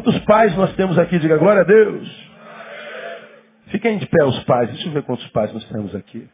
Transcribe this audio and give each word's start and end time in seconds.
Quantos 0.00 0.18
pais 0.20 0.56
nós 0.56 0.74
temos 0.76 0.98
aqui? 0.98 1.18
Diga 1.18 1.36
glória 1.36 1.60
a 1.60 1.64
Deus. 1.64 2.30
Fiquem 3.66 3.98
de 3.98 4.06
pé 4.06 4.24
os 4.24 4.42
pais. 4.44 4.70
Deixa 4.70 4.88
eu 4.88 4.92
ver 4.92 5.02
quantos 5.02 5.26
pais 5.28 5.52
nós 5.52 5.62
temos 5.68 5.94
aqui. 5.94 6.26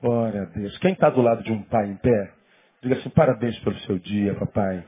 Glória 0.00 0.42
a 0.42 0.44
Deus. 0.46 0.78
Quem 0.78 0.94
está 0.94 1.10
do 1.10 1.20
lado 1.20 1.42
de 1.42 1.52
um 1.52 1.60
pai 1.60 1.88
em 1.88 1.96
pé, 1.96 2.30
diga 2.82 2.94
assim, 2.94 3.10
parabéns 3.10 3.58
pelo 3.58 3.76
seu 3.80 3.98
dia, 3.98 4.34
papai. 4.34 4.82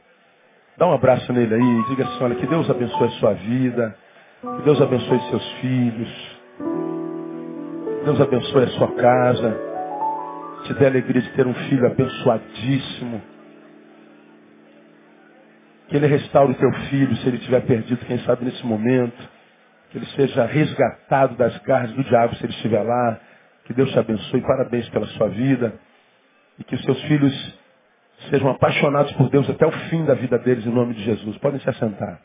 Dá 0.79 0.87
um 0.87 0.95
abraço 0.95 1.31
nele 1.35 1.55
aí. 1.55 1.85
Diga 1.91 2.05
assim, 2.05 2.25
olha, 2.25 2.35
que 2.37 2.47
Deus 2.47 2.71
abençoe 2.71 3.09
a 3.09 3.11
sua 3.11 3.35
vida. 3.35 3.95
Que 4.41 4.63
Deus 4.63 4.81
abençoe 4.81 5.21
seus 5.29 5.53
filhos. 5.61 6.39
Deus 8.07 8.21
abençoe 8.23 8.65
a 8.65 8.69
sua 8.69 8.91
casa. 8.95 9.61
Te 10.65 10.73
dê 10.75 10.87
a 10.87 10.89
alegria 10.89 11.21
de 11.21 11.31
ter 11.33 11.47
um 11.47 11.55
filho 11.55 11.87
abençoadíssimo. 11.87 13.21
Que 15.93 15.99
Ele 15.99 16.07
restaure 16.07 16.53
o 16.53 16.55
teu 16.55 16.73
filho 16.89 17.15
se 17.17 17.29
ele 17.29 17.37
tiver 17.41 17.61
perdido, 17.67 18.07
quem 18.07 18.19
sabe 18.21 18.47
nesse 18.47 18.65
momento. 18.65 19.29
Que 19.91 19.99
ele 19.99 20.07
seja 20.07 20.47
resgatado 20.47 21.37
das 21.37 21.55
garras 21.59 21.93
do 21.93 22.03
diabo 22.03 22.35
se 22.37 22.47
ele 22.47 22.55
estiver 22.55 22.83
lá. 22.83 23.21
Que 23.67 23.75
Deus 23.75 23.91
te 23.93 23.99
abençoe. 23.99 24.41
Parabéns 24.41 24.89
pela 24.89 25.05
sua 25.09 25.29
vida. 25.29 25.79
E 26.59 26.65
que 26.65 26.75
os 26.77 26.83
seus 26.83 26.99
filhos 27.03 27.59
sejam 28.31 28.49
apaixonados 28.49 29.13
por 29.13 29.29
Deus 29.29 29.51
até 29.51 29.67
o 29.67 29.71
fim 29.91 30.03
da 30.07 30.15
vida 30.15 30.39
deles, 30.39 30.65
em 30.65 30.71
nome 30.71 30.95
de 30.95 31.05
Jesus. 31.05 31.37
Podem 31.37 31.61
se 31.61 31.69
assentar. 31.69 32.23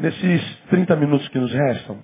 Nesses 0.00 0.58
30 0.68 0.96
minutos 0.96 1.28
que 1.28 1.38
nos 1.38 1.52
restam, 1.52 2.02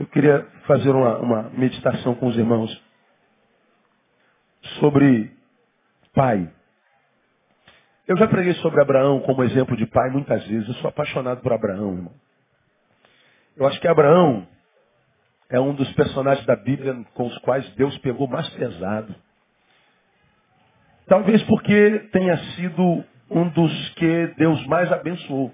eu 0.00 0.06
queria 0.06 0.46
fazer 0.66 0.88
uma, 0.92 1.18
uma 1.18 1.42
meditação 1.50 2.14
com 2.14 2.28
os 2.28 2.38
irmãos 2.38 2.82
sobre 4.80 5.30
pai. 6.14 6.48
Eu 8.06 8.18
já 8.18 8.28
preguei 8.28 8.52
sobre 8.56 8.82
Abraão 8.82 9.20
como 9.20 9.42
exemplo 9.44 9.74
de 9.76 9.86
pai 9.86 10.10
muitas 10.10 10.46
vezes. 10.46 10.68
Eu 10.68 10.74
sou 10.74 10.88
apaixonado 10.88 11.40
por 11.40 11.52
Abraão, 11.54 11.94
irmão. 11.94 12.12
Eu 13.56 13.66
acho 13.66 13.80
que 13.80 13.88
Abraão 13.88 14.46
é 15.48 15.58
um 15.58 15.74
dos 15.74 15.90
personagens 15.94 16.44
da 16.44 16.54
Bíblia 16.54 17.02
com 17.14 17.26
os 17.26 17.38
quais 17.38 17.66
Deus 17.76 17.96
pegou 17.98 18.28
mais 18.28 18.46
pesado. 18.50 19.14
Talvez 21.06 21.42
porque 21.44 21.98
tenha 22.12 22.36
sido 22.54 23.04
um 23.30 23.48
dos 23.48 23.88
que 23.94 24.26
Deus 24.36 24.66
mais 24.66 24.92
abençoou. 24.92 25.50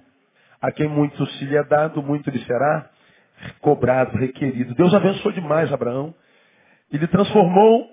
A 0.60 0.72
quem 0.72 0.88
muito 0.88 1.24
se 1.26 1.44
lhe 1.44 1.56
é 1.56 1.62
dado, 1.62 2.02
muito 2.02 2.30
lhe 2.30 2.44
será 2.44 2.90
cobrado, 3.60 4.16
requerido. 4.18 4.74
Deus 4.74 4.92
abençoou 4.92 5.32
demais 5.32 5.72
Abraão. 5.72 6.12
Ele 6.92 7.06
transformou 7.06 7.88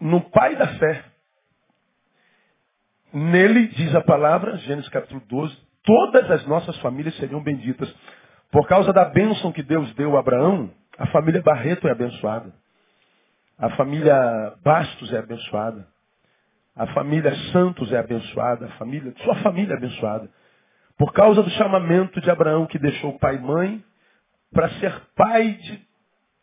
no 0.00 0.20
pai 0.20 0.56
da 0.56 0.66
fé. 0.78 1.13
Nele, 3.14 3.68
diz 3.68 3.94
a 3.94 4.00
palavra, 4.00 4.56
Gênesis 4.58 4.90
capítulo 4.90 5.22
12, 5.28 5.56
todas 5.84 6.28
as 6.32 6.44
nossas 6.48 6.76
famílias 6.78 7.16
seriam 7.16 7.40
benditas. 7.40 7.88
Por 8.50 8.66
causa 8.66 8.92
da 8.92 9.04
bênção 9.04 9.52
que 9.52 9.62
Deus 9.62 9.94
deu 9.94 10.16
a 10.16 10.20
Abraão, 10.20 10.68
a 10.98 11.06
família 11.06 11.40
Barreto 11.40 11.86
é 11.86 11.92
abençoada. 11.92 12.52
A 13.56 13.70
família 13.70 14.54
Bastos 14.64 15.12
é 15.12 15.18
abençoada. 15.18 15.86
A 16.74 16.88
família 16.88 17.32
Santos 17.52 17.92
é 17.92 17.98
abençoada. 17.98 18.66
A 18.66 18.70
família, 18.70 19.14
sua 19.22 19.36
família 19.36 19.74
é 19.74 19.76
abençoada. 19.76 20.28
Por 20.98 21.12
causa 21.12 21.40
do 21.40 21.50
chamamento 21.50 22.20
de 22.20 22.28
Abraão 22.28 22.66
que 22.66 22.80
deixou 22.80 23.16
pai 23.20 23.36
e 23.36 23.40
mãe 23.40 23.84
para 24.52 24.68
ser 24.80 24.92
pai 25.14 25.52
de 25.52 25.80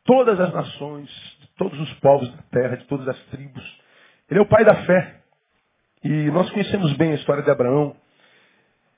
todas 0.05 0.39
as 0.39 0.53
nações, 0.53 1.09
de 1.41 1.47
todos 1.57 1.77
os 1.77 1.93
povos 1.95 2.33
da 2.33 2.43
terra, 2.43 2.77
de 2.77 2.85
todas 2.85 3.09
as 3.09 3.19
tribos. 3.25 3.81
Ele 4.29 4.39
é 4.39 4.43
o 4.43 4.47
pai 4.47 4.63
da 4.63 4.85
fé. 4.85 5.20
E 6.03 6.31
nós 6.31 6.50
conhecemos 6.51 6.94
bem 6.97 7.12
a 7.12 7.16
história 7.16 7.44
de 7.44 7.51
Abraão. 7.51 7.95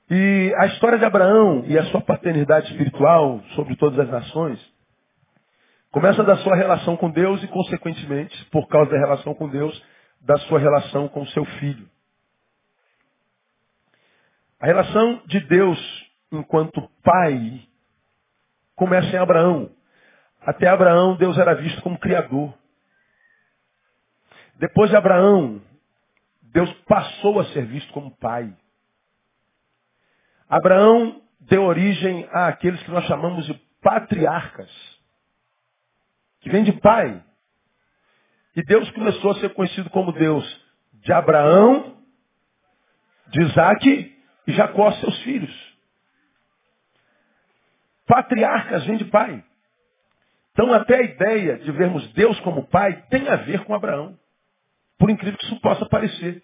E 0.09 0.53
a 0.57 0.67
história 0.67 0.97
de 0.97 1.05
Abraão 1.05 1.63
e 1.65 1.77
a 1.77 1.85
sua 1.85 2.01
paternidade 2.01 2.71
espiritual 2.71 3.41
sobre 3.55 3.75
todas 3.75 3.99
as 3.99 4.09
nações 4.09 4.73
começa 5.91 6.23
da 6.23 6.35
sua 6.37 6.55
relação 6.55 6.97
com 6.97 7.09
Deus 7.11 7.43
e, 7.43 7.47
consequentemente, 7.47 8.45
por 8.45 8.67
causa 8.67 8.89
da 8.89 8.97
relação 8.97 9.33
com 9.35 9.47
Deus, 9.47 9.79
da 10.21 10.37
sua 10.39 10.57
relação 10.57 11.07
com 11.07 11.21
o 11.21 11.27
seu 11.27 11.45
filho. 11.45 11.87
A 14.59 14.65
relação 14.65 15.21
de 15.27 15.39
Deus 15.41 15.79
enquanto 16.31 16.89
pai 17.03 17.61
começa 18.75 19.07
em 19.15 19.19
Abraão. 19.19 19.69
Até 20.41 20.67
Abraão, 20.67 21.15
Deus 21.15 21.37
era 21.37 21.53
visto 21.53 21.81
como 21.81 21.99
criador. 21.99 22.53
Depois 24.57 24.89
de 24.89 24.95
Abraão, 24.95 25.61
Deus 26.53 26.71
passou 26.85 27.39
a 27.39 27.45
ser 27.45 27.65
visto 27.65 27.91
como 27.91 28.15
pai. 28.17 28.55
Abraão 30.47 31.19
deu 31.39 31.63
origem 31.63 32.27
àqueles 32.31 32.81
que 32.83 32.91
nós 32.91 33.05
chamamos 33.05 33.45
de 33.47 33.55
patriarcas, 33.81 34.69
que 36.41 36.49
vem 36.51 36.63
de 36.63 36.71
pai. 36.73 37.23
E 38.55 38.63
Deus 38.63 38.89
começou 38.91 39.31
a 39.31 39.35
ser 39.39 39.51
conhecido 39.55 39.89
como 39.89 40.11
Deus 40.11 40.45
de 40.93 41.11
Abraão, 41.11 41.97
de 43.29 43.41
Isaac 43.41 44.15
e 44.45 44.53
Jacó, 44.53 44.91
seus 44.91 45.17
filhos. 45.23 45.73
Patriarcas 48.05 48.85
vem 48.85 48.97
de 48.97 49.05
pai. 49.05 49.43
Então 50.51 50.71
até 50.71 50.97
a 50.97 51.01
ideia 51.01 51.57
de 51.57 51.71
vermos 51.71 52.07
Deus 52.13 52.39
como 52.41 52.67
pai 52.67 53.01
tem 53.09 53.27
a 53.27 53.37
ver 53.37 53.65
com 53.65 53.73
Abraão. 53.73 54.19
Por 55.03 55.09
incrível 55.09 55.37
que 55.37 55.43
isso 55.47 55.59
possa 55.59 55.85
parecer. 55.87 56.41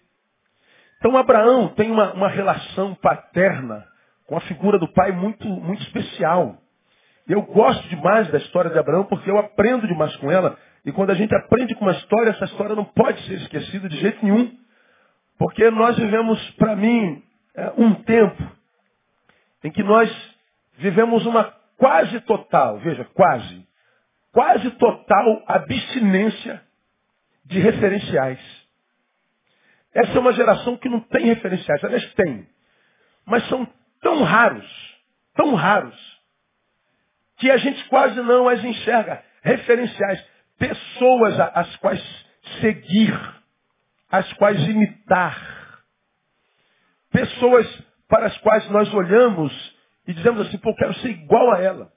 Então 0.98 1.16
Abraão 1.16 1.68
tem 1.68 1.90
uma, 1.90 2.12
uma 2.12 2.28
relação 2.28 2.94
paterna 2.94 3.86
com 4.26 4.36
a 4.36 4.40
figura 4.42 4.78
do 4.78 4.86
pai 4.92 5.12
muito, 5.12 5.48
muito 5.48 5.82
especial. 5.84 6.58
Eu 7.26 7.40
gosto 7.40 7.88
demais 7.88 8.30
da 8.30 8.36
história 8.36 8.70
de 8.70 8.78
Abraão 8.78 9.04
porque 9.04 9.30
eu 9.30 9.38
aprendo 9.38 9.86
demais 9.86 10.14
com 10.16 10.30
ela 10.30 10.58
e 10.84 10.92
quando 10.92 11.08
a 11.08 11.14
gente 11.14 11.34
aprende 11.34 11.74
com 11.74 11.86
uma 11.86 11.92
história, 11.92 12.32
essa 12.32 12.44
história 12.44 12.76
não 12.76 12.84
pode 12.84 13.22
ser 13.22 13.36
esquecida 13.36 13.88
de 13.88 13.96
jeito 13.96 14.22
nenhum. 14.22 14.54
Porque 15.38 15.70
nós 15.70 15.96
vivemos, 15.96 16.38
para 16.56 16.76
mim, 16.76 17.22
é, 17.54 17.72
um 17.78 17.94
tempo 17.94 18.46
em 19.64 19.70
que 19.70 19.82
nós 19.82 20.14
vivemos 20.76 21.24
uma 21.24 21.44
quase 21.78 22.20
total, 22.20 22.76
veja, 22.80 23.06
quase, 23.14 23.66
quase 24.34 24.70
total 24.72 25.44
abstinência 25.46 26.62
de 27.50 27.58
referenciais. 27.58 28.40
Essa 29.92 30.12
é 30.12 30.20
uma 30.20 30.32
geração 30.32 30.76
que 30.76 30.88
não 30.88 31.00
tem 31.00 31.26
referenciais. 31.26 31.82
Aliás, 31.84 32.14
tem. 32.14 32.48
Mas 33.26 33.46
são 33.48 33.66
tão 34.00 34.22
raros, 34.22 34.98
tão 35.34 35.54
raros, 35.54 36.20
que 37.38 37.50
a 37.50 37.56
gente 37.56 37.84
quase 37.88 38.20
não 38.22 38.48
as 38.48 38.62
enxerga. 38.64 39.22
Referenciais 39.42 40.24
pessoas 40.58 41.40
às 41.40 41.76
quais 41.76 42.26
seguir, 42.60 43.12
às 44.10 44.32
quais 44.34 44.60
imitar. 44.68 45.82
Pessoas 47.10 47.66
para 48.08 48.26
as 48.26 48.38
quais 48.38 48.68
nós 48.70 48.92
olhamos 48.94 49.76
e 50.06 50.12
dizemos 50.12 50.46
assim, 50.46 50.58
pô, 50.58 50.74
quero 50.76 50.94
ser 50.94 51.10
igual 51.10 51.52
a 51.54 51.60
ela. 51.60 51.92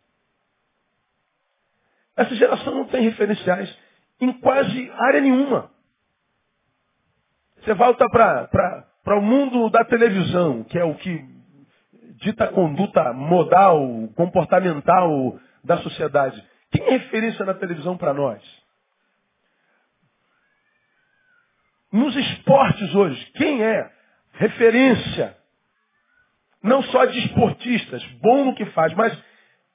Essa 2.15 2.35
geração 2.35 2.73
não 2.73 2.85
tem 2.85 3.03
referenciais 3.03 3.75
em 4.23 4.33
quase 4.33 4.91
área 4.91 5.21
nenhuma. 5.21 5.69
Você 7.57 7.73
volta 7.73 8.05
para 8.09 9.17
o 9.17 9.21
mundo 9.21 9.69
da 9.69 9.83
televisão, 9.85 10.63
que 10.63 10.77
é 10.77 10.83
o 10.83 10.95
que 10.95 11.33
dita 12.21 12.45
a 12.45 12.51
conduta 12.51 13.13
modal, 13.13 13.79
comportamental 14.15 15.39
da 15.63 15.77
sociedade. 15.77 16.43
Quem 16.71 16.83
é 16.83 16.89
referência 16.91 17.45
na 17.45 17.53
televisão 17.53 17.97
para 17.97 18.13
nós? 18.13 18.41
Nos 21.91 22.15
esportes 22.15 22.95
hoje, 22.95 23.31
quem 23.35 23.63
é 23.63 23.91
referência? 24.33 25.37
Não 26.61 26.81
só 26.83 27.05
de 27.05 27.19
esportistas, 27.19 28.03
bom 28.21 28.45
no 28.45 28.55
que 28.55 28.65
faz, 28.67 28.93
mas 28.93 29.15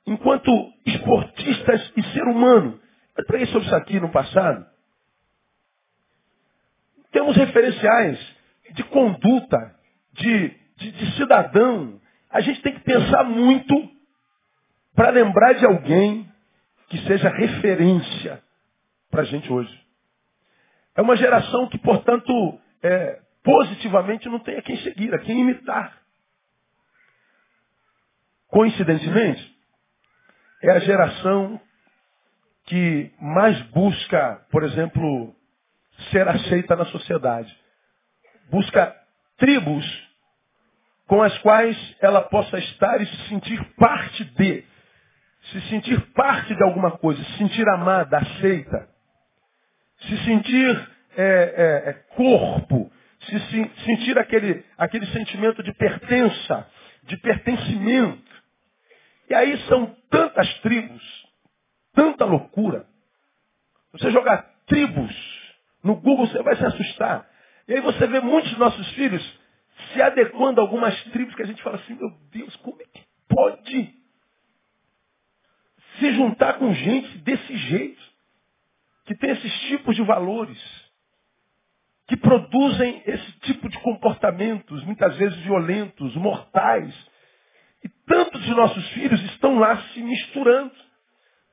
enquanto 0.06 0.50
esportistas 0.86 1.92
e 1.96 2.02
ser 2.14 2.24
humano. 2.24 2.80
Eu 3.18 3.24
preguei 3.24 3.48
sobre 3.48 3.66
isso 3.66 3.74
aqui 3.74 3.98
no 3.98 4.10
passado. 4.10 4.64
Temos 7.10 7.36
referenciais 7.36 8.36
de 8.74 8.84
conduta, 8.84 9.74
de, 10.12 10.48
de, 10.76 10.92
de 10.92 11.16
cidadão. 11.16 12.00
A 12.30 12.40
gente 12.40 12.62
tem 12.62 12.74
que 12.74 12.84
pensar 12.84 13.24
muito 13.24 13.74
para 14.94 15.10
lembrar 15.10 15.54
de 15.54 15.66
alguém 15.66 16.30
que 16.88 16.98
seja 17.06 17.28
referência 17.28 18.40
para 19.10 19.22
a 19.22 19.24
gente 19.24 19.52
hoje. 19.52 19.86
É 20.94 21.02
uma 21.02 21.16
geração 21.16 21.68
que, 21.68 21.78
portanto, 21.78 22.32
é, 22.84 23.20
positivamente 23.42 24.28
não 24.28 24.38
tem 24.38 24.58
a 24.58 24.62
quem 24.62 24.76
seguir, 24.78 25.12
a 25.12 25.18
quem 25.18 25.40
imitar. 25.40 25.98
Coincidentemente, 28.46 29.58
é 30.62 30.70
a 30.70 30.78
geração 30.78 31.60
que 32.68 33.10
mais 33.18 33.58
busca, 33.70 34.46
por 34.50 34.62
exemplo, 34.62 35.34
ser 36.10 36.28
aceita 36.28 36.76
na 36.76 36.84
sociedade. 36.86 37.54
Busca 38.50 38.94
tribos 39.38 39.84
com 41.06 41.22
as 41.22 41.36
quais 41.38 41.76
ela 42.00 42.20
possa 42.22 42.58
estar 42.58 43.00
e 43.00 43.06
se 43.06 43.28
sentir 43.28 43.58
parte 43.76 44.22
de. 44.24 44.64
Se 45.50 45.60
sentir 45.62 45.98
parte 46.12 46.54
de 46.54 46.62
alguma 46.62 46.90
coisa, 46.98 47.24
se 47.24 47.38
sentir 47.38 47.66
amada, 47.70 48.18
aceita. 48.18 48.86
Se 50.00 50.24
sentir 50.24 50.88
é, 51.16 51.24
é, 51.24 51.90
é, 51.90 51.92
corpo, 52.14 52.92
se, 53.20 53.40
se 53.40 53.70
sentir 53.86 54.18
aquele, 54.18 54.62
aquele 54.76 55.06
sentimento 55.06 55.62
de 55.62 55.72
pertença, 55.72 56.68
de 57.04 57.16
pertencimento. 57.16 58.28
E 59.30 59.34
aí 59.34 59.56
são 59.68 59.96
tantas 60.10 60.52
tribos, 60.60 61.17
tanta 61.94 62.24
loucura. 62.24 62.86
Você 63.92 64.10
jogar 64.10 64.42
tribos 64.66 65.14
no 65.82 65.96
Google, 65.96 66.26
você 66.26 66.42
vai 66.42 66.56
se 66.56 66.64
assustar. 66.64 67.28
E 67.66 67.74
aí 67.74 67.80
você 67.80 68.06
vê 68.06 68.20
muitos 68.20 68.50
dos 68.50 68.58
nossos 68.58 68.88
filhos 68.92 69.40
se 69.92 70.02
adequando 70.02 70.60
a 70.60 70.64
algumas 70.64 71.02
tribos 71.04 71.34
que 71.34 71.42
a 71.42 71.46
gente 71.46 71.62
fala 71.62 71.76
assim, 71.76 71.94
meu 71.94 72.10
Deus, 72.30 72.54
como 72.56 72.80
é 72.80 72.84
que 72.84 73.04
pode 73.28 73.94
se 75.98 76.12
juntar 76.12 76.54
com 76.54 76.72
gente 76.72 77.18
desse 77.18 77.56
jeito, 77.56 78.02
que 79.06 79.14
tem 79.14 79.30
esses 79.30 79.52
tipos 79.62 79.96
de 79.96 80.02
valores, 80.02 80.58
que 82.06 82.16
produzem 82.16 83.02
esse 83.06 83.32
tipo 83.40 83.68
de 83.68 83.78
comportamentos, 83.80 84.82
muitas 84.84 85.16
vezes 85.16 85.38
violentos, 85.40 86.14
mortais. 86.16 86.94
E 87.84 87.88
tantos 88.06 88.42
de 88.42 88.50
nossos 88.52 88.88
filhos 88.90 89.20
estão 89.24 89.58
lá 89.58 89.76
se 89.92 90.00
misturando, 90.00 90.72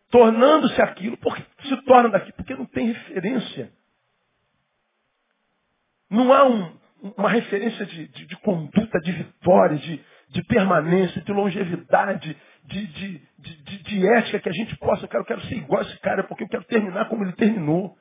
tornando-se 0.09 0.81
aquilo. 0.81 1.17
Por 1.17 1.35
que 1.35 1.67
se 1.67 1.77
tornam 1.83 2.11
daqui? 2.11 2.31
Porque 2.33 2.55
não 2.55 2.65
tem 2.65 2.87
referência. 2.87 3.71
Não 6.09 6.31
há 6.31 6.45
um, 6.45 6.77
uma 7.17 7.29
referência 7.29 7.85
de, 7.85 8.07
de, 8.07 8.25
de, 8.25 8.35
conduta, 8.37 8.99
de 8.99 9.11
vitória, 9.11 9.77
de, 9.77 10.03
de 10.29 10.43
permanência, 10.43 11.21
de 11.21 11.31
longevidade, 11.31 12.37
de, 12.63 12.87
de, 12.87 13.21
ética 14.07 14.39
que 14.39 14.49
a 14.49 14.53
gente 14.53 14.75
possa, 14.77 15.07
quero, 15.07 15.21
eu 15.21 15.25
quero 15.25 15.41
ser 15.41 15.55
igual 15.55 15.81
a 15.81 15.85
esse 15.85 15.99
cara, 15.99 16.23
porque 16.23 16.43
eu 16.43 16.47
quero 16.47 16.63
terminar 16.65 17.07
como 17.09 17.23
ele 17.23 17.33
terminou. 17.33 17.97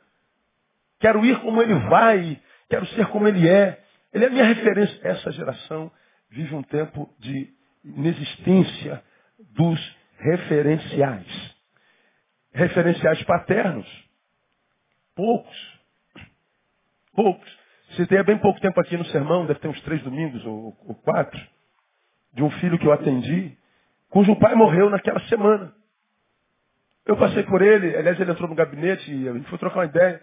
Quero 1.01 1.25
ir 1.25 1.39
como 1.41 1.61
ele 1.61 1.75
vai, 1.75 2.41
quero 2.69 2.87
ser 2.89 3.07
como 3.09 3.29
ele 3.29 3.49
é. 3.49 3.83
Ele 4.13 4.25
é 4.25 4.29
a 4.29 4.31
minha 4.31 4.45
referência. 4.45 4.99
Essa 5.03 5.33
geração 5.33 5.91
vive 6.31 6.55
um 6.55 6.63
tempo 6.63 7.13
de 7.19 7.53
inexistência 7.85 9.03
dos 9.55 9.97
referenciais. 10.19 11.54
Referenciais 12.55 13.21
paternos. 13.25 13.87
Poucos. 15.15 15.81
Poucos. 17.13 17.59
Citei 17.97 18.19
há 18.19 18.25
bem 18.25 18.39
pouco 18.39 18.61
tempo 18.61 18.81
aqui 18.81 18.97
no 18.97 19.05
sermão, 19.07 19.45
deve 19.45 19.61
ter 19.61 19.69
uns 19.69 19.81
três 19.83 20.03
domingos 20.03 20.45
ou, 20.47 20.77
ou 20.87 20.95
quatro, 20.95 21.41
de 22.33 22.43
um 22.43 22.51
filho 22.53 22.79
que 22.79 22.87
eu 22.87 22.93
atendi, 22.93 23.57
cujo 24.09 24.35
pai 24.37 24.55
morreu 24.55 24.89
naquela 24.89 25.21
semana. 25.29 25.75
Eu 27.05 27.17
passei 27.17 27.43
por 27.43 27.61
ele, 27.61 27.95
aliás, 27.97 28.19
ele 28.19 28.31
entrou 28.31 28.49
no 28.49 28.55
gabinete 28.55 29.13
e 29.13 29.29
a 29.29 29.33
gente 29.33 29.49
foi 29.49 29.59
trocar 29.59 29.81
uma 29.81 29.85
ideia. 29.85 30.23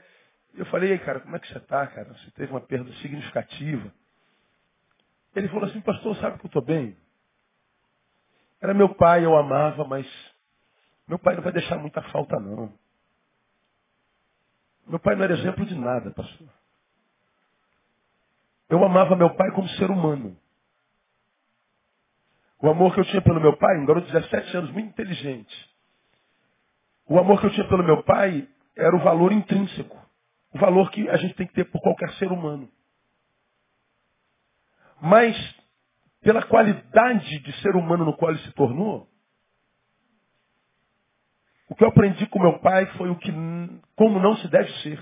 Eu 0.56 0.66
falei, 0.66 0.98
cara, 1.00 1.20
como 1.20 1.36
é 1.36 1.40
que 1.40 1.48
você 1.48 1.58
está, 1.58 1.86
cara? 1.88 2.14
Você 2.14 2.32
teve 2.32 2.52
uma 2.52 2.62
perda 2.62 2.92
significativa. 2.96 3.94
Ele 5.36 5.48
falou 5.50 5.66
assim, 5.66 5.80
pastor, 5.82 6.16
sabe 6.18 6.40
que 6.40 6.46
eu 6.46 6.50
estou 6.50 6.62
bem? 6.62 6.98
Era 8.62 8.74
meu 8.74 8.90
pai, 8.96 9.24
eu 9.24 9.38
amava, 9.38 9.86
mas 9.86 10.06
meu 11.12 11.20
pai 11.20 11.36
não 11.36 11.44
vai 11.44 11.52
deixar 11.52 11.78
muita 11.78 12.02
falta, 12.04 12.40
não. 12.40 12.72
Meu 14.88 14.98
pai 14.98 15.14
não 15.14 15.26
era 15.26 15.34
exemplo 15.34 15.66
de 15.66 15.76
nada, 15.76 16.10
pastor. 16.12 16.48
Eu 18.70 18.82
amava 18.82 19.14
meu 19.18 19.36
pai 19.36 19.52
como 19.52 19.68
ser 19.72 19.92
humano. 19.92 20.38
O 22.60 22.70
amor 22.70 22.94
que 22.94 23.02
eu 23.02 23.06
tinha 23.08 23.22
pelo 23.22 23.42
meu 23.42 23.58
pai, 23.58 23.78
um 23.78 23.86
garoto 23.86 24.08
de 24.08 24.14
17 24.14 24.56
anos, 24.56 24.72
muito 24.72 24.88
inteligente. 24.88 25.70
O 27.06 27.20
amor 27.20 27.42
que 27.42 27.48
eu 27.48 27.52
tinha 27.52 27.68
pelo 27.68 27.84
meu 27.84 28.02
pai 28.04 28.48
era 28.78 28.96
o 28.96 29.04
valor 29.04 29.34
intrínseco. 29.34 29.98
O 30.54 30.60
valor 30.60 30.90
que 30.92 31.10
a 31.10 31.18
gente 31.18 31.34
tem 31.34 31.46
que 31.46 31.54
ter 31.54 31.66
por 31.66 31.82
qualquer 31.82 32.10
ser 32.14 32.32
humano. 32.32 32.72
Mas, 35.02 35.36
pela 36.22 36.42
qualidade 36.44 37.40
de 37.40 37.52
ser 37.62 37.76
humano 37.76 38.06
no 38.06 38.16
qual 38.16 38.32
ele 38.32 38.40
se 38.44 38.52
tornou, 38.54 39.12
o 41.72 41.76
que 41.76 41.86
eu 41.86 41.88
aprendi 41.88 42.28
com 42.28 42.38
meu 42.38 42.60
pai 42.60 42.86
foi 42.98 43.10
o 43.10 43.16
que, 43.16 43.32
como 43.96 44.20
não 44.20 44.36
se 44.36 44.48
deve 44.50 44.70
ser. 44.80 45.02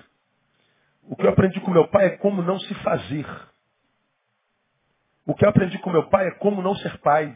O 1.02 1.16
que 1.16 1.26
eu 1.26 1.32
aprendi 1.32 1.60
com 1.62 1.72
meu 1.72 1.88
pai 1.88 2.06
é 2.06 2.18
como 2.18 2.44
não 2.44 2.60
se 2.60 2.72
fazer. 2.76 3.26
O 5.26 5.34
que 5.34 5.44
eu 5.46 5.50
aprendi 5.50 5.80
com 5.80 5.90
meu 5.90 6.08
pai 6.10 6.28
é 6.28 6.32
como 6.36 6.62
não 6.62 6.76
ser 6.76 6.96
pai. 7.00 7.36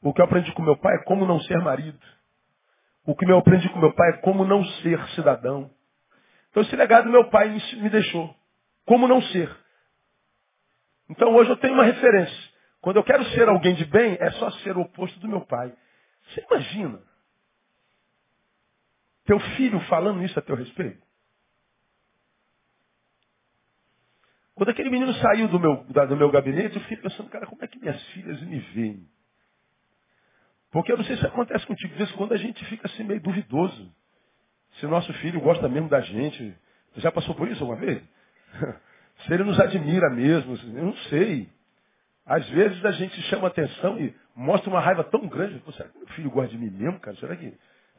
O 0.00 0.14
que 0.14 0.20
eu 0.20 0.24
aprendi 0.24 0.52
com 0.52 0.62
meu 0.62 0.76
pai 0.76 0.94
é 0.94 1.02
como 1.02 1.26
não 1.26 1.40
ser 1.40 1.58
marido. 1.58 1.98
O 3.04 3.16
que 3.16 3.28
eu 3.28 3.36
aprendi 3.36 3.68
com 3.68 3.80
meu 3.80 3.92
pai 3.92 4.10
é 4.10 4.16
como 4.18 4.44
não 4.44 4.64
ser 4.64 5.04
cidadão. 5.16 5.68
Então 6.50 6.62
esse 6.62 6.76
legado 6.76 7.10
meu 7.10 7.28
pai 7.28 7.48
me 7.48 7.90
deixou. 7.90 8.32
Como 8.84 9.08
não 9.08 9.20
ser. 9.22 9.50
Então 11.10 11.34
hoje 11.34 11.50
eu 11.50 11.56
tenho 11.56 11.74
uma 11.74 11.82
referência. 11.82 12.52
Quando 12.80 12.98
eu 12.98 13.02
quero 13.02 13.24
ser 13.30 13.48
alguém 13.48 13.74
de 13.74 13.86
bem, 13.86 14.16
é 14.20 14.30
só 14.30 14.52
ser 14.62 14.76
o 14.76 14.82
oposto 14.82 15.18
do 15.18 15.26
meu 15.26 15.40
pai. 15.40 15.74
Você 16.28 16.46
imagina? 16.48 17.15
Teu 19.26 19.38
filho 19.56 19.80
falando 19.80 20.22
isso 20.24 20.38
a 20.38 20.42
teu 20.42 20.56
respeito? 20.56 21.04
Quando 24.54 24.70
aquele 24.70 24.88
menino 24.88 25.12
saiu 25.14 25.48
do 25.48 25.60
meu, 25.60 25.84
do 25.84 26.16
meu 26.16 26.30
gabinete, 26.30 26.76
eu 26.76 26.82
fiquei 26.82 26.96
pensando, 26.96 27.28
cara, 27.28 27.46
como 27.46 27.62
é 27.62 27.68
que 27.68 27.78
minhas 27.78 28.02
filhas 28.08 28.40
me 28.42 28.58
veem? 28.58 29.06
Porque 30.70 30.90
eu 30.90 30.96
não 30.96 31.04
sei 31.04 31.16
se 31.16 31.26
acontece 31.26 31.66
contigo, 31.66 31.92
de 31.92 31.98
vez 31.98 32.10
quando 32.12 32.32
a 32.32 32.36
gente 32.36 32.64
fica 32.66 32.86
assim 32.86 33.04
meio 33.04 33.20
duvidoso. 33.20 33.94
Se 34.80 34.86
nosso 34.86 35.12
filho 35.14 35.40
gosta 35.40 35.68
mesmo 35.68 35.88
da 35.88 36.00
gente. 36.00 36.56
Você 36.94 37.00
já 37.00 37.12
passou 37.12 37.34
por 37.34 37.48
isso 37.48 37.62
alguma 37.62 37.78
vez? 37.78 38.02
se 39.26 39.32
ele 39.32 39.44
nos 39.44 39.58
admira 39.60 40.08
mesmo, 40.10 40.56
eu 40.56 40.84
não 40.84 40.96
sei. 41.08 41.48
Às 42.24 42.48
vezes 42.48 42.84
a 42.84 42.92
gente 42.92 43.20
chama 43.22 43.48
atenção 43.48 43.98
e 44.00 44.14
mostra 44.34 44.70
uma 44.70 44.80
raiva 44.80 45.04
tão 45.04 45.26
grande. 45.28 45.62
Será 45.72 45.88
que 45.88 45.98
meu 45.98 46.08
filho 46.08 46.30
gosta 46.30 46.50
de 46.50 46.58
mim 46.58 46.70
mesmo, 46.70 46.98
cara? 47.00 47.16
Será 47.18 47.36
que 47.36 47.52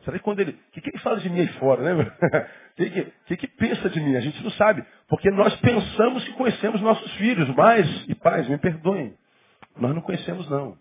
Será 0.03 0.17
que 0.17 0.23
quando 0.23 0.39
ele. 0.39 0.51
O 0.51 0.71
que, 0.71 0.81
que 0.81 0.89
ele 0.89 0.99
fala 0.99 1.19
de 1.19 1.29
mim 1.29 1.39
aí 1.39 1.47
fora, 1.53 1.81
né? 1.81 2.03
O 2.03 2.75
que, 2.75 2.89
que, 2.89 3.11
que, 3.25 3.37
que 3.37 3.47
pensa 3.47 3.89
de 3.89 3.99
mim? 3.99 4.15
A 4.15 4.21
gente 4.21 4.41
não 4.43 4.51
sabe. 4.51 4.85
Porque 5.07 5.29
nós 5.31 5.55
pensamos 5.59 6.23
que 6.23 6.33
conhecemos 6.33 6.81
nossos 6.81 7.11
filhos, 7.15 7.49
mas, 7.55 7.87
e 8.07 8.15
pais, 8.15 8.47
me 8.47 8.57
perdoem. 8.57 9.17
Nós 9.75 9.93
não 9.93 10.01
conhecemos, 10.01 10.49
não. 10.49 10.77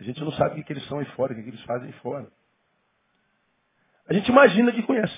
A 0.00 0.04
gente 0.04 0.20
não 0.20 0.32
sabe 0.32 0.60
o 0.60 0.64
que, 0.64 0.72
eles 0.72 0.84
são 0.86 0.98
aí 0.98 1.04
fora, 1.14 1.32
o 1.32 1.36
que, 1.36 1.48
eles 1.48 1.62
fazem 1.62 1.86
aí 1.86 1.92
fora. 2.00 2.26
A 4.08 4.12
gente 4.12 4.28
imagina 4.28 4.72
que 4.72 4.82
conhece, 4.82 5.16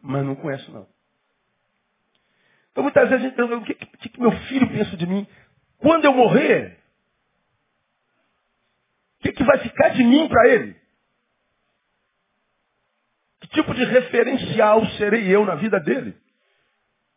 mas 0.00 0.24
não 0.24 0.36
conhece, 0.36 0.70
não. 0.70 0.86
Então 2.70 2.84
muitas 2.84 3.08
vezes 3.08 3.24
a 3.24 3.28
gente 3.28 3.36
pensa, 3.36 3.56
o 3.56 3.64
que, 3.64 3.74
que, 3.74 4.08
que 4.08 4.20
meu 4.20 4.30
filho 4.30 4.68
pensa 4.68 4.96
de 4.96 5.04
mim? 5.04 5.26
Quando 5.78 6.04
eu 6.04 6.14
morrer, 6.14 6.78
o 9.18 9.22
que, 9.22 9.32
que 9.32 9.42
vai 9.42 9.58
ficar 9.58 9.88
de 9.88 10.04
mim 10.04 10.28
para 10.28 10.48
ele? 10.48 10.77
Que 13.48 13.62
tipo 13.62 13.74
de 13.74 13.84
referencial 13.84 14.84
serei 14.98 15.34
eu 15.34 15.44
na 15.44 15.54
vida 15.54 15.80
dele? 15.80 16.14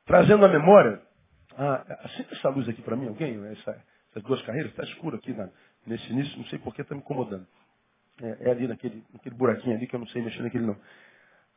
Trazendo 0.06 0.46
a 0.46 0.50
memória. 0.50 1.02
Ah, 1.58 1.84
acenda 2.04 2.30
essa 2.32 2.50
luz 2.50 2.68
aqui 2.70 2.82
para 2.82 2.96
mim, 2.96 3.08
alguém? 3.08 3.46
Essa, 3.48 3.84
essas 4.10 4.24
duas 4.24 4.42
carreiras, 4.44 4.72
está 4.72 4.84
escuro 4.84 5.18
aqui 5.18 5.34
na, 5.34 5.50
nesse 5.86 6.10
início, 6.12 6.38
não 6.38 6.46
sei 6.46 6.60
por 6.60 6.74
que 6.74 6.82
está 6.82 6.96
me 6.96 7.02
incomodando. 7.02 7.46
É, 8.22 8.38
é, 8.42 8.52
ali 8.52 8.68
naquele, 8.68 9.04
naquele 9.14 9.36
buraquinho 9.36 9.76
ali 9.76 9.88
que 9.88 9.96
eu 9.96 10.00
não 10.00 10.08
sei 10.08 10.22
mexer 10.22 10.42
naquele 10.42 10.66
não. 10.66 10.78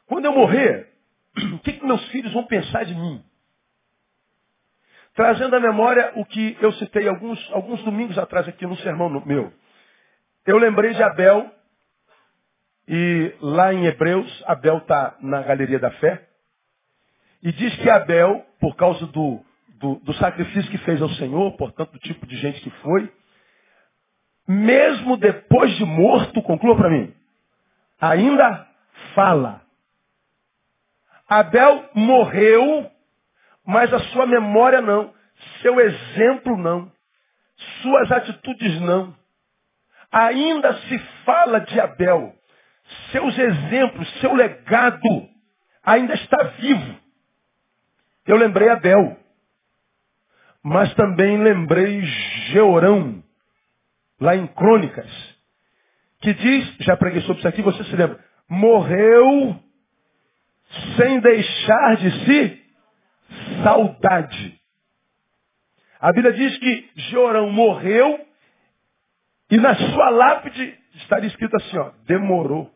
Quando 0.06 0.24
eu 0.24 0.32
morrer, 0.32 0.92
o 1.54 1.58
que, 1.60 1.74
que 1.74 1.86
meus 1.86 2.04
filhos 2.08 2.32
vão 2.32 2.44
pensar 2.44 2.84
de 2.84 2.94
mim? 2.94 3.24
Trazendo 5.14 5.54
à 5.54 5.60
memória 5.60 6.12
o 6.16 6.24
que 6.24 6.56
eu 6.60 6.72
citei 6.72 7.06
alguns, 7.06 7.38
alguns 7.52 7.82
domingos 7.84 8.18
atrás 8.18 8.48
aqui 8.48 8.66
no 8.66 8.76
sermão 8.78 9.08
meu. 9.24 9.52
Eu 10.44 10.58
lembrei 10.58 10.92
de 10.92 11.02
Abel 11.02 11.53
e 12.86 13.34
lá 13.40 13.72
em 13.72 13.86
Hebreus, 13.86 14.44
Abel 14.46 14.78
está 14.78 15.16
na 15.20 15.42
galeria 15.42 15.78
da 15.78 15.90
fé. 15.92 16.28
E 17.42 17.52
diz 17.52 17.74
que 17.76 17.88
Abel, 17.88 18.44
por 18.60 18.76
causa 18.76 19.06
do, 19.06 19.40
do, 19.80 19.96
do, 19.96 20.14
sacrifício 20.14 20.70
que 20.70 20.78
fez 20.78 21.00
ao 21.00 21.08
Senhor, 21.10 21.56
portanto, 21.56 21.92
do 21.92 21.98
tipo 21.98 22.26
de 22.26 22.36
gente 22.36 22.60
que 22.60 22.70
foi, 22.82 23.10
mesmo 24.46 25.16
depois 25.16 25.74
de 25.76 25.84
morto, 25.84 26.42
conclua 26.42 26.76
para 26.76 26.90
mim, 26.90 27.14
ainda 28.00 28.66
fala. 29.14 29.62
Abel 31.26 31.88
morreu, 31.94 32.90
mas 33.66 33.92
a 33.92 33.98
sua 34.10 34.26
memória 34.26 34.82
não, 34.82 35.12
seu 35.62 35.80
exemplo 35.80 36.56
não, 36.58 36.92
suas 37.82 38.12
atitudes 38.12 38.80
não. 38.82 39.14
Ainda 40.12 40.74
se 40.82 40.98
fala 41.24 41.60
de 41.60 41.80
Abel 41.80 42.34
seus 43.10 43.38
exemplos, 43.38 44.08
seu 44.20 44.34
legado 44.34 45.28
ainda 45.82 46.14
está 46.14 46.42
vivo. 46.58 46.96
Eu 48.26 48.36
lembrei 48.36 48.68
Abel. 48.68 49.18
mas 50.62 50.94
também 50.94 51.36
lembrei 51.42 52.00
Georão, 52.52 53.22
lá 54.18 54.34
em 54.34 54.46
Crônicas, 54.46 55.10
que 56.22 56.32
diz, 56.32 56.76
já 56.80 56.96
preguei 56.96 57.20
sobre 57.22 57.40
isso 57.40 57.48
aqui, 57.48 57.60
você 57.60 57.84
se 57.84 57.94
lembra, 57.94 58.18
morreu 58.48 59.60
sem 60.96 61.20
deixar 61.20 61.96
de 61.98 62.10
si 62.24 62.64
saudade. 63.62 64.60
A 66.00 66.12
Bíblia 66.12 66.32
diz 66.32 66.58
que 66.58 66.90
Georão 67.10 67.50
morreu 67.50 68.26
e 69.50 69.58
na 69.58 69.74
sua 69.74 70.10
lápide 70.10 70.78
estaria 70.94 71.28
escrito 71.28 71.54
assim, 71.56 71.76
ó, 71.78 71.90
demorou. 72.06 72.73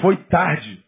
Foi 0.00 0.16
tarde. 0.24 0.84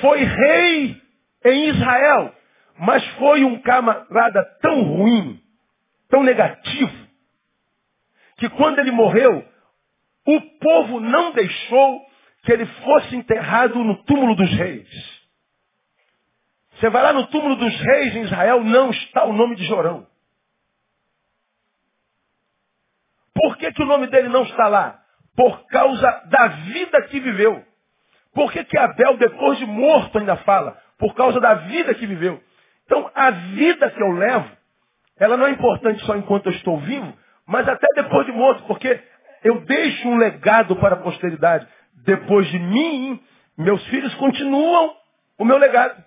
Foi 0.00 0.18
rei 0.18 1.02
em 1.44 1.68
Israel, 1.68 2.34
mas 2.78 3.04
foi 3.18 3.44
um 3.44 3.60
camarada 3.60 4.44
tão 4.60 4.82
ruim, 4.82 5.42
tão 6.08 6.22
negativo, 6.22 7.06
que 8.36 8.48
quando 8.50 8.78
ele 8.78 8.90
morreu, 8.90 9.46
o 10.26 10.40
povo 10.58 11.00
não 11.00 11.32
deixou 11.32 12.06
que 12.42 12.52
ele 12.52 12.66
fosse 12.66 13.16
enterrado 13.16 13.78
no 13.82 14.02
túmulo 14.04 14.34
dos 14.34 14.50
reis. 14.54 14.88
Você 16.74 16.90
vai 16.90 17.02
lá 17.02 17.12
no 17.12 17.26
túmulo 17.28 17.56
dos 17.56 17.74
reis 17.80 18.16
em 18.16 18.22
Israel, 18.22 18.64
não 18.64 18.90
está 18.90 19.24
o 19.24 19.32
nome 19.32 19.54
de 19.54 19.64
Jorão. 19.64 20.06
Por 23.34 23.56
que, 23.56 23.72
que 23.72 23.82
o 23.82 23.86
nome 23.86 24.06
dele 24.08 24.28
não 24.28 24.42
está 24.42 24.68
lá? 24.68 25.03
Por 25.36 25.66
causa 25.66 26.22
da 26.26 26.46
vida 26.48 27.02
que 27.02 27.20
viveu. 27.20 27.64
Por 28.32 28.52
que, 28.52 28.64
que 28.64 28.78
Abel, 28.78 29.16
depois 29.16 29.58
de 29.58 29.66
morto, 29.66 30.18
ainda 30.18 30.36
fala? 30.38 30.76
Por 30.98 31.14
causa 31.14 31.40
da 31.40 31.54
vida 31.54 31.94
que 31.94 32.06
viveu. 32.06 32.42
Então, 32.84 33.10
a 33.14 33.30
vida 33.30 33.90
que 33.90 34.02
eu 34.02 34.12
levo, 34.12 34.50
ela 35.18 35.36
não 35.36 35.46
é 35.46 35.50
importante 35.50 36.04
só 36.04 36.16
enquanto 36.16 36.46
eu 36.46 36.52
estou 36.52 36.78
vivo, 36.80 37.12
mas 37.46 37.68
até 37.68 37.86
depois 37.94 38.26
de 38.26 38.32
morto, 38.32 38.64
porque 38.64 39.00
eu 39.42 39.60
deixo 39.60 40.08
um 40.08 40.16
legado 40.16 40.76
para 40.76 40.96
a 40.96 41.00
posteridade. 41.00 41.66
Depois 42.04 42.46
de 42.48 42.58
mim, 42.58 43.22
meus 43.56 43.84
filhos 43.86 44.14
continuam 44.16 44.96
o 45.38 45.44
meu 45.44 45.58
legado. 45.58 46.02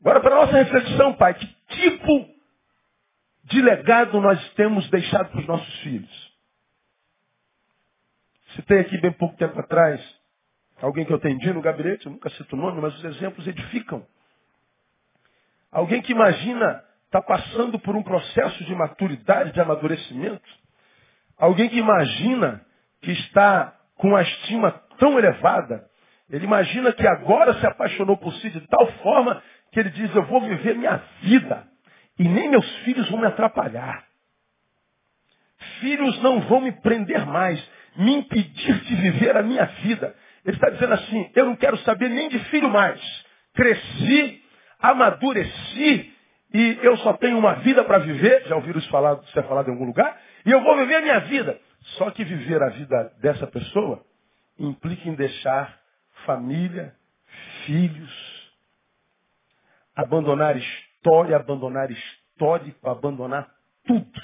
Agora, 0.00 0.20
para 0.20 0.34
a 0.34 0.46
nossa 0.46 0.56
reflexão, 0.56 1.14
pai, 1.14 1.34
que 1.34 1.46
tipo 1.68 2.31
de 3.44 3.60
legado 3.60 4.20
nós 4.20 4.54
temos 4.54 4.88
deixado 4.90 5.30
para 5.30 5.40
os 5.40 5.46
nossos 5.46 5.80
filhos? 5.80 6.32
Citei 8.54 8.80
aqui 8.80 8.98
bem 9.00 9.12
pouco 9.12 9.36
tempo 9.36 9.58
atrás 9.58 10.00
alguém 10.80 11.04
que 11.04 11.12
eu 11.12 11.16
atendi 11.16 11.52
no 11.52 11.62
gabinete, 11.62 12.06
eu 12.06 12.12
nunca 12.12 12.28
cito 12.30 12.56
o 12.56 12.58
nome, 12.58 12.80
mas 12.80 12.94
os 12.96 13.04
exemplos 13.04 13.46
edificam. 13.46 14.04
Alguém 15.70 16.02
que 16.02 16.12
imagina 16.12 16.84
está 17.06 17.22
passando 17.22 17.78
por 17.78 17.94
um 17.94 18.02
processo 18.02 18.64
de 18.64 18.74
maturidade, 18.74 19.52
de 19.52 19.60
amadurecimento. 19.60 20.42
Alguém 21.38 21.68
que 21.68 21.78
imagina 21.78 22.64
que 23.00 23.12
está 23.12 23.74
com 23.96 24.08
uma 24.08 24.22
estima 24.22 24.72
tão 24.98 25.18
elevada. 25.18 25.88
Ele 26.30 26.44
imagina 26.44 26.92
que 26.92 27.06
agora 27.06 27.54
se 27.54 27.66
apaixonou 27.66 28.16
por 28.16 28.32
si 28.34 28.50
de 28.50 28.60
tal 28.66 28.86
forma 29.02 29.42
que 29.70 29.80
ele 29.80 29.90
diz, 29.90 30.14
eu 30.14 30.24
vou 30.24 30.40
viver 30.40 30.74
minha 30.74 30.96
vida. 31.22 31.66
E 32.18 32.28
nem 32.28 32.48
meus 32.48 32.68
filhos 32.78 33.08
vão 33.10 33.20
me 33.20 33.26
atrapalhar. 33.26 34.04
Filhos 35.80 36.20
não 36.22 36.40
vão 36.40 36.60
me 36.60 36.72
prender 36.72 37.24
mais 37.26 37.62
me 37.96 38.14
impedir 38.14 38.80
de 38.80 38.94
viver 38.96 39.36
a 39.36 39.42
minha 39.42 39.64
vida. 39.64 40.14
Ele 40.44 40.56
está 40.56 40.70
dizendo 40.70 40.94
assim, 40.94 41.30
eu 41.34 41.46
não 41.46 41.56
quero 41.56 41.76
saber 41.78 42.08
nem 42.08 42.28
de 42.28 42.38
filho 42.46 42.68
mais. 42.68 43.00
Cresci, 43.54 44.42
amadureci 44.80 46.12
e 46.54 46.78
eu 46.82 46.96
só 46.98 47.12
tenho 47.14 47.38
uma 47.38 47.54
vida 47.56 47.84
para 47.84 47.98
viver. 47.98 48.44
Já 48.46 48.56
ouviram 48.56 48.78
isso 48.78 48.90
falado, 48.90 49.24
ser 49.28 49.44
falado 49.44 49.68
em 49.68 49.72
algum 49.72 49.84
lugar? 49.84 50.20
E 50.44 50.50
eu 50.50 50.60
vou 50.62 50.76
viver 50.76 50.96
a 50.96 51.02
minha 51.02 51.20
vida. 51.20 51.58
Só 51.98 52.10
que 52.10 52.24
viver 52.24 52.62
a 52.62 52.70
vida 52.70 53.12
dessa 53.20 53.46
pessoa 53.46 54.04
implica 54.58 55.08
em 55.08 55.14
deixar 55.14 55.78
família, 56.24 56.94
filhos, 57.66 58.52
abandonar 59.96 60.56
história, 61.02 61.36
abandonar 61.36 61.90
histórico, 61.90 62.88
abandonar 62.88 63.50
tudo. 63.84 64.22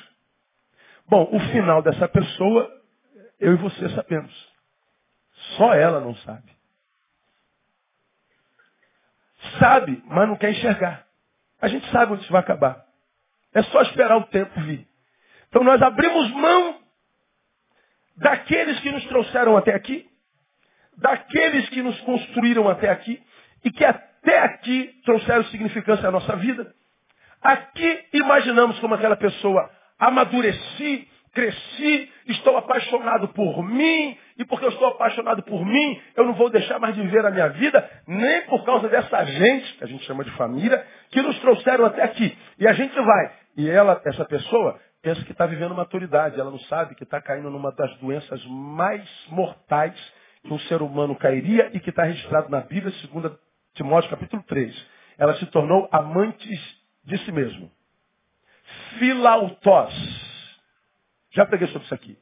Bom, 1.08 1.28
o 1.32 1.40
final 1.50 1.82
dessa 1.82 2.08
pessoa 2.08 2.78
eu 3.40 3.54
e 3.54 3.56
você 3.56 3.88
sabemos. 3.90 4.48
Só 5.56 5.74
ela 5.74 6.00
não 6.00 6.14
sabe. 6.16 6.56
Sabe, 9.58 10.02
mas 10.06 10.28
não 10.28 10.36
quer 10.36 10.50
enxergar. 10.50 11.06
A 11.60 11.68
gente 11.68 11.88
sabe 11.90 12.12
onde 12.12 12.22
isso 12.22 12.32
vai 12.32 12.40
acabar. 12.40 12.84
É 13.52 13.62
só 13.64 13.82
esperar 13.82 14.16
o 14.16 14.26
tempo 14.26 14.60
vir. 14.60 14.86
Então 15.48 15.64
nós 15.64 15.80
abrimos 15.80 16.30
mão 16.32 16.80
daqueles 18.16 18.78
que 18.80 18.90
nos 18.90 19.04
trouxeram 19.06 19.56
até 19.56 19.74
aqui, 19.74 20.08
daqueles 20.96 21.68
que 21.70 21.82
nos 21.82 21.98
construíram 22.00 22.68
até 22.68 22.90
aqui 22.90 23.22
e 23.64 23.70
que 23.70 23.84
até 24.22 24.38
aqui 24.40 24.94
trouxeram 25.04 25.44
significância 25.44 26.08
à 26.08 26.10
nossa 26.10 26.36
vida. 26.36 26.72
Aqui 27.40 28.04
imaginamos 28.12 28.78
como 28.80 28.94
aquela 28.94 29.16
pessoa 29.16 29.70
amadureci, 29.98 31.08
cresci, 31.32 32.10
estou 32.26 32.56
apaixonado 32.56 33.28
por 33.28 33.62
mim, 33.62 34.16
e 34.36 34.44
porque 34.44 34.64
eu 34.64 34.70
estou 34.70 34.88
apaixonado 34.88 35.42
por 35.42 35.64
mim, 35.64 36.00
eu 36.16 36.24
não 36.24 36.34
vou 36.34 36.50
deixar 36.50 36.78
mais 36.78 36.94
de 36.94 37.02
viver 37.02 37.24
a 37.24 37.30
minha 37.30 37.48
vida, 37.48 37.88
nem 38.06 38.42
por 38.42 38.64
causa 38.64 38.88
dessa 38.88 39.24
gente, 39.24 39.74
que 39.74 39.84
a 39.84 39.86
gente 39.86 40.04
chama 40.04 40.24
de 40.24 40.30
família, 40.32 40.84
que 41.10 41.22
nos 41.22 41.38
trouxeram 41.40 41.84
até 41.84 42.02
aqui. 42.02 42.36
E 42.58 42.66
a 42.66 42.72
gente 42.72 42.94
vai. 42.94 43.32
E 43.56 43.68
ela, 43.68 44.00
essa 44.04 44.24
pessoa, 44.24 44.78
pensa 45.02 45.24
que 45.24 45.32
está 45.32 45.46
vivendo 45.46 45.74
maturidade. 45.74 46.40
Ela 46.40 46.50
não 46.50 46.60
sabe 46.60 46.94
que 46.94 47.04
está 47.04 47.20
caindo 47.20 47.50
numa 47.50 47.72
das 47.72 47.94
doenças 47.98 48.44
mais 48.46 49.08
mortais 49.28 49.94
que 50.42 50.52
um 50.52 50.58
ser 50.60 50.82
humano 50.82 51.16
cairia 51.16 51.70
e 51.72 51.80
que 51.80 51.90
está 51.90 52.04
registrado 52.04 52.48
na 52.48 52.60
Bíblia, 52.60 52.92
segundo 53.00 53.36
Timóteo 53.78 54.10
capítulo 54.10 54.42
3. 54.42 54.86
Ela 55.16 55.34
se 55.36 55.46
tornou 55.46 55.88
amante 55.92 56.48
de 57.04 57.18
si 57.18 57.30
mesmo. 57.32 57.70
Filautós 58.98 59.94
já 61.30 61.46
preguei 61.46 61.68
sobre 61.68 61.84
isso 61.84 61.94
aqui. 61.94 62.18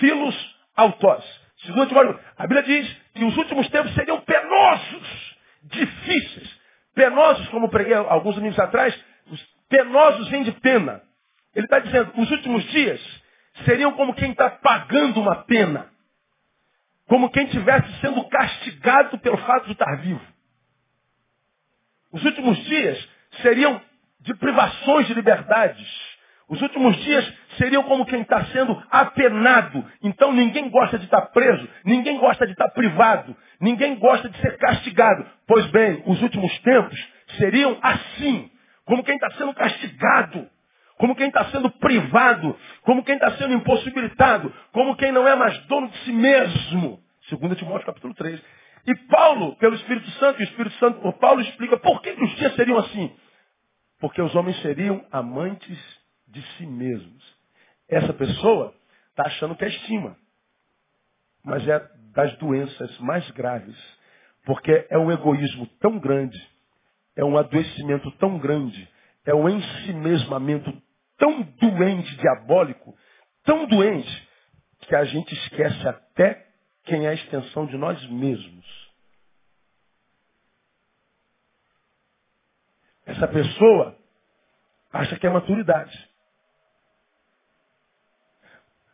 Filos 0.00 0.56
autós. 0.74 1.24
A 2.36 2.42
Bíblia 2.42 2.62
diz 2.64 2.96
que 3.14 3.24
os 3.24 3.36
últimos 3.36 3.68
tempos 3.70 3.94
seriam 3.94 4.20
penosos, 4.20 5.36
difíceis. 5.62 6.60
Penosos, 6.94 7.48
como 7.48 7.68
preguei 7.68 7.94
alguns 7.94 8.34
domingos 8.34 8.58
atrás, 8.58 8.98
os 9.28 9.40
penosos 9.68 10.28
vêm 10.28 10.42
de 10.42 10.52
pena. 10.52 11.00
Ele 11.54 11.66
está 11.66 11.78
dizendo, 11.78 12.12
os 12.16 12.30
últimos 12.30 12.64
dias 12.64 13.00
seriam 13.64 13.92
como 13.92 14.14
quem 14.14 14.32
está 14.32 14.50
pagando 14.50 15.20
uma 15.20 15.44
pena. 15.44 15.90
Como 17.08 17.30
quem 17.30 17.44
estivesse 17.44 18.00
sendo 18.00 18.24
castigado 18.28 19.18
pelo 19.18 19.38
fato 19.38 19.66
de 19.66 19.72
estar 19.72 19.96
vivo. 19.96 20.20
Os 22.12 22.24
últimos 22.24 22.56
dias 22.64 23.08
seriam 23.42 23.80
de 24.20 24.34
privações 24.34 25.06
de 25.06 25.14
liberdades 25.14 26.16
os 26.48 26.62
últimos 26.62 26.96
dias 26.98 27.32
seriam 27.58 27.82
como 27.82 28.06
quem 28.06 28.20
está 28.20 28.44
sendo 28.46 28.80
apenado. 28.90 29.84
Então 30.02 30.32
ninguém 30.32 30.70
gosta 30.70 30.96
de 30.96 31.04
estar 31.04 31.22
preso, 31.22 31.68
ninguém 31.84 32.18
gosta 32.18 32.46
de 32.46 32.52
estar 32.52 32.68
privado, 32.68 33.36
ninguém 33.60 33.96
gosta 33.96 34.28
de 34.28 34.38
ser 34.40 34.56
castigado. 34.56 35.26
Pois 35.46 35.66
bem, 35.66 36.02
os 36.06 36.22
últimos 36.22 36.56
tempos 36.60 36.96
seriam 37.36 37.76
assim, 37.82 38.48
como 38.84 39.02
quem 39.02 39.16
está 39.16 39.30
sendo 39.32 39.52
castigado, 39.54 40.48
como 40.98 41.14
quem 41.14 41.28
está 41.28 41.44
sendo 41.50 41.70
privado, 41.70 42.56
como 42.82 43.04
quem 43.04 43.14
está 43.16 43.36
sendo 43.36 43.54
impossibilitado, 43.54 44.52
como 44.72 44.96
quem 44.96 45.12
não 45.12 45.26
é 45.28 45.34
mais 45.36 45.58
dono 45.66 45.88
de 45.88 45.98
si 45.98 46.12
mesmo. 46.12 47.00
Segundo 47.28 47.54
Timóteo 47.54 47.86
capítulo 47.86 48.14
3. 48.14 48.40
E 48.86 48.94
Paulo, 49.08 49.56
pelo 49.56 49.74
Espírito 49.74 50.08
Santo, 50.12 50.40
e 50.40 50.44
o 50.44 50.48
Espírito 50.48 50.76
Santo 50.76 51.00
por 51.00 51.14
Paulo 51.14 51.40
explica 51.40 51.76
por 51.76 52.00
que 52.00 52.10
os 52.10 52.36
dias 52.36 52.54
seriam 52.54 52.78
assim. 52.78 53.14
Porque 53.98 54.22
os 54.22 54.34
homens 54.34 54.60
seriam 54.62 55.04
amantes 55.10 55.78
de 56.28 56.40
si 56.56 56.66
mesmos. 56.66 57.24
Essa 57.88 58.12
pessoa 58.12 58.74
está 59.10 59.24
achando 59.24 59.56
que 59.56 59.64
é 59.64 59.68
estima. 59.68 60.16
Mas 61.44 61.66
é 61.66 61.80
das 62.14 62.36
doenças 62.38 62.98
mais 62.98 63.28
graves. 63.32 63.76
Porque 64.44 64.86
é 64.88 64.96
um 64.96 65.10
egoísmo 65.10 65.66
tão 65.80 65.98
grande, 65.98 66.40
é 67.16 67.24
um 67.24 67.36
adoecimento 67.36 68.10
tão 68.12 68.38
grande, 68.38 68.88
é 69.24 69.34
um 69.34 69.48
ensimesmamento 69.48 70.72
doente, 71.76 72.16
diabólico, 72.16 72.96
tão 73.44 73.66
doente, 73.66 74.28
que 74.80 74.94
a 74.94 75.04
gente 75.04 75.34
esquece 75.34 75.88
até 75.88 76.46
quem 76.84 77.06
é 77.06 77.10
a 77.10 77.14
extensão 77.14 77.66
de 77.66 77.76
nós 77.76 78.04
mesmos. 78.10 78.66
Essa 83.04 83.28
pessoa 83.28 83.96
acha 84.92 85.18
que 85.18 85.26
é 85.26 85.30
maturidade. 85.30 86.10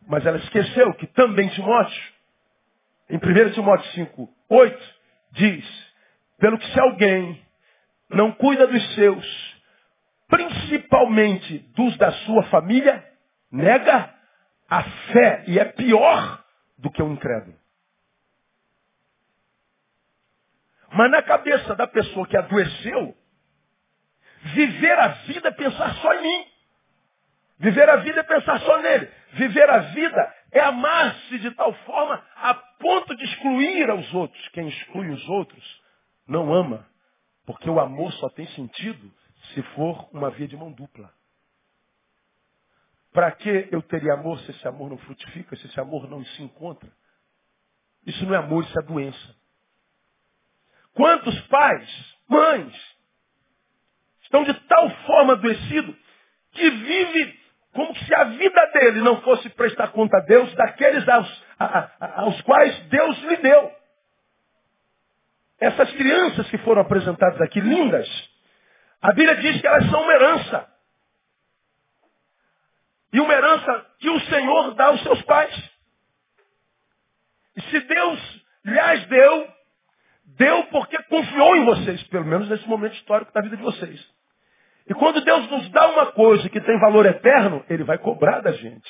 Mas 0.07 0.25
ela 0.25 0.37
esqueceu 0.37 0.93
que 0.95 1.07
também 1.07 1.49
Timóteo 1.49 2.13
em 3.09 3.17
1 3.17 3.53
Timóteo 3.53 3.91
5, 3.91 4.29
8, 4.49 4.95
diz, 5.33 5.93
pelo 6.39 6.57
que 6.57 6.65
se 6.71 6.79
alguém 6.79 7.45
não 8.09 8.31
cuida 8.31 8.65
dos 8.65 8.95
seus, 8.95 9.52
principalmente 10.27 11.59
dos 11.75 11.97
da 11.97 12.11
sua 12.11 12.43
família, 12.43 13.03
nega 13.51 14.13
a 14.69 14.83
fé 14.83 15.43
e 15.47 15.59
é 15.59 15.65
pior 15.65 16.43
do 16.77 16.89
que 16.91 17.01
o 17.01 17.05
um 17.05 17.13
incrédulo. 17.13 17.57
Mas 20.91 21.09
na 21.09 21.21
cabeça 21.23 21.75
da 21.75 21.87
pessoa 21.87 22.27
que 22.27 22.37
adoeceu, 22.37 23.15
viver 24.53 24.99
a 24.99 25.07
vida 25.07 25.49
é 25.49 25.51
pensar 25.51 25.95
só 25.95 26.13
em 26.13 26.21
mim. 26.21 26.45
Viver 27.59 27.89
a 27.89 27.97
vida 27.97 28.19
é 28.19 28.23
pensar 28.23 28.59
só 28.59 28.77
nele. 28.79 29.09
Viver 29.33 29.69
a 29.69 29.79
vida 29.79 30.35
é 30.51 30.59
amar-se 30.59 31.39
de 31.39 31.51
tal 31.51 31.73
forma 31.73 32.23
a 32.35 32.53
ponto 32.53 33.15
de 33.15 33.23
excluir 33.23 33.89
aos 33.89 34.13
outros. 34.13 34.47
Quem 34.49 34.67
exclui 34.67 35.09
os 35.09 35.29
outros 35.29 35.81
não 36.27 36.53
ama. 36.53 36.85
Porque 37.45 37.69
o 37.69 37.79
amor 37.79 38.11
só 38.13 38.29
tem 38.29 38.47
sentido 38.49 39.11
se 39.53 39.61
for 39.75 40.09
uma 40.11 40.29
via 40.31 40.47
de 40.47 40.57
mão 40.57 40.71
dupla. 40.71 41.13
Para 43.11 43.31
que 43.31 43.69
eu 43.71 43.81
teria 43.83 44.13
amor 44.13 44.39
se 44.39 44.51
esse 44.51 44.67
amor 44.67 44.89
não 44.89 44.97
frutifica, 44.97 45.55
se 45.55 45.67
esse 45.67 45.79
amor 45.79 46.09
não 46.09 46.25
se 46.25 46.41
encontra? 46.41 46.91
Isso 48.05 48.25
não 48.25 48.33
é 48.33 48.37
amor, 48.37 48.63
isso 48.63 48.79
é 48.79 48.81
doença. 48.81 49.35
Quantos 50.93 51.39
pais, 51.47 52.15
mães, 52.27 52.97
estão 54.23 54.43
de 54.43 54.53
tal 54.53 54.89
forma 55.05 55.33
adoecidos 55.33 55.95
que 56.51 56.69
vive 56.69 57.39
como 57.73 57.95
se 57.95 58.13
a 58.13 58.23
vida 58.25 58.65
dele 58.73 59.01
não 59.01 59.21
fosse 59.21 59.49
prestar 59.49 59.89
conta 59.89 60.17
a 60.17 60.21
Deus 60.21 60.53
daqueles 60.55 61.07
aos, 61.07 61.43
a, 61.57 61.65
a, 61.99 62.21
aos 62.21 62.41
quais 62.41 62.79
Deus 62.87 63.19
lhe 63.23 63.37
deu. 63.37 63.71
Essas 65.59 65.91
crianças 65.93 66.49
que 66.49 66.57
foram 66.59 66.81
apresentadas 66.81 67.39
aqui, 67.41 67.59
lindas, 67.59 68.07
a 69.03 69.11
Bíblia 69.11 69.35
diz 69.35 69.59
que 69.59 69.67
elas 69.67 69.89
são 69.89 70.01
uma 70.01 70.13
herança. 70.13 70.73
E 73.11 73.19
uma 73.19 73.33
herança 73.33 73.85
que 73.99 74.09
o 74.09 74.19
Senhor 74.21 74.73
dá 74.75 74.85
aos 74.85 75.03
seus 75.03 75.21
pais. 75.23 75.71
E 77.57 77.61
se 77.63 77.81
Deus 77.81 78.45
lhes 78.63 79.05
deu, 79.07 79.53
deu 80.37 80.63
porque 80.67 81.03
confiou 81.03 81.53
em 81.57 81.65
vocês, 81.65 82.01
pelo 82.03 82.23
menos 82.23 82.47
nesse 82.47 82.65
momento 82.65 82.95
histórico 82.95 83.33
da 83.33 83.41
vida 83.41 83.57
de 83.57 83.61
vocês. 83.61 84.13
E 84.87 84.93
quando 84.93 85.21
Deus 85.21 85.51
nos 85.51 85.69
dá 85.71 85.85
uma 85.89 86.13
coisa 86.13 86.49
que 86.49 86.61
tem 86.61 86.79
valor 86.79 87.05
eterno, 87.05 87.63
Ele 87.69 87.83
vai 87.83 87.97
cobrar 87.97 88.39
da 88.39 88.53
gente 88.53 88.89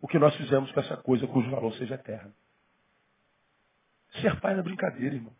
o 0.00 0.06
que 0.06 0.18
nós 0.18 0.34
fizemos 0.36 0.70
com 0.70 0.78
essa 0.78 0.96
coisa 0.98 1.26
cujo 1.26 1.50
valor 1.50 1.74
seja 1.74 1.96
eterno. 1.96 2.32
Ser 4.20 4.38
pai 4.40 4.52
não 4.52 4.60
é 4.60 4.62
brincadeira, 4.64 5.16
irmão. 5.16 5.34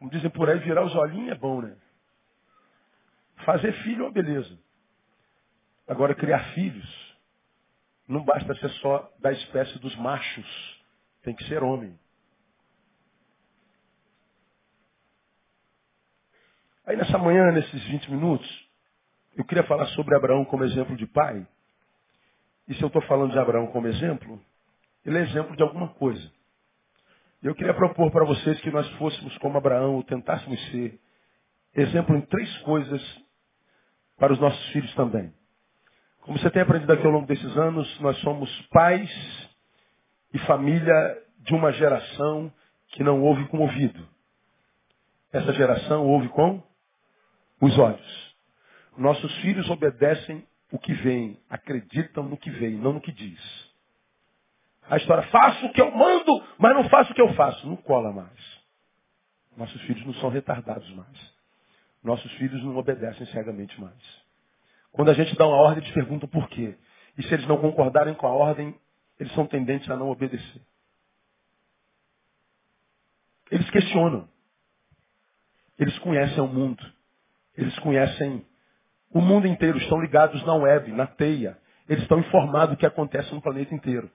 Como 0.00 0.10
dizem 0.10 0.30
por 0.30 0.48
aí, 0.48 0.58
virar 0.60 0.82
os 0.82 0.94
olhinhos 0.94 1.32
é 1.32 1.34
bom, 1.34 1.60
né? 1.60 1.76
Fazer 3.44 3.70
filho 3.82 4.00
é 4.00 4.06
uma 4.06 4.10
beleza. 4.10 4.58
Agora, 5.86 6.14
criar 6.14 6.42
filhos 6.54 7.18
não 8.08 8.24
basta 8.24 8.54
ser 8.54 8.70
só 8.80 9.12
da 9.18 9.30
espécie 9.30 9.78
dos 9.78 9.94
machos. 9.96 10.82
Tem 11.22 11.34
que 11.34 11.44
ser 11.44 11.62
homem. 11.62 11.98
Aí 16.86 16.96
nessa 16.96 17.18
manhã, 17.18 17.52
nesses 17.52 17.84
20 17.84 18.10
minutos, 18.10 18.68
eu 19.36 19.44
queria 19.44 19.64
falar 19.64 19.86
sobre 19.88 20.16
Abraão 20.16 20.46
como 20.46 20.64
exemplo 20.64 20.96
de 20.96 21.06
pai. 21.06 21.46
E 22.66 22.74
se 22.74 22.80
eu 22.82 22.86
estou 22.86 23.02
falando 23.02 23.32
de 23.32 23.38
Abraão 23.38 23.66
como 23.66 23.86
exemplo, 23.86 24.42
ele 25.04 25.18
é 25.18 25.22
exemplo 25.22 25.54
de 25.54 25.62
alguma 25.62 25.88
coisa. 25.88 26.39
Eu 27.42 27.54
queria 27.54 27.72
propor 27.72 28.10
para 28.10 28.24
vocês 28.26 28.60
que 28.60 28.70
nós 28.70 28.86
fôssemos 28.92 29.36
como 29.38 29.56
Abraão, 29.56 29.94
ou 29.94 30.02
tentássemos 30.02 30.60
ser 30.70 31.00
exemplo 31.74 32.14
em 32.14 32.20
três 32.20 32.58
coisas 32.58 33.02
para 34.18 34.30
os 34.30 34.38
nossos 34.38 34.62
filhos 34.72 34.94
também. 34.94 35.32
Como 36.20 36.38
você 36.38 36.50
tem 36.50 36.60
aprendido 36.60 36.92
aqui 36.92 37.06
ao 37.06 37.12
longo 37.12 37.26
desses 37.26 37.56
anos, 37.56 38.00
nós 38.00 38.18
somos 38.18 38.50
pais 38.68 39.10
e 40.34 40.38
família 40.40 41.18
de 41.38 41.54
uma 41.54 41.72
geração 41.72 42.52
que 42.88 43.02
não 43.02 43.22
ouve 43.22 43.48
com 43.48 43.56
o 43.56 43.62
ouvido. 43.62 44.06
Essa 45.32 45.54
geração 45.54 46.06
ouve 46.06 46.28
com 46.28 46.62
os 47.62 47.78
olhos. 47.78 48.36
Nossos 48.98 49.34
filhos 49.38 49.70
obedecem 49.70 50.46
o 50.70 50.78
que 50.78 50.92
vem, 50.92 51.40
acreditam 51.48 52.24
no 52.24 52.36
que 52.36 52.50
vem, 52.50 52.76
não 52.76 52.92
no 52.92 53.00
que 53.00 53.12
diz. 53.12 53.69
A 54.90 54.96
história, 54.96 55.22
faço 55.28 55.66
o 55.66 55.72
que 55.72 55.80
eu 55.80 55.92
mando, 55.92 56.44
mas 56.58 56.74
não 56.74 56.88
faço 56.88 57.12
o 57.12 57.14
que 57.14 57.22
eu 57.22 57.32
faço. 57.34 57.64
Não 57.64 57.76
cola 57.76 58.12
mais. 58.12 58.60
Nossos 59.56 59.80
filhos 59.82 60.04
não 60.04 60.14
são 60.14 60.28
retardados 60.28 60.90
mais. 60.94 61.34
Nossos 62.02 62.30
filhos 62.32 62.60
não 62.64 62.76
obedecem 62.76 63.24
cegamente 63.26 63.80
mais. 63.80 63.94
Quando 64.90 65.10
a 65.10 65.14
gente 65.14 65.36
dá 65.36 65.46
uma 65.46 65.56
ordem, 65.56 65.84
eles 65.84 65.94
perguntam 65.94 66.28
por 66.28 66.48
quê. 66.48 66.76
E 67.16 67.22
se 67.22 67.32
eles 67.32 67.46
não 67.46 67.58
concordarem 67.58 68.14
com 68.14 68.26
a 68.26 68.32
ordem, 68.32 68.74
eles 69.18 69.32
são 69.34 69.46
tendentes 69.46 69.88
a 69.88 69.96
não 69.96 70.10
obedecer. 70.10 70.60
Eles 73.48 73.70
questionam. 73.70 74.28
Eles 75.78 75.96
conhecem 76.00 76.40
o 76.40 76.48
mundo. 76.48 76.84
Eles 77.56 77.78
conhecem 77.78 78.44
o 79.12 79.20
mundo 79.20 79.46
inteiro, 79.46 79.78
estão 79.78 80.00
ligados 80.00 80.44
na 80.44 80.54
web, 80.54 80.90
na 80.92 81.06
teia. 81.06 81.56
Eles 81.88 82.02
estão 82.02 82.18
informados 82.18 82.74
do 82.74 82.78
que 82.78 82.86
acontece 82.86 83.32
no 83.32 83.40
planeta 83.40 83.72
inteiro. 83.72 84.10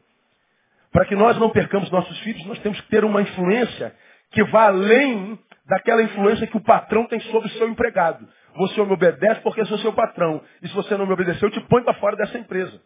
Para 0.95 1.08
que 1.08 1.15
nós 1.17 1.38
não 1.38 1.49
percamos 1.49 1.91
nossos 1.91 2.17
filhos, 2.19 2.45
nós 2.45 2.58
temos 2.60 2.79
que 2.79 2.88
ter 2.88 3.03
uma 3.03 3.21
influência 3.21 3.93
que 4.31 4.41
vá 4.45 4.67
além 4.67 5.38
daquela 5.65 6.01
influência 6.01 6.47
que 6.47 6.55
o 6.55 6.63
patrão 6.63 7.05
tem 7.05 7.19
sobre 7.19 7.49
o 7.49 7.51
seu 7.51 7.67
empregado. 7.67 8.25
Você 8.55 8.81
me 8.81 8.93
obedece 8.93 9.41
porque 9.41 9.65
sou 9.65 9.77
seu 9.79 9.91
patrão. 9.91 10.41
E 10.62 10.69
se 10.69 10.73
você 10.73 10.95
não 10.95 11.05
me 11.05 11.12
obedecer, 11.12 11.43
eu 11.43 11.51
te 11.51 11.60
ponho 11.67 11.84
para 11.84 11.95
fora 11.95 12.15
dessa 12.15 12.38
empresa. 12.38 12.81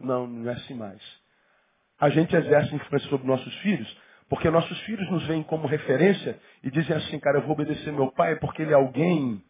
Não, 0.00 0.26
não 0.26 0.50
é 0.50 0.54
assim 0.54 0.74
mais. 0.74 1.00
A 2.00 2.08
gente 2.08 2.34
exerce 2.34 2.74
influência 2.74 3.08
sobre 3.08 3.24
nossos 3.24 3.54
filhos, 3.58 3.96
porque 4.28 4.50
nossos 4.50 4.80
filhos 4.80 5.08
nos 5.08 5.24
veem 5.28 5.44
como 5.44 5.68
referência 5.68 6.36
e 6.60 6.72
dizem 6.72 6.96
assim, 6.96 7.20
cara, 7.20 7.38
eu 7.38 7.42
vou 7.42 7.52
obedecer 7.52 7.92
meu 7.92 8.10
pai 8.10 8.34
porque 8.40 8.62
ele 8.62 8.72
é 8.72 8.74
alguém 8.74 9.40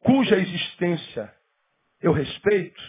cuja 0.00 0.34
existência 0.34 1.32
eu 2.02 2.10
respeito 2.10 2.82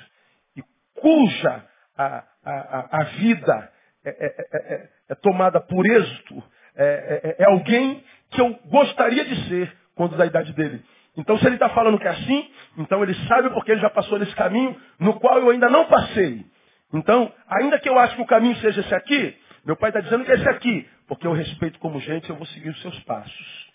e 0.58 0.64
cuja 0.96 1.70
a, 2.02 2.50
a, 2.52 3.02
a 3.02 3.04
vida 3.04 3.72
é, 4.04 4.10
é, 4.10 4.36
é, 4.54 4.90
é, 5.10 5.16
tomada 5.16 5.60
por 5.60 5.86
êxito, 5.86 6.44
é, 6.76 7.36
é, 7.38 7.46
alguém 7.46 8.04
que 8.32 8.42
eu 8.42 8.54
gostaria 8.66 9.24
de 9.26 9.48
ser 9.48 9.76
quando 9.96 10.18
da 10.18 10.26
idade 10.26 10.54
dele. 10.54 10.84
Então, 11.16 11.38
se 11.38 11.46
ele 11.46 11.56
está 11.56 11.70
falando 11.70 12.00
que 12.00 12.08
é 12.08 12.12
assim, 12.12 12.50
então 12.78 13.04
ele 13.04 13.14
sabe 13.28 13.50
porque 13.52 13.72
ele 13.72 13.82
já 13.82 13.90
passou 13.90 14.18
nesse 14.18 14.34
caminho 14.36 14.80
no 14.98 15.20
qual 15.20 15.38
eu 15.38 15.50
ainda 15.50 15.70
não 15.70 15.86
passei. 15.86 16.46
Então, 16.94 17.32
ainda 17.48 17.78
que 17.80 17.90
eu 17.90 18.00
ache 18.00 18.16
que 18.16 18.22
o 18.22 18.26
caminho 18.26 18.56
seja 18.58 18.82
esse 18.82 18.96
aqui, 18.96 19.38
meu 19.66 19.76
pai 19.76 19.90
está 19.90 20.00
dizendo 20.00 20.26
que 20.26 20.32
é 20.32 20.36
esse 20.36 20.50
aqui, 20.50 20.90
porque 21.08 21.28
eu 21.28 21.34
respeito 21.34 21.78
como 21.80 22.00
gente, 22.00 22.30
eu 22.30 22.36
vou 22.36 22.46
seguir 22.48 22.70
os 22.70 22.82
seus 22.82 22.98
passos. 23.02 23.72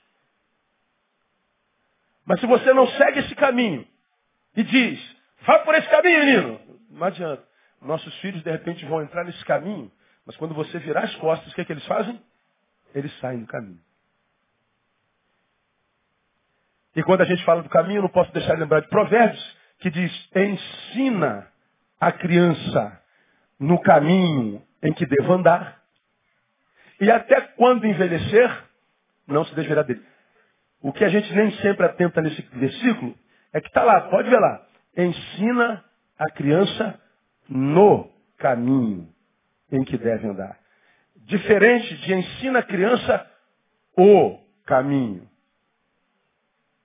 Mas 2.24 2.40
se 2.40 2.46
você 2.46 2.72
não 2.72 2.88
segue 2.88 3.20
esse 3.20 3.34
caminho 3.36 3.86
e 4.56 4.64
diz, 4.64 5.16
vá 5.42 5.60
por 5.60 5.74
esse 5.74 5.88
caminho, 5.88 6.18
menino, 6.18 6.60
não 6.90 7.06
adianta. 7.06 7.45
Nossos 7.86 8.14
filhos 8.20 8.42
de 8.42 8.50
repente 8.50 8.84
vão 8.86 9.02
entrar 9.02 9.24
nesse 9.24 9.44
caminho, 9.44 9.90
mas 10.24 10.36
quando 10.36 10.54
você 10.54 10.78
virar 10.78 11.04
as 11.04 11.14
costas, 11.16 11.50
o 11.50 11.54
que, 11.54 11.60
é 11.60 11.64
que 11.64 11.72
eles 11.72 11.86
fazem? 11.86 12.20
Eles 12.94 13.16
saem 13.20 13.40
do 13.40 13.46
caminho. 13.46 13.80
E 16.96 17.02
quando 17.02 17.20
a 17.20 17.24
gente 17.24 17.44
fala 17.44 17.62
do 17.62 17.68
caminho, 17.68 18.02
não 18.02 18.08
posso 18.08 18.32
deixar 18.32 18.54
de 18.54 18.60
lembrar 18.60 18.80
de 18.80 18.88
Provérbios, 18.88 19.56
que 19.78 19.90
diz, 19.90 20.30
ensina 20.34 21.46
a 22.00 22.10
criança 22.10 23.02
no 23.58 23.80
caminho 23.80 24.62
em 24.82 24.92
que 24.92 25.06
deva 25.06 25.34
andar, 25.34 25.82
e 27.00 27.10
até 27.10 27.40
quando 27.40 27.86
envelhecer, 27.86 28.64
não 29.26 29.44
se 29.44 29.54
desviará 29.54 29.82
dele. 29.82 30.02
O 30.80 30.92
que 30.92 31.04
a 31.04 31.08
gente 31.08 31.32
nem 31.34 31.50
sempre 31.58 31.84
atenta 31.84 32.22
nesse 32.22 32.40
versículo 32.42 33.14
é 33.52 33.60
que 33.60 33.68
está 33.68 33.82
lá, 33.84 34.02
pode 34.02 34.30
ver 34.30 34.38
lá. 34.38 34.66
Ensina 34.96 35.84
a 36.18 36.30
criança 36.30 36.98
no 37.48 38.10
caminho 38.38 39.08
em 39.70 39.84
que 39.84 39.96
deve 39.96 40.26
andar. 40.26 40.58
Diferente 41.24 41.96
de 41.98 42.14
ensina 42.14 42.60
a 42.60 42.62
criança 42.62 43.30
o 43.96 44.38
caminho. 44.64 45.28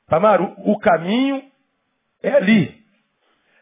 Tamar, 0.08 0.42
o, 0.42 0.72
o 0.72 0.80
caminho 0.80 1.52
é 2.24 2.34
ali. 2.34 2.82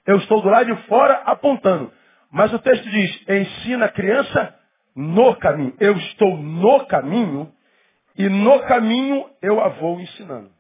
Eu 0.05 0.17
estou 0.17 0.41
do 0.41 0.49
lado 0.49 0.73
de 0.73 0.88
fora 0.88 1.15
apontando. 1.25 1.91
Mas 2.31 2.53
o 2.53 2.59
texto 2.59 2.89
diz, 2.89 3.27
ensina 3.27 3.85
a 3.85 3.91
criança 3.91 4.57
no 4.95 5.35
caminho. 5.38 5.75
Eu 5.79 5.97
estou 5.97 6.38
no 6.38 6.85
caminho 6.85 7.53
e 8.17 8.29
no 8.29 8.59
caminho 8.67 9.29
eu 9.41 9.59
a 9.62 9.69
vou 9.69 9.99
ensinando. 9.99 10.51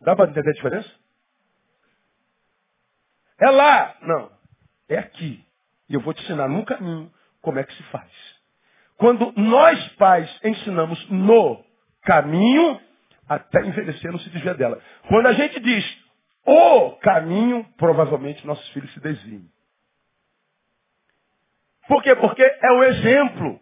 Dá 0.00 0.16
para 0.16 0.30
entender 0.30 0.50
a 0.50 0.54
diferença? 0.54 0.90
É 3.40 3.50
lá. 3.50 3.96
Não. 4.02 4.31
É 4.92 4.98
aqui. 4.98 5.42
e 5.88 5.94
eu 5.94 6.00
vou 6.00 6.12
te 6.12 6.22
ensinar 6.22 6.48
no 6.48 6.64
caminho 6.66 7.10
como 7.40 7.58
é 7.58 7.64
que 7.64 7.74
se 7.74 7.82
faz. 7.84 8.10
Quando 8.98 9.32
nós 9.36 9.88
pais 9.94 10.30
ensinamos 10.44 11.08
no 11.08 11.64
caminho, 12.02 12.78
até 13.26 13.66
envelhecer 13.66 14.12
não 14.12 14.18
se 14.18 14.28
desvia 14.28 14.54
dela. 14.54 14.78
Quando 15.08 15.26
a 15.28 15.32
gente 15.32 15.58
diz 15.60 15.98
o 16.44 16.90
caminho, 16.96 17.64
provavelmente 17.78 18.46
nossos 18.46 18.68
filhos 18.70 18.92
se 18.92 19.00
desviem. 19.00 19.50
Por 21.88 22.02
quê? 22.02 22.14
Porque 22.14 22.42
é 22.42 22.72
o 22.72 22.84
exemplo. 22.84 23.60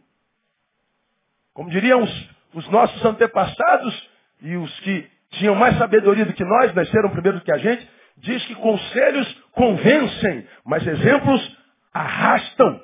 Como 1.54 1.70
diriam 1.70 2.02
os, 2.02 2.30
os 2.54 2.68
nossos 2.70 3.04
antepassados 3.04 4.10
e 4.42 4.56
os 4.56 4.80
que 4.80 5.08
tinham 5.30 5.54
mais 5.54 5.78
sabedoria 5.78 6.26
do 6.26 6.32
que 6.32 6.44
nós, 6.44 6.74
nasceram 6.74 7.10
primeiro 7.10 7.38
do 7.38 7.44
que 7.44 7.52
a 7.52 7.58
gente, 7.58 7.88
diz 8.18 8.44
que 8.46 8.54
conselhos 8.56 9.32
convencem, 9.52 10.46
mas 10.64 10.86
exemplos 10.86 11.56
arrastam. 11.92 12.82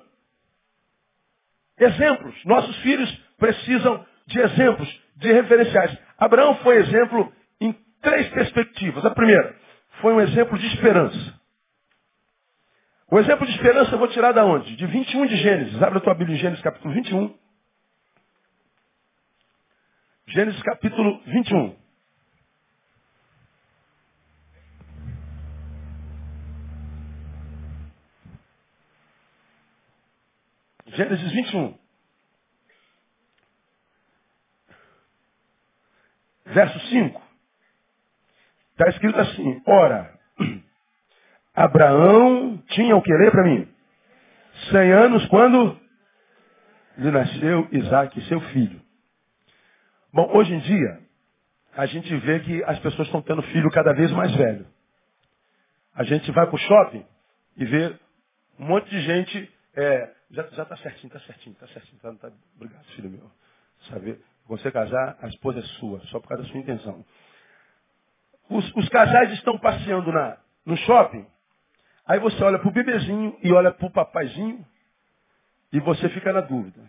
Exemplos. 1.79 2.35
Nossos 2.45 2.77
filhos 2.79 3.11
precisam 3.39 4.05
de 4.27 4.41
exemplos, 4.41 5.01
de 5.17 5.33
referenciais. 5.33 5.97
Abraão 6.19 6.57
foi 6.57 6.77
exemplo 6.77 7.33
em 7.61 7.73
três 8.01 8.29
perspectivas. 8.31 9.05
A 9.05 9.11
primeira, 9.11 9.55
foi 10.01 10.13
um 10.15 10.21
exemplo 10.21 10.59
de 10.59 10.67
esperança. 10.69 11.37
O 13.11 13.19
exemplo 13.21 13.47
de 13.47 13.53
esperança 13.53 13.93
eu 13.93 13.99
vou 13.99 14.09
tirar 14.09 14.33
da 14.33 14.45
onde? 14.45 14.75
De 14.75 14.87
21 14.87 15.27
de 15.27 15.37
Gênesis. 15.37 15.83
Abre 15.83 15.99
a 15.99 16.01
tua 16.01 16.15
Bíblia 16.15 16.37
em 16.37 16.41
Gênesis 16.41 16.63
capítulo 16.63 16.93
21. 16.93 17.39
Gênesis 20.29 20.63
capítulo 20.63 21.23
21. 21.27 21.86
Gênesis 30.97 31.31
21. 31.31 31.79
Verso 36.47 36.81
5. 36.89 37.23
Está 38.73 38.89
escrito 38.89 39.21
assim, 39.21 39.63
ora, 39.67 40.19
Abraão 41.55 42.59
tinha 42.69 42.97
o 42.97 43.03
que 43.03 43.13
ler 43.13 43.31
para 43.31 43.45
mim? 43.45 43.69
Cem 44.71 44.93
anos 44.93 45.27
quando 45.27 45.79
lhe 46.97 47.11
nasceu 47.11 47.69
Isaac, 47.73 48.19
seu 48.23 48.41
filho. 48.53 48.81
Bom, 50.13 50.31
hoje 50.35 50.55
em 50.55 50.61
dia, 50.61 51.01
a 51.77 51.85
gente 51.85 52.15
vê 52.17 52.41
que 52.41 52.65
as 52.65 52.79
pessoas 52.79 53.07
estão 53.09 53.21
tendo 53.21 53.43
filho 53.43 53.71
cada 53.71 53.93
vez 53.93 54.11
mais 54.13 54.35
velho. 54.35 54.67
A 55.95 56.05
gente 56.05 56.31
vai 56.33 56.47
para 56.47 56.55
o 56.55 56.59
shopping 56.59 57.05
e 57.57 57.65
vê 57.67 57.95
um 58.59 58.67
monte 58.67 58.89
de 58.89 59.01
gente 59.03 59.53
é, 59.75 60.16
já, 60.31 60.43
já 60.49 60.65
tá 60.65 60.77
certinho, 60.79 61.13
tá 61.13 61.21
certinho, 61.21 61.55
tá 61.57 61.67
certinho. 61.69 62.01
Tá, 62.01 62.13
tá, 62.15 62.33
obrigado, 62.57 62.85
filho 62.95 63.11
meu. 63.11 63.31
Saber, 63.91 64.21
você 64.47 64.71
casar, 64.71 65.17
a 65.21 65.29
esposa 65.29 65.61
é 65.61 65.63
sua, 65.79 66.01
só 66.07 66.21
por 66.21 66.29
causa 66.29 66.45
da 66.45 66.49
sua 66.51 66.61
intenção. 66.61 67.05
Os, 68.49 68.75
os 68.77 68.89
casais 68.89 69.33
estão 69.33 69.59
passeando 69.59 70.11
na, 70.13 70.39
no 70.65 70.77
shopping, 70.77 71.27
aí 72.07 72.19
você 72.19 72.43
olha 72.43 72.59
para 72.59 72.69
o 72.69 72.73
bebezinho 72.73 73.37
e 73.43 73.53
olha 73.53 73.73
para 73.73 73.87
o 73.87 73.93
papaizinho 73.93 74.65
e 75.73 75.81
você 75.81 76.09
fica 76.11 76.33
na 76.33 76.41
dúvida. 76.41 76.81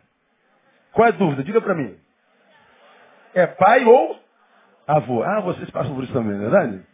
Qual 0.91 1.08
é 1.08 1.10
a 1.10 1.15
dúvida? 1.15 1.43
Diga 1.43 1.62
para 1.62 1.76
mim. 1.76 2.00
É 3.34 3.45
pai 3.45 3.84
ou 3.86 4.19
avô? 4.88 5.23
Ah, 5.23 5.41
vocês 5.41 5.69
passam 5.71 5.93
por 5.93 6.04
isso 6.04 6.13
também, 6.13 6.38
não 6.38 6.47
é 6.47 6.50
verdade? 6.50 6.86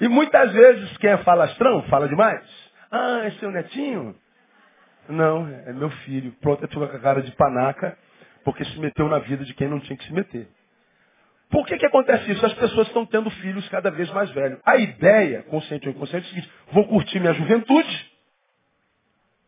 E 0.00 0.08
muitas 0.08 0.52
vezes 0.52 0.96
quem 0.98 1.10
é 1.10 1.18
falastrão 1.18 1.82
fala 1.84 2.08
demais. 2.08 2.44
Ah, 2.90 3.22
é 3.24 3.46
o 3.46 3.50
netinho? 3.50 4.20
Não, 5.08 5.48
é 5.48 5.72
meu 5.72 5.90
filho. 5.90 6.32
Pronto, 6.40 6.62
eu 6.62 6.68
tive 6.68 6.86
com 6.86 6.96
a 6.96 7.00
cara 7.00 7.22
de 7.22 7.32
panaca, 7.32 7.96
porque 8.44 8.64
se 8.64 8.78
meteu 8.78 9.08
na 9.08 9.18
vida 9.18 9.44
de 9.44 9.54
quem 9.54 9.68
não 9.68 9.80
tinha 9.80 9.96
que 9.96 10.04
se 10.04 10.12
meter. 10.12 10.48
Por 11.50 11.66
que, 11.66 11.76
que 11.76 11.86
acontece 11.86 12.30
isso? 12.32 12.44
As 12.46 12.54
pessoas 12.54 12.86
estão 12.86 13.04
tendo 13.04 13.28
filhos 13.30 13.68
cada 13.68 13.90
vez 13.90 14.10
mais 14.10 14.30
velhos. 14.30 14.58
A 14.64 14.76
ideia, 14.78 15.42
consciente 15.42 15.86
ou 15.86 15.94
inconsciente, 15.94 16.26
é 16.26 16.28
o 16.28 16.30
seguinte, 16.30 16.52
vou 16.72 16.88
curtir 16.88 17.20
minha 17.20 17.34
juventude, 17.34 18.12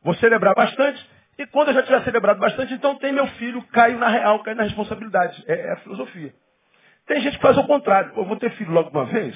vou 0.03 0.14
celebrar 0.17 0.55
bastante, 0.55 1.03
e 1.38 1.47
quando 1.47 1.69
eu 1.69 1.75
já 1.75 1.83
tiver 1.83 2.05
celebrado 2.05 2.38
bastante, 2.38 2.75
então 2.75 2.97
tem 2.97 3.12
meu 3.12 3.27
filho, 3.27 3.62
caio 3.69 3.99
na 3.99 4.09
real, 4.09 4.40
caio 4.40 4.57
na 4.57 4.64
responsabilidade. 4.64 5.43
É, 5.49 5.55
é 5.55 5.73
a 5.73 5.77
filosofia. 5.79 6.35
Tem 7.07 7.21
gente 7.23 7.37
que 7.37 7.43
faz 7.43 7.57
o 7.57 7.67
contrário. 7.67 8.12
Eu 8.17 8.25
vou 8.27 8.37
ter 8.37 8.51
filho 8.53 8.71
logo 8.71 8.90
uma 8.90 9.07
vez, 9.07 9.35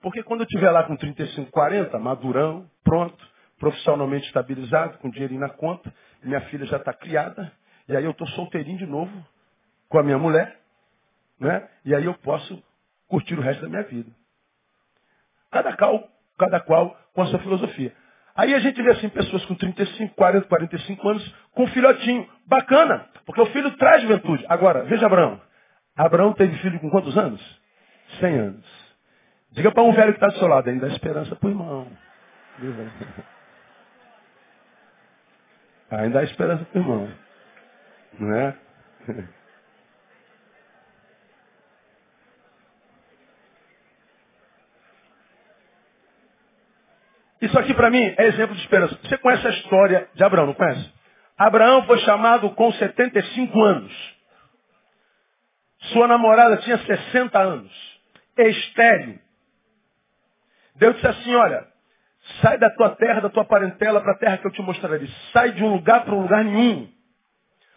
porque 0.00 0.22
quando 0.22 0.40
eu 0.40 0.46
estiver 0.46 0.70
lá 0.70 0.84
com 0.84 0.96
35, 0.96 1.50
40, 1.50 1.98
madurão, 1.98 2.70
pronto, 2.82 3.31
profissionalmente 3.62 4.26
estabilizado, 4.26 4.98
com 4.98 5.08
dinheirinho 5.08 5.40
na 5.40 5.48
conta, 5.48 5.94
minha 6.20 6.40
filha 6.42 6.66
já 6.66 6.78
está 6.78 6.92
criada, 6.92 7.52
e 7.88 7.96
aí 7.96 8.04
eu 8.04 8.10
estou 8.10 8.26
solteirinho 8.26 8.76
de 8.76 8.86
novo 8.86 9.12
com 9.88 10.00
a 10.00 10.02
minha 10.02 10.18
mulher, 10.18 10.58
né? 11.38 11.68
E 11.84 11.94
aí 11.94 12.04
eu 12.04 12.12
posso 12.14 12.60
curtir 13.06 13.38
o 13.38 13.40
resto 13.40 13.62
da 13.62 13.68
minha 13.68 13.84
vida. 13.84 14.10
Cada 15.48 15.76
qual, 15.76 16.08
cada 16.36 16.58
qual 16.58 16.98
com 17.14 17.22
a 17.22 17.26
sua 17.26 17.38
filosofia. 17.38 17.92
Aí 18.34 18.52
a 18.52 18.58
gente 18.58 18.82
vê 18.82 18.90
assim 18.90 19.08
pessoas 19.08 19.44
com 19.44 19.54
35, 19.54 20.12
40, 20.16 20.48
45 20.48 21.08
anos 21.08 21.34
com 21.52 21.62
um 21.62 21.68
filhotinho. 21.68 22.28
Bacana, 22.44 23.06
porque 23.24 23.42
o 23.42 23.46
filho 23.46 23.76
traz 23.76 24.02
juventude. 24.02 24.44
Agora, 24.48 24.82
veja 24.86 25.06
Abraão. 25.06 25.40
Abraão 25.96 26.32
teve 26.32 26.58
filho 26.58 26.80
com 26.80 26.90
quantos 26.90 27.16
anos? 27.16 27.40
100 28.18 28.38
anos. 28.40 28.96
Diga 29.52 29.70
para 29.70 29.84
um 29.84 29.92
velho 29.92 30.14
que 30.14 30.16
está 30.16 30.26
do 30.26 30.38
seu 30.40 30.48
lado, 30.48 30.68
ainda 30.68 30.88
dá 30.88 30.92
esperança 30.92 31.36
para 31.36 31.46
o 31.46 31.50
irmão. 31.52 31.86
Ainda 35.92 36.20
há 36.20 36.24
esperança 36.24 36.64
para 36.64 36.78
o 36.78 36.82
irmão. 36.82 37.12
Não 38.18 38.34
é? 38.34 38.56
Isso 47.42 47.58
aqui 47.58 47.74
para 47.74 47.90
mim 47.90 48.14
é 48.16 48.26
exemplo 48.26 48.54
de 48.54 48.62
esperança. 48.62 48.98
Você 49.02 49.18
conhece 49.18 49.46
a 49.46 49.50
história 49.50 50.08
de 50.14 50.24
Abraão, 50.24 50.46
não 50.46 50.54
conhece? 50.54 50.90
Abraão 51.36 51.84
foi 51.84 51.98
chamado 52.00 52.50
com 52.54 52.72
75 52.72 53.62
anos. 53.62 53.92
Sua 55.92 56.06
namorada 56.06 56.56
tinha 56.58 56.78
60 56.78 57.38
anos. 57.38 58.00
Estéreo. 58.38 59.20
Deus 60.76 60.94
disse 60.94 61.06
assim, 61.06 61.34
olha, 61.34 61.66
Sai 62.40 62.56
da 62.58 62.70
tua 62.70 62.90
terra, 62.90 63.20
da 63.20 63.28
tua 63.28 63.44
parentela, 63.44 64.00
para 64.00 64.12
a 64.12 64.18
terra 64.18 64.38
que 64.38 64.46
eu 64.46 64.52
te 64.52 64.62
mostrarei. 64.62 65.08
Sai 65.32 65.52
de 65.52 65.64
um 65.64 65.72
lugar 65.72 66.04
para 66.04 66.14
um 66.14 66.22
lugar 66.22 66.44
nenhum. 66.44 66.88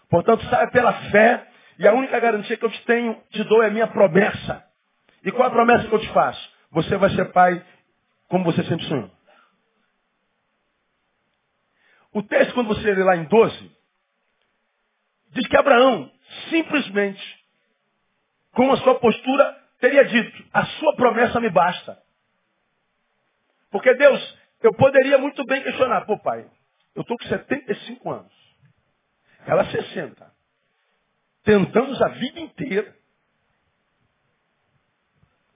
Portanto, 0.09 0.45
saia 0.45 0.67
pela 0.67 0.93
fé. 1.11 1.47
E 1.77 1.87
a 1.87 1.93
única 1.93 2.19
garantia 2.19 2.55
que 2.55 2.63
eu 2.63 2.69
te 2.69 2.85
tenho, 2.85 3.21
te 3.31 3.43
dou, 3.43 3.61
é 3.61 3.67
a 3.67 3.71
minha 3.71 3.87
promessa. 3.87 4.63
E 5.23 5.31
qual 5.31 5.47
a 5.47 5.51
promessa 5.51 5.87
que 5.87 5.93
eu 5.93 5.99
te 5.99 6.09
faço? 6.13 6.53
Você 6.71 6.95
vai 6.95 7.09
ser 7.09 7.31
pai 7.31 7.61
como 8.29 8.45
você 8.45 8.63
sempre 8.63 8.85
sonhou. 8.85 9.11
O 12.13 12.23
texto, 12.23 12.53
quando 12.53 12.67
você 12.67 12.93
lê 12.93 13.03
lá 13.03 13.17
em 13.17 13.25
12, 13.25 13.71
diz 15.31 15.47
que 15.47 15.57
Abraão, 15.57 16.09
simplesmente, 16.49 17.21
com 18.53 18.71
a 18.71 18.77
sua 18.77 18.95
postura, 18.95 19.63
teria 19.81 20.05
dito, 20.05 20.45
a 20.53 20.65
sua 20.65 20.95
promessa 20.95 21.41
me 21.41 21.49
basta. 21.49 22.04
Porque 23.75 23.93
Deus, 23.95 24.37
eu 24.63 24.73
poderia 24.73 25.17
muito 25.17 25.43
bem 25.43 25.61
questionar, 25.61 26.05
pô 26.05 26.17
pai, 26.17 26.49
eu 26.95 27.01
estou 27.01 27.17
com 27.17 27.25
75 27.25 28.09
anos. 28.09 28.31
Ela 29.45 29.65
60. 29.65 30.33
Tentamos 31.43 32.01
a 32.01 32.07
vida 32.07 32.39
inteira. 32.39 32.95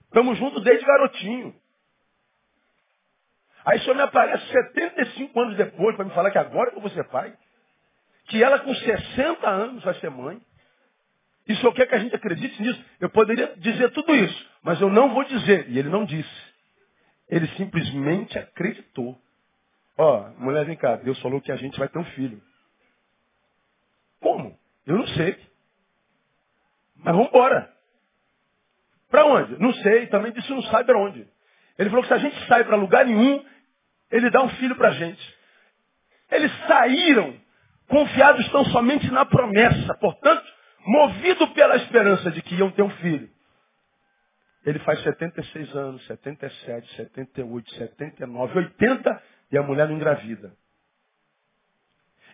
Estamos 0.04 0.36
juntos 0.36 0.62
desde 0.62 0.84
garotinho. 0.84 1.58
Aí 3.64 3.78
o 3.78 3.82
senhor 3.84 3.94
me 3.94 4.02
aparece 4.02 4.46
75 4.48 5.40
anos 5.40 5.56
depois 5.56 5.96
para 5.96 6.04
me 6.04 6.10
falar 6.10 6.30
que 6.30 6.36
agora 6.36 6.72
eu 6.74 6.80
vou 6.82 6.90
ser 6.90 7.04
pai. 7.04 7.34
Que 8.26 8.44
ela 8.44 8.58
com 8.58 8.74
60 8.74 9.48
anos 9.48 9.82
vai 9.82 9.94
ser 9.94 10.10
mãe. 10.10 10.42
E 11.48 11.54
o 11.54 11.56
senhor 11.56 11.72
quer 11.72 11.86
que 11.86 11.94
a 11.94 11.98
gente 11.98 12.14
acredite 12.14 12.60
nisso? 12.60 12.84
Eu 13.00 13.08
poderia 13.08 13.56
dizer 13.56 13.90
tudo 13.92 14.14
isso, 14.14 14.50
mas 14.62 14.78
eu 14.78 14.90
não 14.90 15.14
vou 15.14 15.24
dizer. 15.24 15.70
E 15.70 15.78
ele 15.78 15.88
não 15.88 16.04
disse. 16.04 16.49
Ele 17.30 17.46
simplesmente 17.56 18.38
acreditou. 18.38 19.16
Ó, 19.96 20.18
oh, 20.18 20.42
mulher, 20.42 20.66
vem 20.66 20.76
cá, 20.76 20.96
Deus 20.96 21.18
falou 21.20 21.40
que 21.40 21.52
a 21.52 21.56
gente 21.56 21.78
vai 21.78 21.88
ter 21.88 21.98
um 21.98 22.04
filho. 22.04 22.42
Como? 24.20 24.58
Eu 24.86 24.98
não 24.98 25.06
sei. 25.08 25.38
Mas 26.96 27.14
vamos 27.14 27.28
embora. 27.28 27.72
Para 29.08 29.24
onde? 29.26 29.58
Não 29.58 29.72
sei, 29.74 30.06
também 30.08 30.32
disse 30.32 30.50
não 30.50 30.62
sabe 30.64 30.84
para 30.84 30.98
onde. 30.98 31.26
Ele 31.78 31.88
falou 31.88 32.02
que 32.02 32.08
se 32.08 32.14
a 32.14 32.18
gente 32.18 32.46
sai 32.46 32.64
para 32.64 32.76
lugar 32.76 33.06
nenhum, 33.06 33.44
ele 34.10 34.30
dá 34.30 34.42
um 34.42 34.50
filho 34.50 34.76
para 34.76 34.88
a 34.88 34.92
gente. 34.92 35.38
Eles 36.30 36.52
saíram 36.66 37.34
confiados 37.88 38.48
tão 38.50 38.64
somente 38.66 39.10
na 39.10 39.24
promessa, 39.24 39.94
portanto, 39.94 40.44
movido 40.84 41.48
pela 41.48 41.76
esperança 41.76 42.30
de 42.30 42.42
que 42.42 42.54
iam 42.54 42.70
ter 42.70 42.82
um 42.82 42.90
filho. 42.90 43.30
Ele 44.64 44.78
faz 44.80 45.02
76 45.02 45.74
anos, 45.74 46.06
77, 46.06 46.96
78, 46.96 47.70
79, 47.74 48.58
80 48.58 49.22
e 49.52 49.58
a 49.58 49.62
mulher 49.62 49.88
não 49.88 49.96
engravida. 49.96 50.52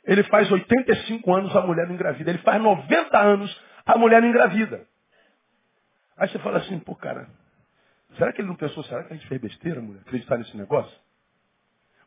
Ele 0.05 0.23
faz 0.25 0.51
85 0.51 1.35
anos, 1.35 1.55
a 1.55 1.63
mulher 1.63 1.87
não 1.87 1.95
engravida. 1.95 2.31
Ele 2.31 2.39
faz 2.39 2.61
90 2.63 3.19
anos, 3.19 3.63
a 3.85 3.97
mulher 3.99 4.21
não 4.21 4.29
engravida. 4.29 4.87
Aí 6.17 6.29
você 6.29 6.39
fala 6.39 6.59
assim, 6.59 6.79
pô, 6.79 6.95
cara, 6.95 7.29
será 8.17 8.33
que 8.33 8.41
ele 8.41 8.49
não 8.49 8.57
pensou, 8.57 8.83
será 8.85 9.05
que 9.05 9.13
a 9.13 9.17
gente 9.17 9.29
fez 9.29 9.41
besteira, 9.41 9.81
mulher, 9.81 10.01
acreditar 10.01 10.39
nesse 10.39 10.57
negócio? 10.57 10.97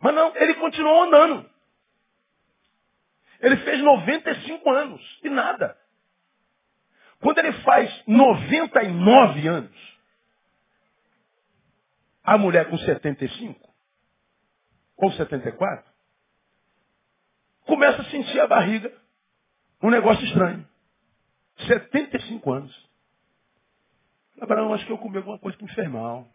Mas 0.01 0.15
não, 0.15 0.35
ele 0.35 0.55
continuou 0.55 1.03
andando. 1.03 1.49
Ele 3.41 3.57
fez 3.57 3.81
95 3.81 4.69
anos 4.69 5.19
e 5.23 5.29
nada. 5.29 5.77
Quando 7.21 7.37
ele 7.39 7.51
faz 7.63 8.03
99 8.07 9.47
anos, 9.47 9.98
a 12.29 12.37
mulher 12.37 12.69
com 12.69 12.77
75 12.77 13.59
ou 14.95 15.11
74 15.13 15.83
começa 17.65 18.03
a 18.03 18.05
sentir 18.05 18.39
a 18.39 18.45
barriga 18.45 18.93
um 19.81 19.89
negócio 19.89 20.23
estranho. 20.25 20.67
75 21.65 22.53
anos. 22.53 22.89
Abraão, 24.39 24.73
acho 24.73 24.85
que 24.85 24.91
eu 24.91 24.97
comi 24.99 25.17
alguma 25.17 25.39
coisa 25.39 25.57
que 25.57 25.63
me 25.63 25.73
fez 25.73 25.89
mal. 25.89 26.27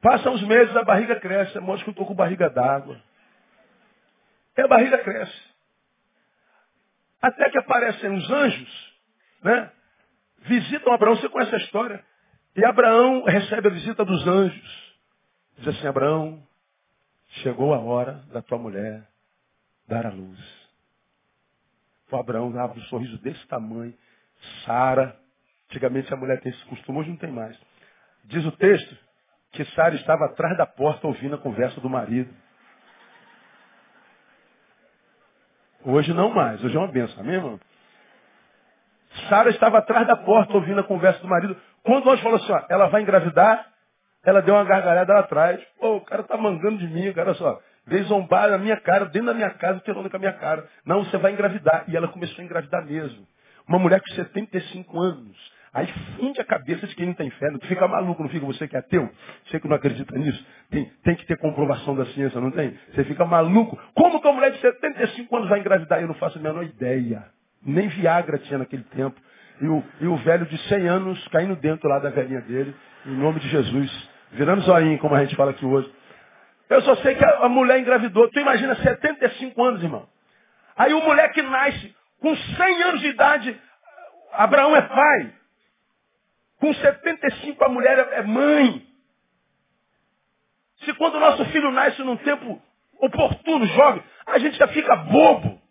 Passam 0.00 0.32
os 0.32 0.42
meses, 0.44 0.74
a 0.74 0.82
barriga 0.82 1.20
cresce. 1.20 1.58
Mostra 1.60 1.84
que 1.84 1.90
eu 1.90 1.92
estou 1.92 2.06
com 2.06 2.14
barriga 2.14 2.48
d'água. 2.48 3.02
E 4.56 4.62
a 4.62 4.68
barriga 4.68 4.98
cresce. 4.98 5.42
Até 7.20 7.50
que 7.50 7.58
aparecem 7.58 8.14
os 8.14 8.30
anjos, 8.30 8.98
né? 9.42 9.72
Visitam 10.38 10.92
Abraão, 10.92 11.16
você 11.16 11.28
conhece 11.28 11.54
a 11.54 11.58
história. 11.58 12.11
E 12.54 12.64
Abraão 12.64 13.24
recebe 13.24 13.68
a 13.68 13.70
visita 13.70 14.04
dos 14.04 14.26
anjos. 14.26 14.94
Diz 15.58 15.68
assim, 15.68 15.86
Abraão, 15.86 16.42
chegou 17.42 17.72
a 17.72 17.78
hora 17.78 18.24
da 18.32 18.42
tua 18.42 18.58
mulher 18.58 19.02
dar 19.88 20.06
a 20.06 20.10
luz. 20.10 20.38
O 22.10 22.16
Abraão 22.16 22.52
abre 22.58 22.78
um 22.78 22.84
sorriso 22.84 23.16
desse 23.18 23.46
tamanho. 23.46 23.94
Sara, 24.64 25.18
antigamente 25.70 26.12
a 26.12 26.16
mulher 26.16 26.40
tem 26.40 26.52
esse 26.52 26.64
costume, 26.66 26.98
hoje 26.98 27.10
não 27.10 27.16
tem 27.16 27.30
mais. 27.30 27.58
Diz 28.24 28.44
o 28.44 28.52
texto 28.52 28.98
que 29.52 29.64
Sara 29.66 29.94
estava 29.94 30.26
atrás 30.26 30.56
da 30.58 30.66
porta 30.66 31.06
ouvindo 31.06 31.36
a 31.36 31.38
conversa 31.38 31.80
do 31.80 31.88
marido. 31.88 32.32
Hoje 35.84 36.12
não 36.12 36.30
mais, 36.30 36.62
hoje 36.62 36.76
é 36.76 36.78
uma 36.78 36.92
benção, 36.92 37.20
amém, 37.20 37.34
irmão? 37.36 37.58
Sara 39.28 39.50
estava 39.50 39.78
atrás 39.78 40.06
da 40.06 40.16
porta 40.16 40.54
ouvindo 40.54 40.80
a 40.80 40.84
conversa 40.84 41.20
do 41.20 41.28
marido. 41.28 41.56
Quando 41.82 42.04
nós 42.04 42.20
falou 42.20 42.36
assim, 42.36 42.52
ó, 42.52 42.62
ela 42.68 42.86
vai 42.86 43.02
engravidar, 43.02 43.66
ela 44.24 44.40
deu 44.40 44.54
uma 44.54 44.64
gargalhada 44.64 45.12
lá 45.12 45.20
atrás. 45.20 45.60
Pô, 45.80 45.96
o 45.96 46.00
cara 46.00 46.22
tá 46.22 46.36
mangando 46.36 46.78
de 46.78 46.86
mim, 46.86 47.12
cara 47.12 47.34
só. 47.34 47.60
Veio 47.86 48.04
zombar 48.04 48.48
na 48.48 48.58
minha 48.58 48.76
cara, 48.80 49.06
dentro 49.06 49.26
da 49.26 49.34
minha 49.34 49.50
casa, 49.50 49.80
tirando 49.80 50.08
com 50.08 50.16
a 50.16 50.20
minha 50.20 50.32
cara. 50.32 50.66
Não, 50.84 51.04
você 51.04 51.16
vai 51.18 51.32
engravidar. 51.32 51.84
E 51.88 51.96
ela 51.96 52.08
começou 52.08 52.40
a 52.40 52.44
engravidar 52.44 52.84
mesmo. 52.86 53.26
Uma 53.66 53.78
mulher 53.78 54.00
com 54.00 54.14
75 54.14 55.00
anos. 55.00 55.52
Aí 55.74 55.86
funde 56.16 56.40
a 56.40 56.44
cabeça 56.44 56.86
de 56.86 56.94
quem 56.94 57.06
não 57.06 57.14
tem 57.14 57.30
fé. 57.30 57.50
Não 57.50 57.58
fica 57.60 57.88
maluco, 57.88 58.22
não 58.22 58.28
fica 58.28 58.44
você 58.44 58.68
que 58.68 58.76
é 58.76 58.78
ateu? 58.78 59.10
Você 59.46 59.58
que 59.58 59.66
não 59.66 59.76
acredita 59.76 60.16
nisso? 60.16 60.46
Tem, 60.70 60.84
tem 61.02 61.16
que 61.16 61.26
ter 61.26 61.38
comprovação 61.38 61.96
da 61.96 62.04
ciência, 62.06 62.40
não 62.40 62.50
tem? 62.50 62.78
Você 62.94 63.04
fica 63.04 63.24
maluco. 63.24 63.78
Como 63.94 64.20
que 64.20 64.28
uma 64.28 64.34
mulher 64.34 64.52
de 64.52 64.60
75 64.60 65.34
anos 65.36 65.48
vai 65.48 65.60
engravidar? 65.60 66.00
Eu 66.00 66.08
não 66.08 66.14
faço 66.14 66.38
a 66.38 66.42
menor 66.42 66.62
ideia. 66.62 67.24
Nem 67.64 67.88
Viagra 67.88 68.38
tinha 68.38 68.58
naquele 68.58 68.84
tempo. 68.84 69.20
E 69.60 69.66
o, 69.66 69.84
e 70.00 70.06
o 70.06 70.16
velho 70.16 70.46
de 70.46 70.58
100 70.68 70.88
anos 70.88 71.28
caindo 71.28 71.54
dentro 71.56 71.88
lá 71.88 71.98
da 71.98 72.10
velhinha 72.10 72.40
dele, 72.40 72.74
em 73.06 73.16
nome 73.16 73.38
de 73.40 73.48
Jesus. 73.48 74.10
Virando 74.32 74.62
zoinho, 74.62 74.98
como 74.98 75.14
a 75.14 75.20
gente 75.24 75.36
fala 75.36 75.50
aqui 75.52 75.64
hoje. 75.64 75.92
Eu 76.68 76.80
só 76.82 76.96
sei 76.96 77.14
que 77.14 77.24
a, 77.24 77.48
mulher 77.48 77.78
engravidou. 77.78 78.28
Tu 78.30 78.40
imagina 78.40 78.74
75 78.76 79.62
anos, 79.62 79.82
irmão. 79.82 80.08
Aí 80.76 80.92
o 80.94 81.02
moleque 81.02 81.42
nasce 81.42 81.94
com 82.18 82.34
100 82.34 82.82
anos 82.84 83.00
de 83.00 83.08
idade. 83.08 83.60
Abraão 84.32 84.74
é 84.74 84.80
pai. 84.80 85.32
Com 86.58 86.72
75 86.72 87.64
a 87.64 87.68
mulher 87.68 87.98
é 88.12 88.22
mãe. 88.22 88.86
Se 90.84 90.94
quando 90.94 91.16
o 91.16 91.20
nosso 91.20 91.44
filho 91.46 91.70
nasce 91.70 92.02
num 92.02 92.16
tempo 92.16 92.60
oportuno, 92.98 93.66
jovem, 93.66 94.02
a 94.26 94.38
gente 94.38 94.56
já 94.56 94.66
fica 94.68 94.96
bobo. 94.96 95.61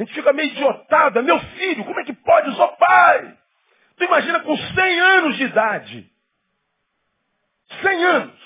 A 0.00 0.02
gente 0.02 0.14
fica 0.14 0.32
meio 0.32 0.48
idiotado. 0.48 1.18
É 1.18 1.22
meu 1.22 1.38
filho, 1.38 1.84
como 1.84 2.00
é 2.00 2.04
que 2.04 2.14
pode? 2.14 2.48
Eu 2.48 2.54
sou 2.54 2.68
pai. 2.68 3.36
Tu 3.98 4.04
imagina 4.04 4.40
com 4.40 4.56
100 4.56 5.00
anos 5.00 5.36
de 5.36 5.44
idade. 5.44 6.10
100 7.82 8.04
anos. 8.04 8.40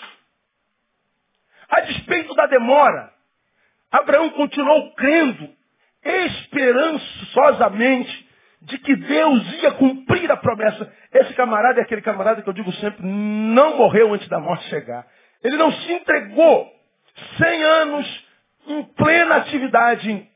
A 1.68 1.80
despeito 1.82 2.34
da 2.34 2.46
demora, 2.46 3.12
Abraão 3.90 4.30
continuou 4.30 4.94
crendo 4.94 5.48
esperançosamente 6.02 8.28
de 8.60 8.76
que 8.78 8.96
Deus 8.96 9.62
ia 9.62 9.70
cumprir 9.72 10.30
a 10.32 10.36
promessa. 10.36 10.92
Esse 11.12 11.34
camarada 11.34 11.78
é 11.78 11.84
aquele 11.84 12.02
camarada 12.02 12.42
que 12.42 12.48
eu 12.48 12.52
digo 12.52 12.72
sempre, 12.72 13.06
não 13.06 13.76
morreu 13.76 14.12
antes 14.12 14.28
da 14.28 14.40
morte 14.40 14.68
chegar. 14.68 15.06
Ele 15.40 15.56
não 15.56 15.70
se 15.70 15.92
entregou. 15.92 16.68
Cem 17.38 17.62
anos 17.62 18.26
em 18.66 18.82
plena 18.82 19.36
atividade, 19.36 20.33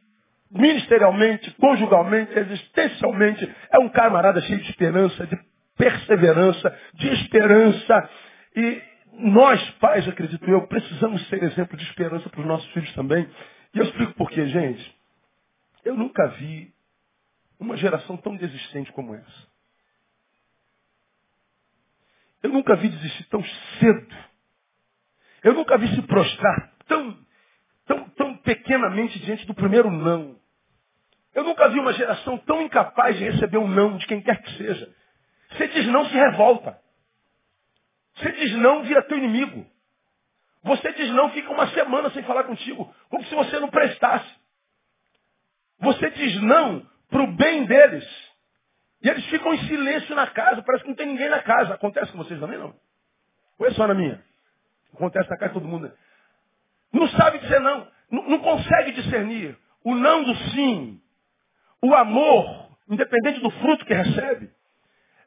ministerialmente, 0.51 1.51
conjugalmente, 1.53 2.39
existencialmente. 2.39 3.55
É 3.73 3.79
um 3.79 3.89
camarada 3.89 4.41
cheio 4.43 4.61
de 4.61 4.71
esperança, 4.71 5.27
de 5.27 5.39
perseverança, 5.77 6.79
de 6.95 7.09
esperança. 7.09 8.11
E 8.57 8.83
nós, 9.13 9.71
pais, 9.73 10.07
acredito 10.09 10.49
eu, 10.49 10.67
precisamos 10.67 11.27
ser 11.29 11.43
exemplo 11.43 11.77
de 11.77 11.85
esperança 11.85 12.29
para 12.29 12.41
os 12.41 12.47
nossos 12.47 12.71
filhos 12.73 12.93
também. 12.95 13.29
E 13.75 13.79
eu 13.79 13.85
explico 13.85 14.15
por 14.15 14.31
quê, 14.31 14.47
gente. 14.47 14.99
Eu 15.85 15.95
nunca 15.95 16.27
vi 16.29 16.73
uma 17.59 17.77
geração 17.77 18.17
tão 18.17 18.37
desistente 18.37 18.93
como 18.93 19.15
essa. 19.15 19.49
Eu 22.43 22.51
nunca 22.51 22.77
vi 22.77 22.89
desistir 22.89 23.25
tão 23.25 23.43
cedo. 23.79 24.17
Eu 25.43 25.55
nunca 25.55 25.77
vi 25.77 25.89
se 25.95 26.03
prostrar 26.03 26.73
tão, 26.87 27.19
tão, 27.87 28.09
tão 28.11 28.37
pequenamente 28.39 29.19
diante 29.21 29.47
do 29.47 29.55
primeiro 29.55 29.91
não. 29.91 30.38
Eu 31.39 31.45
nunca 31.45 31.69
vi 31.69 31.79
uma 31.79 31.93
geração 31.93 32.37
tão 32.39 32.61
incapaz 32.63 33.17
de 33.17 33.23
receber 33.23 33.59
um 33.59 33.69
não 33.69 33.97
de 33.97 34.05
quem 34.09 34.21
quer 34.21 34.43
que 34.43 34.57
seja. 34.57 34.93
Você 35.53 35.69
diz 35.69 35.87
não, 35.87 36.05
se 36.07 36.13
revolta. 36.13 36.77
Você 38.17 38.33
diz 38.33 38.57
não, 38.57 38.83
vira 38.83 39.05
teu 39.05 39.17
inimigo. 39.17 39.65
Você 40.65 40.93
diz 40.95 41.09
não, 41.11 41.31
fica 41.31 41.49
uma 41.53 41.69
semana 41.69 42.11
sem 42.11 42.25
falar 42.25 42.43
contigo, 42.43 42.93
como 43.09 43.25
se 43.25 43.33
você 43.37 43.61
não 43.61 43.71
prestasse. 43.71 44.29
Você 45.79 46.11
diz 46.11 46.43
não, 46.43 46.85
para 47.09 47.23
o 47.23 47.33
bem 47.37 47.67
deles. 47.67 48.05
E 49.01 49.09
eles 49.09 49.25
ficam 49.27 49.55
em 49.55 49.69
silêncio 49.69 50.17
na 50.17 50.27
casa, 50.27 50.61
parece 50.63 50.83
que 50.83 50.91
não 50.91 50.97
tem 50.97 51.07
ninguém 51.07 51.29
na 51.29 51.41
casa. 51.41 51.75
Acontece 51.75 52.11
com 52.11 52.19
vocês 52.19 52.41
também, 52.41 52.59
não? 52.59 52.75
Ou 53.61 53.67
é 53.69 53.71
só 53.75 53.87
na 53.87 53.95
minha? 53.95 54.21
Acontece 54.93 55.31
na 55.31 55.37
casa 55.37 55.55
de 55.55 55.61
todo 55.61 55.69
mundo. 55.69 55.93
Não 56.93 57.07
sabe 57.11 57.39
dizer 57.39 57.61
não. 57.61 57.87
Não, 58.11 58.29
não 58.29 58.39
consegue 58.41 58.91
discernir 58.91 59.57
o 59.85 59.95
não 59.95 60.25
do 60.25 60.35
sim. 60.51 61.01
O 61.83 61.95
amor, 61.95 62.69
independente 62.89 63.41
do 63.41 63.51
fruto 63.51 63.85
que 63.85 63.95
recebe. 63.95 64.51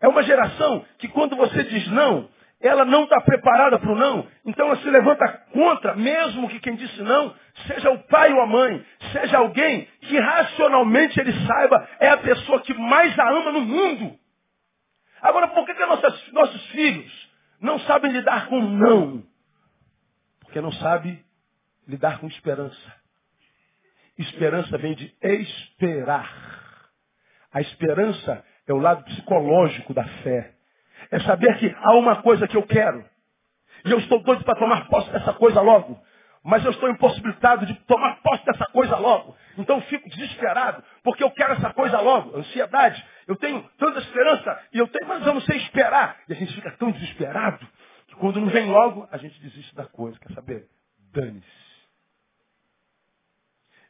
É 0.01 0.07
uma 0.07 0.23
geração 0.23 0.85
que 0.97 1.07
quando 1.07 1.35
você 1.35 1.63
diz 1.63 1.87
não, 1.89 2.29
ela 2.59 2.85
não 2.85 3.03
está 3.03 3.19
preparada 3.21 3.79
para 3.79 3.91
o 3.91 3.95
não, 3.95 4.27
então 4.45 4.67
ela 4.67 4.77
se 4.77 4.89
levanta 4.89 5.27
contra, 5.51 5.95
mesmo 5.95 6.49
que 6.49 6.59
quem 6.59 6.75
disse 6.75 7.01
não 7.01 7.33
seja 7.67 7.91
o 7.91 7.99
pai 8.03 8.31
ou 8.33 8.41
a 8.41 8.47
mãe, 8.47 8.85
seja 9.11 9.37
alguém 9.37 9.87
que 10.01 10.17
racionalmente 10.19 11.19
ele 11.19 11.33
saiba 11.45 11.87
é 11.99 12.09
a 12.09 12.17
pessoa 12.17 12.61
que 12.61 12.73
mais 12.73 13.17
a 13.17 13.29
ama 13.29 13.51
no 13.51 13.61
mundo. 13.61 14.17
Agora, 15.21 15.49
por 15.49 15.65
que, 15.65 15.73
que 15.73 15.85
nossas, 15.85 16.31
nossos 16.31 16.65
filhos 16.67 17.31
não 17.59 17.79
sabem 17.81 18.11
lidar 18.11 18.47
com 18.47 18.59
não? 18.59 19.23
Porque 20.41 20.61
não 20.61 20.71
sabem 20.73 21.23
lidar 21.87 22.19
com 22.19 22.27
esperança. 22.27 23.00
Esperança 24.17 24.77
vem 24.77 24.93
de 24.93 25.13
esperar. 25.21 26.51
A 27.51 27.61
esperança 27.61 28.43
é 28.67 28.73
o 28.73 28.77
lado 28.77 29.03
psicológico 29.05 29.93
da 29.93 30.03
fé. 30.03 30.53
É 31.09 31.19
saber 31.21 31.57
que 31.57 31.75
há 31.77 31.93
uma 31.95 32.21
coisa 32.21 32.47
que 32.47 32.55
eu 32.55 32.63
quero. 32.63 33.03
E 33.85 33.91
eu 33.91 33.99
estou 33.99 34.21
doido 34.23 34.43
para 34.43 34.59
tomar 34.59 34.87
posse 34.87 35.09
dessa 35.11 35.33
coisa 35.33 35.61
logo. 35.61 35.99
Mas 36.43 36.65
eu 36.65 36.71
estou 36.71 36.89
impossibilitado 36.89 37.65
de 37.65 37.73
tomar 37.85 38.21
posse 38.21 38.43
dessa 38.45 38.65
coisa 38.67 38.95
logo. 38.97 39.35
Então 39.57 39.77
eu 39.77 39.81
fico 39.83 40.09
desesperado, 40.09 40.83
porque 41.03 41.23
eu 41.23 41.29
quero 41.31 41.53
essa 41.53 41.71
coisa 41.73 41.99
logo. 41.99 42.35
Ansiedade. 42.37 43.03
Eu 43.27 43.35
tenho 43.35 43.61
tanta 43.77 43.99
esperança, 43.99 44.59
e 44.73 44.79
eu 44.79 44.87
tenho, 44.87 45.07
mas 45.07 45.25
eu 45.25 45.33
não 45.33 45.41
sei 45.41 45.57
esperar. 45.57 46.17
E 46.27 46.33
a 46.33 46.35
gente 46.35 46.53
fica 46.55 46.71
tão 46.77 46.91
desesperado, 46.91 47.67
que 48.07 48.15
quando 48.15 48.39
não 48.39 48.47
vem 48.47 48.69
logo, 48.69 49.07
a 49.11 49.17
gente 49.17 49.39
desiste 49.39 49.75
da 49.75 49.85
coisa. 49.85 50.17
Quer 50.19 50.33
saber? 50.33 50.67
Dane-se. 51.13 51.60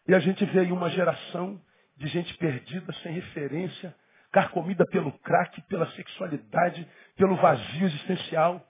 E 0.08 0.16
a 0.16 0.20
gente 0.20 0.44
vê 0.46 0.62
aí 0.62 0.72
uma 0.72 0.90
geração 0.90 1.60
de 1.98 2.08
gente 2.08 2.36
perdida, 2.38 2.92
sem 3.04 3.14
referência, 3.14 3.96
carcomida 4.32 4.86
pelo 4.88 5.12
crack, 5.20 5.62
pela 5.64 5.86
sexualidade, 5.92 6.88
pelo 7.16 7.36
vazio 7.36 7.86
existencial. 7.86 8.66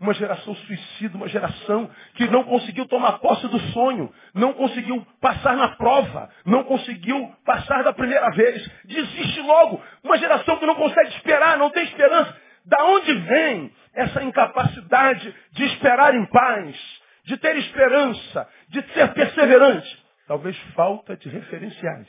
uma 0.00 0.14
geração 0.14 0.52
suicida, 0.56 1.16
uma 1.16 1.28
geração 1.28 1.88
que 2.14 2.26
não 2.26 2.42
conseguiu 2.42 2.86
tomar 2.88 3.20
posse 3.20 3.46
do 3.46 3.58
sonho, 3.72 4.12
não 4.34 4.52
conseguiu 4.52 5.06
passar 5.20 5.56
na 5.56 5.68
prova, 5.76 6.28
não 6.44 6.64
conseguiu 6.64 7.32
passar 7.44 7.84
da 7.84 7.92
primeira 7.92 8.28
vez. 8.30 8.68
Desiste 8.84 9.40
logo. 9.42 9.80
Uma 10.02 10.18
geração 10.18 10.58
que 10.58 10.66
não 10.66 10.74
consegue 10.74 11.10
esperar, 11.10 11.56
não 11.56 11.70
tem 11.70 11.84
esperança. 11.84 12.36
Da 12.64 12.84
onde 12.84 13.14
vem 13.14 13.72
essa 13.94 14.24
incapacidade 14.24 15.34
de 15.52 15.64
esperar 15.66 16.14
em 16.16 16.26
paz, 16.26 16.76
de 17.24 17.36
ter 17.36 17.56
esperança, 17.58 18.48
de 18.70 18.82
ser 18.92 19.12
perseverante? 19.14 20.01
Talvez 20.26 20.56
falta 20.74 21.16
de 21.16 21.28
referenciais. 21.28 22.08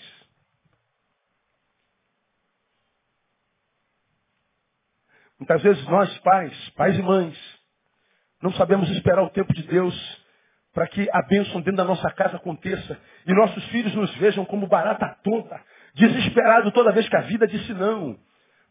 Muitas 5.39 5.61
vezes 5.61 5.85
nós, 5.87 6.17
pais, 6.19 6.69
pais 6.71 6.97
e 6.97 7.01
mães, 7.01 7.37
não 8.41 8.51
sabemos 8.53 8.89
esperar 8.91 9.23
o 9.23 9.29
tempo 9.29 9.53
de 9.53 9.63
Deus 9.63 10.23
para 10.73 10.87
que 10.87 11.07
a 11.11 11.21
bênção 11.27 11.61
dentro 11.61 11.77
da 11.77 11.83
nossa 11.83 12.09
casa 12.11 12.37
aconteça 12.37 12.97
e 13.25 13.33
nossos 13.33 13.63
filhos 13.65 13.93
nos 13.93 14.13
vejam 14.15 14.43
como 14.45 14.67
barata 14.67 15.17
tonta, 15.23 15.61
desesperado 15.93 16.71
toda 16.71 16.91
vez 16.91 17.07
que 17.07 17.15
a 17.15 17.21
vida 17.21 17.47
disse 17.47 17.73
não, 17.73 18.17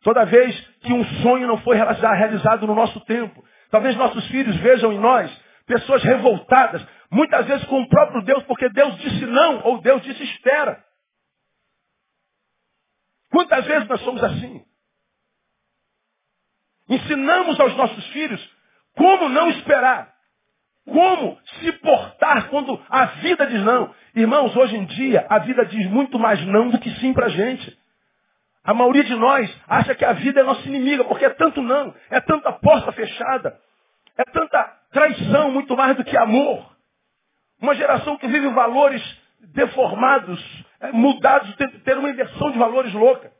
toda 0.02 0.24
vez 0.24 0.58
que 0.80 0.92
um 0.92 1.04
sonho 1.22 1.46
não 1.46 1.58
foi 1.58 1.76
realizado 1.76 2.66
no 2.66 2.74
nosso 2.74 3.00
tempo. 3.00 3.44
Talvez 3.70 3.96
nossos 3.96 4.26
filhos 4.28 4.56
vejam 4.56 4.92
em 4.92 4.98
nós 4.98 5.30
pessoas 5.66 6.02
revoltadas, 6.02 6.84
muitas 7.12 7.46
vezes 7.46 7.64
com 7.66 7.82
o 7.82 7.88
próprio 7.88 8.22
Deus, 8.22 8.42
porque 8.44 8.68
Deus 8.70 8.96
disse 8.98 9.26
não 9.26 9.62
ou 9.64 9.80
Deus 9.82 10.02
disse 10.02 10.22
espera. 10.24 10.82
Quantas 13.30 13.64
vezes 13.66 13.86
nós 13.86 14.00
somos 14.00 14.24
assim? 14.24 14.64
Ensinamos 16.88 17.60
aos 17.60 17.76
nossos 17.76 18.06
filhos 18.08 18.56
como 18.96 19.28
não 19.28 19.50
esperar. 19.50 20.12
Como 20.84 21.38
se 21.60 21.72
portar 21.72 22.48
quando 22.48 22.82
a 22.88 23.04
vida 23.06 23.46
diz 23.46 23.62
não. 23.62 23.94
Irmãos, 24.16 24.56
hoje 24.56 24.76
em 24.76 24.84
dia, 24.84 25.24
a 25.28 25.38
vida 25.38 25.64
diz 25.66 25.88
muito 25.88 26.18
mais 26.18 26.44
não 26.46 26.70
do 26.70 26.78
que 26.80 26.90
sim 26.96 27.12
para 27.12 27.26
a 27.26 27.30
gente. 27.30 27.78
A 28.64 28.74
maioria 28.74 29.04
de 29.04 29.14
nós 29.14 29.54
acha 29.68 29.94
que 29.94 30.04
a 30.04 30.12
vida 30.12 30.40
é 30.40 30.42
nossa 30.42 30.66
inimiga, 30.66 31.04
porque 31.04 31.24
é 31.24 31.30
tanto 31.30 31.62
não, 31.62 31.94
é 32.10 32.20
tanta 32.20 32.52
porta 32.52 32.92
fechada, 32.92 33.60
é 34.16 34.24
tanta 34.24 34.62
traição, 34.92 35.50
muito 35.50 35.76
mais 35.76 35.96
do 35.96 36.04
que 36.04 36.16
amor. 36.16 36.71
Uma 37.62 37.76
geração 37.76 38.18
que 38.18 38.26
vive 38.26 38.48
valores 38.48 39.02
deformados, 39.54 40.64
é, 40.80 40.90
mudados, 40.90 41.54
ter 41.84 41.96
uma 41.96 42.10
inversão 42.10 42.50
de 42.50 42.58
valores 42.58 42.92
louca. 42.92 43.30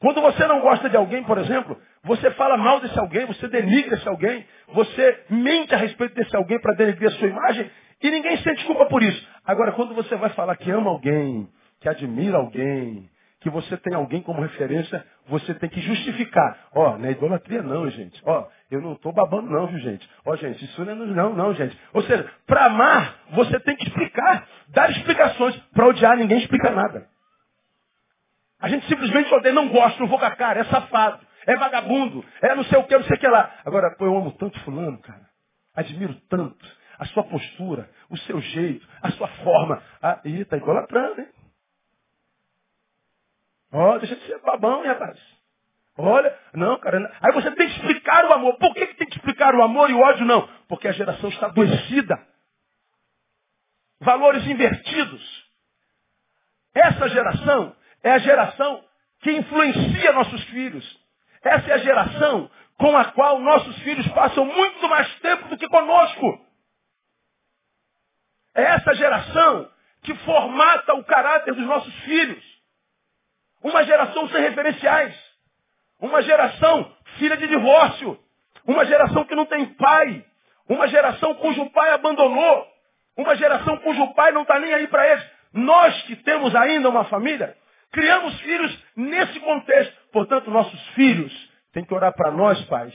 Quando 0.00 0.20
você 0.20 0.46
não 0.46 0.60
gosta 0.60 0.88
de 0.88 0.96
alguém, 0.96 1.24
por 1.24 1.38
exemplo, 1.38 1.76
você 2.04 2.30
fala 2.32 2.56
mal 2.56 2.78
desse 2.80 2.96
alguém, 2.96 3.26
você 3.26 3.48
denigra 3.48 3.96
esse 3.96 4.08
alguém, 4.08 4.46
você 4.68 5.24
mente 5.28 5.74
a 5.74 5.78
respeito 5.78 6.14
desse 6.14 6.34
alguém 6.36 6.60
para 6.60 6.76
denegrir 6.76 7.08
a 7.08 7.12
sua 7.12 7.26
imagem 7.26 7.68
e 8.00 8.10
ninguém 8.10 8.36
sente 8.38 8.64
culpa 8.64 8.86
por 8.86 9.02
isso. 9.02 9.28
Agora, 9.44 9.72
quando 9.72 9.92
você 9.92 10.14
vai 10.14 10.30
falar 10.30 10.56
que 10.56 10.70
ama 10.70 10.90
alguém, 10.90 11.48
que 11.80 11.88
admira 11.88 12.36
alguém, 12.36 13.10
que 13.40 13.50
você 13.50 13.76
tem 13.76 13.94
alguém 13.94 14.22
como 14.22 14.40
referência, 14.40 15.04
você 15.28 15.54
tem 15.54 15.68
que 15.68 15.80
justificar. 15.80 16.56
Ó, 16.74 16.94
oh, 16.94 16.98
não 16.98 17.06
é 17.06 17.12
idolatria 17.12 17.62
não, 17.62 17.88
gente. 17.90 18.20
Ó, 18.24 18.40
oh, 18.40 18.46
eu 18.70 18.80
não 18.80 18.94
estou 18.94 19.12
babando 19.12 19.50
não, 19.50 19.66
viu, 19.66 19.78
gente. 19.78 20.08
Ó, 20.24 20.32
oh, 20.32 20.36
gente, 20.36 20.64
isso 20.64 20.84
não 20.84 20.92
é 20.92 20.94
não, 20.94 21.34
não, 21.34 21.54
gente. 21.54 21.78
Ou 21.92 22.02
seja, 22.02 22.30
para 22.46 22.66
amar, 22.66 23.18
você 23.32 23.60
tem 23.60 23.76
que 23.76 23.84
explicar, 23.86 24.46
dar 24.68 24.90
explicações. 24.90 25.56
Para 25.72 25.86
odiar, 25.86 26.16
ninguém 26.16 26.38
explica 26.38 26.70
nada. 26.70 27.06
A 28.60 28.68
gente 28.68 28.86
simplesmente 28.88 29.32
odeia, 29.32 29.54
não 29.54 29.68
gosta, 29.68 30.00
não 30.00 30.08
vou 30.08 30.18
com 30.18 30.24
a 30.24 30.34
cara, 30.34 30.60
é 30.60 30.64
safado, 30.64 31.24
é 31.46 31.56
vagabundo, 31.56 32.24
é 32.42 32.54
não 32.56 32.64
sei 32.64 32.78
o 32.78 32.84
que, 32.84 32.96
não 32.96 33.04
sei 33.04 33.16
o 33.16 33.20
que 33.20 33.28
lá. 33.28 33.52
Agora, 33.64 33.94
pô, 33.96 34.06
eu 34.06 34.16
amo 34.16 34.32
tanto 34.32 34.58
fulano, 34.60 34.98
cara. 34.98 35.28
Admiro 35.76 36.14
tanto 36.28 36.66
a 36.98 37.04
sua 37.06 37.22
postura, 37.22 37.88
o 38.10 38.16
seu 38.18 38.40
jeito, 38.40 38.86
a 39.00 39.10
sua 39.12 39.28
forma. 39.28 39.80
Ah, 40.02 40.20
ih, 40.24 40.44
tá 40.44 40.56
idolatrando, 40.56 41.20
hein? 41.20 41.28
Ó, 43.72 43.94
oh, 43.94 43.98
deixa 43.98 44.16
de 44.16 44.26
ser 44.26 44.38
babão, 44.40 44.82
hein, 44.82 44.88
rapaz. 44.88 45.18
Olha, 45.96 46.38
não, 46.54 46.78
cara. 46.78 47.12
Aí 47.20 47.32
você 47.32 47.50
tem 47.50 47.68
que 47.68 47.74
explicar 47.74 48.24
o 48.24 48.32
amor. 48.32 48.56
Por 48.58 48.72
que, 48.72 48.86
que 48.86 48.94
tem 48.94 49.08
que 49.08 49.16
explicar 49.16 49.54
o 49.54 49.62
amor 49.62 49.90
e 49.90 49.94
o 49.94 50.00
ódio 50.00 50.24
não? 50.24 50.46
Porque 50.68 50.86
a 50.86 50.92
geração 50.92 51.28
está 51.28 51.46
adoecida. 51.46 52.18
Valores 54.00 54.46
invertidos. 54.46 55.48
Essa 56.72 57.08
geração 57.08 57.74
é 58.04 58.12
a 58.12 58.18
geração 58.18 58.84
que 59.20 59.32
influencia 59.32 60.12
nossos 60.12 60.42
filhos. 60.44 61.00
Essa 61.42 61.70
é 61.70 61.74
a 61.74 61.78
geração 61.78 62.48
com 62.78 62.96
a 62.96 63.06
qual 63.06 63.40
nossos 63.40 63.76
filhos 63.80 64.06
passam 64.08 64.44
muito 64.44 64.88
mais 64.88 65.12
tempo 65.18 65.48
do 65.48 65.58
que 65.58 65.66
conosco. 65.66 66.46
É 68.54 68.62
essa 68.62 68.94
geração 68.94 69.68
que 70.02 70.14
formata 70.14 70.94
o 70.94 71.04
caráter 71.04 71.54
dos 71.54 71.66
nossos 71.66 71.94
filhos. 72.00 72.57
Uma 73.62 73.84
geração 73.84 74.28
sem 74.28 74.40
referenciais. 74.40 75.14
Uma 76.00 76.22
geração 76.22 76.94
filha 77.18 77.36
de 77.36 77.46
divórcio. 77.48 78.18
Uma 78.66 78.84
geração 78.84 79.24
que 79.24 79.34
não 79.34 79.46
tem 79.46 79.64
pai. 79.74 80.24
Uma 80.68 80.86
geração 80.88 81.34
cujo 81.34 81.70
pai 81.70 81.90
abandonou. 81.90 82.66
Uma 83.16 83.34
geração 83.36 83.76
cujo 83.78 84.14
pai 84.14 84.32
não 84.32 84.42
está 84.42 84.58
nem 84.60 84.72
aí 84.74 84.86
para 84.88 85.08
eles. 85.08 85.24
Nós 85.52 86.02
que 86.02 86.16
temos 86.16 86.54
ainda 86.54 86.88
uma 86.88 87.04
família, 87.04 87.56
Criamos 87.92 88.38
filhos 88.40 88.84
nesse 88.96 89.40
contexto. 89.40 89.94
Portanto, 90.12 90.50
nossos 90.50 90.80
filhos 90.90 91.32
têm 91.72 91.84
que 91.84 91.94
orar 91.94 92.12
para 92.14 92.30
nós, 92.30 92.60
pais. 92.66 92.94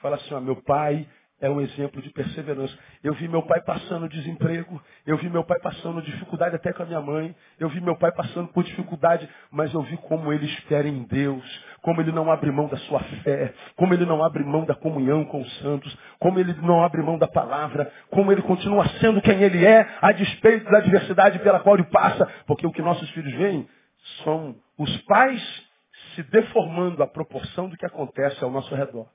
Fala 0.00 0.16
assim, 0.16 0.34
ó, 0.34 0.40
meu 0.40 0.56
pai 0.62 1.06
é 1.42 1.50
um 1.50 1.60
exemplo 1.60 2.00
de 2.00 2.08
perseverança. 2.10 2.72
Eu 3.02 3.12
vi 3.14 3.26
meu 3.26 3.42
pai 3.42 3.60
passando 3.62 4.08
desemprego, 4.08 4.80
eu 5.04 5.16
vi 5.18 5.28
meu 5.28 5.42
pai 5.42 5.58
passando 5.58 6.00
dificuldade 6.00 6.54
até 6.54 6.72
com 6.72 6.84
a 6.84 6.86
minha 6.86 7.00
mãe, 7.00 7.34
eu 7.58 7.68
vi 7.68 7.80
meu 7.80 7.96
pai 7.96 8.12
passando 8.12 8.46
por 8.48 8.62
dificuldade, 8.62 9.28
mas 9.50 9.74
eu 9.74 9.82
vi 9.82 9.96
como 9.96 10.32
ele 10.32 10.46
espera 10.46 10.86
em 10.86 11.02
Deus, 11.02 11.44
como 11.82 12.00
ele 12.00 12.12
não 12.12 12.30
abre 12.30 12.52
mão 12.52 12.68
da 12.68 12.76
sua 12.76 13.00
fé, 13.24 13.52
como 13.76 13.92
ele 13.92 14.06
não 14.06 14.24
abre 14.24 14.44
mão 14.44 14.64
da 14.64 14.76
comunhão 14.76 15.24
com 15.24 15.42
os 15.42 15.58
santos, 15.58 15.98
como 16.20 16.38
ele 16.38 16.54
não 16.62 16.80
abre 16.80 17.02
mão 17.02 17.18
da 17.18 17.26
palavra, 17.26 17.92
como 18.08 18.30
ele 18.30 18.42
continua 18.42 18.86
sendo 19.00 19.20
quem 19.20 19.42
ele 19.42 19.66
é, 19.66 19.84
a 20.00 20.12
despeito 20.12 20.70
da 20.70 20.78
adversidade 20.78 21.40
pela 21.40 21.58
qual 21.58 21.74
ele 21.74 21.88
passa, 21.90 22.24
porque 22.46 22.64
o 22.64 22.72
que 22.72 22.80
nossos 22.80 23.10
filhos 23.10 23.34
veem 23.34 23.68
são 24.22 24.54
os 24.78 24.96
pais 25.02 25.42
se 26.14 26.22
deformando 26.22 27.02
à 27.02 27.06
proporção 27.08 27.68
do 27.68 27.76
que 27.76 27.86
acontece 27.86 28.44
ao 28.44 28.50
nosso 28.50 28.72
redor. 28.76 29.08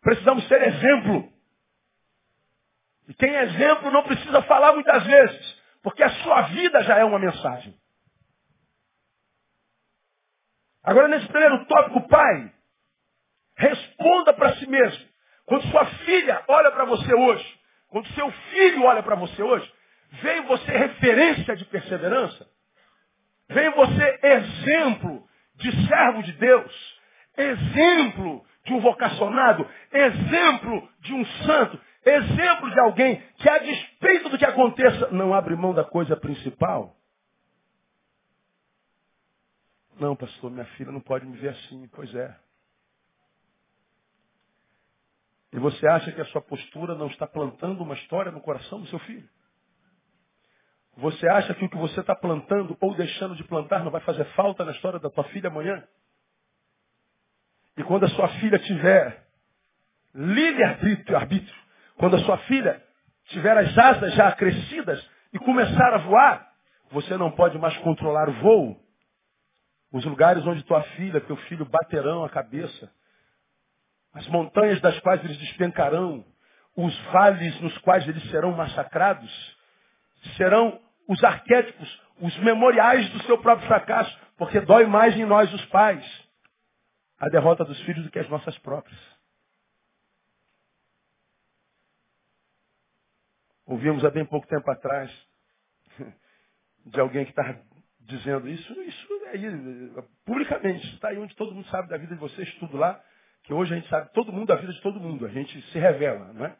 Precisamos 0.00 0.46
ser 0.48 0.62
exemplo. 0.62 1.32
E 3.08 3.14
quem 3.14 3.34
é 3.34 3.44
exemplo 3.44 3.90
não 3.90 4.02
precisa 4.02 4.42
falar 4.42 4.72
muitas 4.72 5.04
vezes, 5.04 5.62
porque 5.82 6.02
a 6.02 6.10
sua 6.22 6.42
vida 6.42 6.82
já 6.84 6.98
é 6.98 7.04
uma 7.04 7.18
mensagem. 7.18 7.78
Agora, 10.82 11.08
nesse 11.08 11.26
primeiro 11.26 11.66
tópico, 11.66 12.08
pai, 12.08 12.52
responda 13.56 14.32
para 14.32 14.56
si 14.56 14.66
mesmo. 14.66 15.08
Quando 15.44 15.68
sua 15.70 15.84
filha 15.86 16.42
olha 16.48 16.70
para 16.70 16.84
você 16.84 17.12
hoje, 17.14 17.60
quando 17.88 18.08
seu 18.14 18.30
filho 18.30 18.84
olha 18.84 19.02
para 19.02 19.16
você 19.16 19.42
hoje, 19.42 19.70
Veio 20.12 20.44
você 20.44 20.72
referência 20.72 21.56
de 21.56 21.64
perseverança? 21.66 22.46
Veio 23.48 23.72
você 23.74 24.20
exemplo 24.22 25.28
de 25.54 25.86
servo 25.86 26.22
de 26.22 26.32
Deus? 26.32 27.00
Exemplo 27.36 28.44
de 28.64 28.72
um 28.72 28.80
vocacionado? 28.80 29.68
Exemplo 29.92 30.88
de 31.00 31.14
um 31.14 31.24
santo? 31.24 31.80
Exemplo 32.04 32.70
de 32.70 32.80
alguém 32.80 33.20
que, 33.36 33.48
a 33.48 33.58
despeito 33.58 34.28
do 34.30 34.38
que 34.38 34.44
aconteça, 34.44 35.10
não 35.10 35.34
abre 35.34 35.54
mão 35.54 35.74
da 35.74 35.84
coisa 35.84 36.16
principal? 36.16 36.96
Não, 39.98 40.16
pastor, 40.16 40.50
minha 40.50 40.64
filha 40.76 40.90
não 40.90 41.00
pode 41.00 41.26
me 41.26 41.36
ver 41.36 41.50
assim. 41.50 41.86
Pois 41.92 42.14
é. 42.14 42.34
E 45.52 45.58
você 45.58 45.86
acha 45.86 46.12
que 46.12 46.20
a 46.20 46.24
sua 46.26 46.40
postura 46.40 46.94
não 46.94 47.08
está 47.08 47.26
plantando 47.26 47.82
uma 47.82 47.94
história 47.94 48.30
no 48.32 48.40
coração 48.40 48.80
do 48.80 48.86
seu 48.86 48.98
filho? 49.00 49.28
Você 50.96 51.28
acha 51.28 51.54
que 51.54 51.64
o 51.64 51.68
que 51.68 51.76
você 51.76 52.00
está 52.00 52.14
plantando 52.14 52.76
ou 52.80 52.94
deixando 52.94 53.34
de 53.34 53.44
plantar 53.44 53.84
não 53.84 53.90
vai 53.90 54.00
fazer 54.02 54.24
falta 54.34 54.64
na 54.64 54.72
história 54.72 54.98
da 54.98 55.10
tua 55.10 55.24
filha 55.24 55.48
amanhã? 55.48 55.86
E 57.80 57.82
quando 57.82 58.04
a 58.04 58.10
sua 58.10 58.28
filha 58.40 58.58
tiver 58.58 59.24
livre 60.14 60.62
arbítrio, 60.62 61.16
arbítrio, 61.16 61.54
quando 61.96 62.16
a 62.16 62.18
sua 62.18 62.36
filha 62.40 62.78
tiver 63.28 63.56
as 63.56 63.78
asas 63.78 64.12
já 64.12 64.30
crescidas 64.32 65.02
e 65.32 65.38
começar 65.38 65.94
a 65.94 65.96
voar, 65.96 66.46
você 66.90 67.16
não 67.16 67.30
pode 67.30 67.56
mais 67.58 67.74
controlar 67.78 68.28
o 68.28 68.34
voo. 68.34 68.78
Os 69.90 70.04
lugares 70.04 70.46
onde 70.46 70.62
tua 70.64 70.82
filha, 70.82 71.22
teu 71.22 71.36
filho 71.36 71.64
baterão 71.64 72.22
a 72.22 72.28
cabeça, 72.28 72.92
as 74.12 74.26
montanhas 74.26 74.78
das 74.82 75.00
quais 75.00 75.24
eles 75.24 75.38
despencarão, 75.38 76.22
os 76.76 76.94
vales 77.12 77.58
nos 77.62 77.78
quais 77.78 78.06
eles 78.06 78.30
serão 78.30 78.52
massacrados, 78.52 79.56
serão 80.36 80.78
os 81.08 81.24
arquétipos, 81.24 82.02
os 82.20 82.36
memoriais 82.40 83.08
do 83.08 83.22
seu 83.22 83.38
próprio 83.38 83.66
fracasso, 83.66 84.14
porque 84.36 84.60
dói 84.60 84.84
mais 84.84 85.16
em 85.16 85.24
nós 85.24 85.50
os 85.54 85.64
pais 85.66 86.19
a 87.20 87.28
derrota 87.28 87.64
dos 87.64 87.78
filhos 87.82 88.02
do 88.02 88.10
que 88.10 88.18
as 88.18 88.28
nossas 88.30 88.56
próprias. 88.58 88.98
Ouvimos 93.66 94.04
há 94.04 94.10
bem 94.10 94.24
pouco 94.24 94.48
tempo 94.48 94.68
atrás 94.70 95.10
de 96.86 96.98
alguém 96.98 97.24
que 97.26 97.30
estava 97.30 97.60
dizendo 98.00 98.48
isso, 98.48 98.72
isso 98.82 99.24
aí, 99.26 99.44
publicamente, 100.24 100.84
está 100.94 101.10
aí 101.10 101.18
onde 101.18 101.36
todo 101.36 101.54
mundo 101.54 101.68
sabe 101.68 101.88
da 101.88 101.98
vida 101.98 102.14
de 102.14 102.20
vocês, 102.20 102.52
tudo 102.54 102.76
lá, 102.76 103.00
que 103.44 103.52
hoje 103.52 103.72
a 103.72 103.76
gente 103.76 103.88
sabe 103.88 104.12
todo 104.12 104.32
mundo, 104.32 104.48
da 104.48 104.56
vida 104.56 104.72
de 104.72 104.80
todo 104.80 104.98
mundo, 104.98 105.24
a 105.26 105.28
gente 105.28 105.60
se 105.70 105.78
revela, 105.78 106.32
não 106.32 106.46
é? 106.46 106.56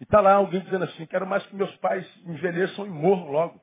E 0.00 0.02
está 0.02 0.20
lá 0.20 0.34
alguém 0.34 0.60
dizendo 0.60 0.84
assim, 0.84 1.06
quero 1.06 1.26
mais 1.26 1.46
que 1.46 1.54
meus 1.54 1.74
pais 1.76 2.06
envelheçam 2.26 2.86
e 2.86 2.90
morram 2.90 3.30
logo. 3.30 3.60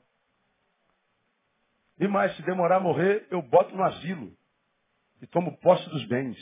E 1.99 2.07
mais, 2.07 2.35
se 2.35 2.41
demorar 2.43 2.77
a 2.77 2.79
morrer, 2.79 3.27
eu 3.29 3.41
boto 3.41 3.75
no 3.75 3.83
asilo 3.83 4.35
e 5.21 5.27
tomo 5.27 5.57
posse 5.57 5.89
dos 5.89 6.05
bens. 6.05 6.37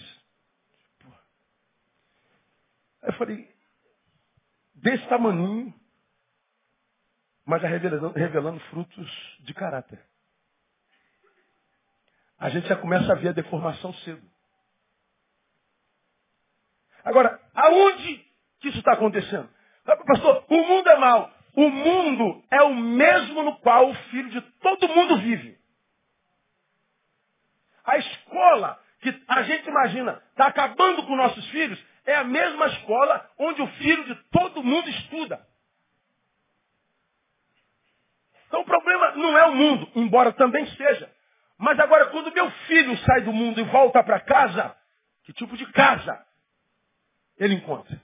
Aí 3.01 3.09
eu 3.09 3.13
falei, 3.13 3.55
desse 4.75 5.07
tamaninho, 5.07 5.73
mas 7.45 7.61
já 7.61 7.67
revelando, 7.67 8.09
revelando 8.09 8.59
frutos 8.71 9.37
de 9.41 9.53
caráter. 9.53 10.03
A 12.37 12.49
gente 12.49 12.67
já 12.67 12.75
começa 12.75 13.11
a 13.11 13.15
ver 13.15 13.29
a 13.29 13.33
deformação 13.33 13.93
cedo. 13.93 14.21
Agora, 17.03 17.39
aonde 17.53 18.25
que 18.59 18.69
isso 18.69 18.79
está 18.79 18.93
acontecendo? 18.93 19.47
Pastor, 19.85 20.43
o 20.49 20.57
mundo 20.57 20.89
é 20.89 20.97
mau. 20.97 21.31
O 21.55 21.69
mundo 21.69 22.43
é 22.51 22.61
o 22.63 22.75
mesmo 22.75 23.43
no 23.43 23.57
qual 23.59 23.89
o 23.89 23.95
filho 24.09 24.29
de 24.29 24.41
todo 24.59 24.89
mundo 24.89 25.17
vive. 25.19 25.57
A 27.85 27.97
escola 27.97 28.79
que 29.01 29.23
a 29.27 29.43
gente 29.43 29.69
imagina 29.69 30.21
está 30.31 30.47
acabando 30.47 31.03
com 31.05 31.15
nossos 31.15 31.47
filhos 31.49 31.79
é 32.05 32.15
a 32.15 32.23
mesma 32.23 32.67
escola 32.67 33.29
onde 33.37 33.61
o 33.61 33.67
filho 33.67 34.03
de 34.05 34.15
todo 34.31 34.63
mundo 34.63 34.89
estuda. 34.89 35.45
Então 38.47 38.61
o 38.61 38.65
problema 38.65 39.11
não 39.11 39.37
é 39.37 39.45
o 39.45 39.55
mundo, 39.55 39.91
embora 39.95 40.31
também 40.33 40.65
seja. 40.75 41.11
Mas 41.57 41.79
agora, 41.79 42.07
quando 42.07 42.33
meu 42.33 42.49
filho 42.67 42.97
sai 42.99 43.21
do 43.21 43.31
mundo 43.31 43.59
e 43.59 43.63
volta 43.63 44.03
para 44.03 44.19
casa, 44.19 44.75
que 45.23 45.33
tipo 45.33 45.55
de 45.55 45.65
casa 45.71 46.25
ele 47.37 47.55
encontra? 47.55 48.01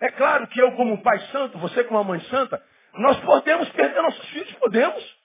É 0.00 0.10
claro 0.10 0.46
que 0.48 0.60
eu, 0.60 0.72
como 0.72 1.02
pai 1.02 1.18
santo, 1.28 1.58
você, 1.58 1.82
como 1.84 1.98
uma 1.98 2.04
mãe 2.04 2.20
santa, 2.28 2.62
nós 2.98 3.18
podemos 3.20 3.68
perder 3.70 4.02
nossos 4.02 4.28
filhos, 4.28 4.52
podemos. 4.54 5.24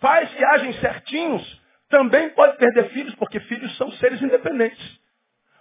Pais 0.00 0.32
que 0.32 0.44
agem 0.44 0.72
certinhos 0.74 1.62
também 1.88 2.30
podem 2.30 2.56
perder 2.56 2.90
filhos, 2.90 3.14
porque 3.16 3.40
filhos 3.40 3.76
são 3.76 3.90
seres 3.92 4.20
independentes. 4.22 5.00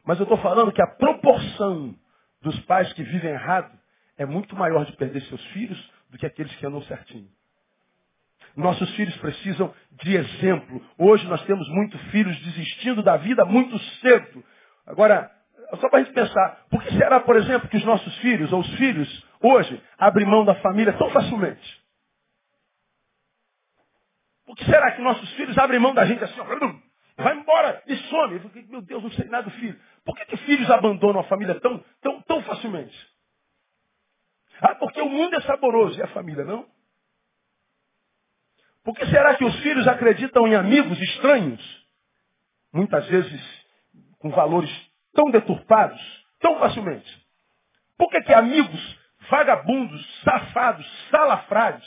Mas 0.06 0.20
eu 0.20 0.24
estou 0.24 0.38
falando 0.38 0.72
que 0.72 0.82
a 0.82 0.88
proporção 0.88 1.96
dos 2.42 2.60
pais 2.62 2.92
que 2.94 3.04
vivem 3.04 3.32
errado 3.32 3.78
é 4.18 4.26
muito 4.26 4.56
maior 4.56 4.86
de 4.86 4.96
perder 4.96 5.22
seus 5.24 5.44
filhos 5.48 5.92
do 6.10 6.18
que 6.18 6.26
aqueles 6.26 6.54
que 6.56 6.66
andam 6.66 6.82
certinho. 6.84 7.30
Nossos 8.56 8.90
filhos 8.96 9.16
precisam 9.18 9.74
de 9.92 10.16
exemplo. 10.16 10.84
Hoje 10.98 11.28
nós 11.28 11.44
temos 11.46 11.68
muitos 11.70 12.02
filhos 12.10 12.38
desistindo 12.40 13.04
da 13.04 13.18
vida 13.18 13.46
muito 13.46 13.78
cedo. 14.02 14.44
Agora, 14.86 15.30
só 15.76 15.90
para 15.90 16.00
a 16.00 16.04
gente 16.04 16.14
pensar, 16.14 16.66
por 16.70 16.82
que 16.82 16.92
será, 16.92 17.20
por 17.20 17.36
exemplo, 17.36 17.68
que 17.68 17.78
os 17.78 17.84
nossos 17.84 18.16
filhos, 18.20 18.52
ou 18.54 18.62
os 18.62 18.76
filhos, 18.76 19.26
hoje, 19.42 19.82
abrem 19.98 20.26
mão 20.26 20.46
da 20.46 20.56
família 20.56 20.94
tão 20.94 21.10
facilmente? 21.10 21.86
Por 24.46 24.56
que 24.56 24.64
será 24.64 24.92
que 24.92 25.02
nossos 25.02 25.30
filhos 25.34 25.58
abrem 25.58 25.80
mão 25.80 25.94
da 25.94 26.06
gente 26.06 26.24
assim, 26.24 26.40
vai 27.18 27.36
embora 27.36 27.84
e 27.86 27.98
some? 27.98 28.40
Meu 28.70 28.82
Deus, 28.82 29.04
não 29.04 29.12
sei 29.12 29.26
nada 29.26 29.44
do 29.44 29.52
filho. 29.52 29.78
Por 30.06 30.16
que, 30.16 30.26
que 30.26 30.38
filhos 30.38 30.70
abandonam 30.70 31.20
a 31.20 31.26
família 31.26 31.60
tão, 31.60 31.84
tão, 32.02 32.22
tão 32.22 32.42
facilmente? 32.44 32.96
Ah, 34.62 34.76
porque 34.76 35.02
o 35.02 35.10
mundo 35.10 35.36
é 35.36 35.42
saboroso 35.42 36.00
e 36.00 36.02
a 36.02 36.08
família 36.08 36.46
não? 36.46 36.66
Por 38.84 38.96
que 38.96 39.06
será 39.08 39.36
que 39.36 39.44
os 39.44 39.56
filhos 39.60 39.86
acreditam 39.86 40.48
em 40.48 40.56
amigos 40.56 40.98
estranhos? 40.98 41.88
Muitas 42.72 43.06
vezes 43.08 43.66
com 44.20 44.30
valores 44.30 44.72
tão 45.18 45.32
deturpados, 45.32 46.00
tão 46.40 46.60
facilmente? 46.60 47.28
Por 47.98 48.08
que, 48.12 48.22
que 48.22 48.34
amigos 48.34 49.00
vagabundos, 49.28 50.22
safados, 50.24 50.86
salafrários, 51.10 51.84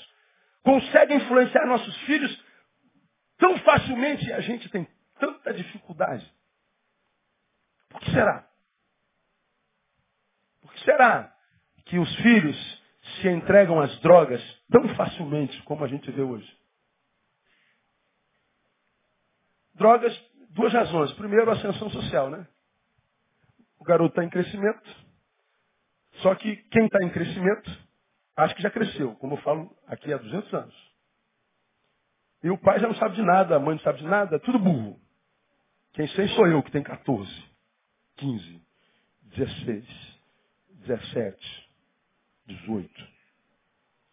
conseguem 0.64 1.18
influenciar 1.18 1.64
nossos 1.64 1.96
filhos 1.98 2.44
tão 3.38 3.56
facilmente 3.60 4.26
e 4.26 4.32
a 4.32 4.40
gente 4.40 4.68
tem 4.68 4.84
tanta 5.20 5.54
dificuldade? 5.54 6.28
Por 7.88 8.00
que 8.00 8.10
será? 8.10 8.48
Por 10.60 10.72
que 10.72 10.80
será 10.84 11.32
que 11.86 12.00
os 12.00 12.12
filhos 12.16 12.82
se 13.20 13.28
entregam 13.28 13.80
às 13.80 13.96
drogas 14.00 14.42
tão 14.68 14.88
facilmente 14.96 15.62
como 15.62 15.84
a 15.84 15.88
gente 15.88 16.10
vê 16.10 16.22
hoje? 16.22 16.58
Drogas, 19.74 20.20
duas 20.50 20.72
razões. 20.72 21.12
Primeiro, 21.12 21.48
a 21.48 21.54
ascensão 21.54 21.88
social, 21.90 22.28
né? 22.28 22.44
O 23.80 23.84
garoto 23.84 24.12
está 24.12 24.22
em 24.22 24.30
crescimento. 24.30 25.10
Só 26.22 26.34
que 26.34 26.56
quem 26.56 26.84
está 26.84 27.02
em 27.02 27.10
crescimento, 27.10 27.70
acha 28.36 28.54
que 28.54 28.62
já 28.62 28.70
cresceu, 28.70 29.16
como 29.16 29.34
eu 29.34 29.38
falo 29.38 29.74
aqui 29.86 30.12
há 30.12 30.18
200 30.18 30.54
anos. 30.54 30.90
E 32.42 32.50
o 32.50 32.58
pai 32.58 32.78
já 32.78 32.86
não 32.86 32.94
sabe 32.94 33.16
de 33.16 33.22
nada, 33.22 33.56
a 33.56 33.58
mãe 33.58 33.74
não 33.74 33.82
sabe 33.82 33.98
de 33.98 34.06
nada, 34.06 34.38
tudo 34.38 34.58
burro. 34.58 35.00
Quem 35.92 36.06
sei 36.08 36.28
sou 36.28 36.46
eu, 36.46 36.62
que 36.62 36.70
tem 36.70 36.82
14, 36.82 37.30
15, 38.16 38.62
16, 39.22 40.18
17, 40.86 41.70
18. 42.46 43.08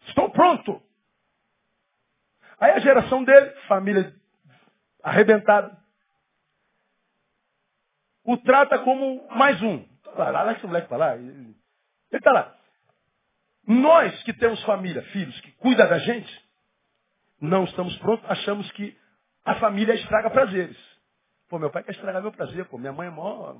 Estou 0.08 0.30
pronto. 0.30 0.82
Aí 2.58 2.72
a 2.72 2.80
geração 2.80 3.22
dele, 3.22 3.50
família 3.68 4.14
arrebentada, 5.02 5.77
o 8.28 8.36
trata 8.36 8.78
como 8.80 9.26
mais 9.30 9.60
um. 9.62 9.82
Lá, 10.14 10.30
lá, 10.30 10.52
esse 10.52 10.66
moleque 10.66 10.86
para 10.86 10.98
lá. 10.98 11.16
Ele 11.16 11.56
está 12.12 12.30
lá. 12.30 12.54
Nós 13.66 14.22
que 14.22 14.34
temos 14.34 14.62
família, 14.64 15.00
filhos, 15.04 15.40
que 15.40 15.50
cuidam 15.52 15.88
da 15.88 15.98
gente, 15.98 16.44
não 17.40 17.64
estamos 17.64 17.96
prontos, 17.96 18.30
achamos 18.30 18.70
que 18.72 18.94
a 19.46 19.54
família 19.54 19.94
estraga 19.94 20.28
prazeres. 20.28 20.76
Pô, 21.48 21.58
meu 21.58 21.70
pai 21.70 21.82
quer 21.82 21.92
estragar 21.92 22.20
meu 22.20 22.30
prazer, 22.30 22.66
pô. 22.66 22.76
Minha 22.76 22.92
mãe 22.92 23.08
é 23.08 23.10
maior 23.10 23.56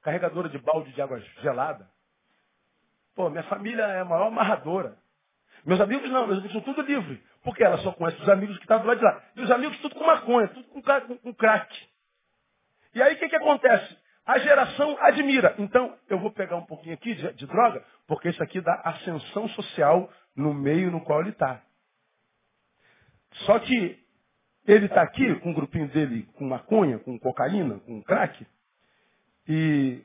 carregadora 0.00 0.48
de 0.48 0.56
balde 0.56 0.90
de 0.92 1.02
água 1.02 1.20
gelada. 1.42 1.86
Pô, 3.14 3.28
minha 3.28 3.42
família 3.44 3.82
é 3.82 4.00
a 4.00 4.04
maior 4.06 4.28
amarradora. 4.28 4.96
Meus 5.62 5.78
amigos 5.78 6.08
não, 6.10 6.26
meus 6.26 6.38
amigos 6.38 6.52
são 6.52 6.62
tudo 6.62 6.80
livre. 6.80 7.22
Porque 7.42 7.62
ela 7.62 7.76
só 7.78 7.92
conhece 7.92 8.22
os 8.22 8.28
amigos 8.30 8.56
que 8.56 8.64
estavam 8.64 8.84
do 8.84 8.88
lado 8.88 8.98
de 8.98 9.04
lá. 9.04 9.22
E 9.36 9.42
os 9.42 9.50
amigos 9.50 9.78
tudo 9.80 9.94
com 9.94 10.06
maconha, 10.06 10.48
tudo 10.48 11.18
com 11.18 11.34
crack. 11.34 11.89
E 12.94 13.02
aí 13.02 13.14
o 13.14 13.18
que, 13.18 13.28
que 13.28 13.36
acontece? 13.36 13.96
A 14.26 14.38
geração 14.38 14.96
admira. 15.00 15.54
Então, 15.58 15.96
eu 16.08 16.18
vou 16.18 16.30
pegar 16.30 16.56
um 16.56 16.66
pouquinho 16.66 16.94
aqui 16.94 17.14
de, 17.14 17.32
de 17.32 17.46
droga, 17.46 17.84
porque 18.06 18.28
isso 18.28 18.42
aqui 18.42 18.60
dá 18.60 18.74
ascensão 18.84 19.48
social 19.50 20.10
no 20.36 20.54
meio 20.54 20.90
no 20.90 21.00
qual 21.02 21.20
ele 21.20 21.30
está. 21.30 21.62
Só 23.46 23.58
que 23.58 23.98
ele 24.66 24.86
está 24.86 25.02
aqui 25.02 25.34
com 25.40 25.50
um 25.50 25.54
grupinho 25.54 25.88
dele 25.88 26.28
com 26.34 26.44
maconha, 26.46 26.98
com 26.98 27.18
cocaína, 27.18 27.78
com 27.80 28.02
crack, 28.02 28.46
e 29.48 30.04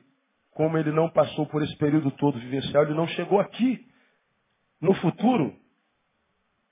como 0.52 0.78
ele 0.78 0.90
não 0.90 1.10
passou 1.10 1.46
por 1.46 1.62
esse 1.62 1.76
período 1.76 2.10
todo 2.12 2.38
vivencial, 2.38 2.84
ele 2.84 2.94
não 2.94 3.06
chegou 3.08 3.38
aqui 3.38 3.86
no 4.80 4.94
futuro, 4.94 5.54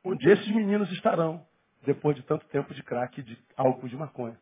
onde 0.03 0.29
esses 0.29 0.49
meninos 0.49 0.91
estarão, 0.93 1.47
depois 1.85 2.17
de 2.17 2.23
tanto 2.23 2.47
tempo 2.47 2.73
de 2.75 2.83
crack, 2.83 3.23
de 3.23 3.39
álcool 3.57 3.89
de 3.89 3.97
maconha. 3.97 4.39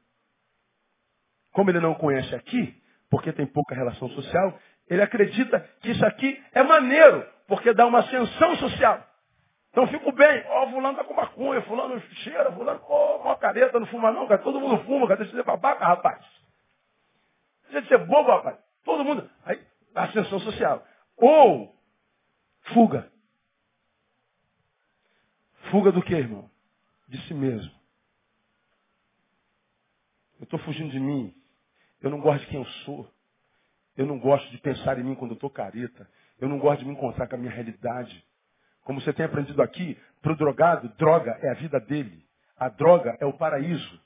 Como 1.52 1.70
ele 1.70 1.80
não 1.80 1.94
conhece 1.94 2.34
aqui, 2.34 2.74
porque 3.10 3.32
tem 3.32 3.46
pouca 3.46 3.74
relação 3.74 4.08
social, 4.10 4.58
ele 4.88 5.02
acredita 5.02 5.60
que 5.80 5.90
isso 5.90 6.04
aqui 6.04 6.42
é 6.52 6.62
maneiro, 6.62 7.26
porque 7.46 7.72
dá 7.72 7.86
uma 7.86 8.00
ascensão 8.00 8.56
social. 8.56 9.06
Então 9.70 9.86
fico 9.86 10.12
bem, 10.12 10.44
ó, 10.48 10.64
oh, 10.64 10.70
fulano 10.70 10.96
tá 10.96 11.04
com 11.04 11.14
maconha, 11.14 11.62
fulano 11.62 12.00
cheira, 12.16 12.52
fulano, 12.52 12.80
ó, 12.84 13.16
oh, 13.16 13.22
uma 13.22 13.36
careta, 13.36 13.80
não 13.80 13.86
fuma 13.86 14.12
não, 14.12 14.26
cara, 14.26 14.42
todo 14.42 14.60
mundo 14.60 14.82
fuma, 14.84 15.06
cara, 15.06 15.18
deixa 15.18 15.32
de 15.32 15.38
ser 15.38 15.44
babaca, 15.44 15.84
rapaz. 15.84 16.22
Deixa 17.72 17.82
de 17.82 17.88
ser 17.88 17.98
bobo, 18.06 18.30
rapaz. 18.30 18.58
Todo 18.84 19.04
mundo. 19.04 19.28
Aí, 19.44 19.58
ascensão 19.94 20.38
social. 20.40 20.86
Ou, 21.16 21.74
fuga. 22.74 23.10
Fuga 25.70 25.90
do 25.90 26.02
que, 26.02 26.14
irmão? 26.14 26.50
De 27.08 27.18
si 27.26 27.32
mesmo. 27.32 27.72
Eu 30.38 30.44
estou 30.44 30.58
fugindo 30.60 30.90
de 30.90 31.00
mim. 31.00 31.34
Eu 32.02 32.10
não 32.10 32.20
gosto 32.20 32.40
de 32.40 32.46
quem 32.48 32.58
eu 32.58 32.66
sou. 32.84 33.08
Eu 33.96 34.06
não 34.06 34.18
gosto 34.18 34.50
de 34.50 34.58
pensar 34.58 34.98
em 34.98 35.04
mim 35.04 35.14
quando 35.14 35.34
estou 35.34 35.50
careta. 35.50 36.08
Eu 36.40 36.48
não 36.48 36.58
gosto 36.58 36.80
de 36.80 36.86
me 36.86 36.92
encontrar 36.92 37.28
com 37.28 37.36
a 37.36 37.38
minha 37.38 37.52
realidade. 37.52 38.24
Como 38.84 39.00
você 39.00 39.12
tem 39.12 39.24
aprendido 39.24 39.62
aqui, 39.62 39.96
para 40.20 40.32
o 40.32 40.36
drogado, 40.36 40.88
droga 40.96 41.38
é 41.42 41.50
a 41.50 41.54
vida 41.54 41.78
dele. 41.78 42.24
A 42.58 42.68
droga 42.68 43.16
é 43.20 43.26
o 43.26 43.32
paraíso. 43.32 44.00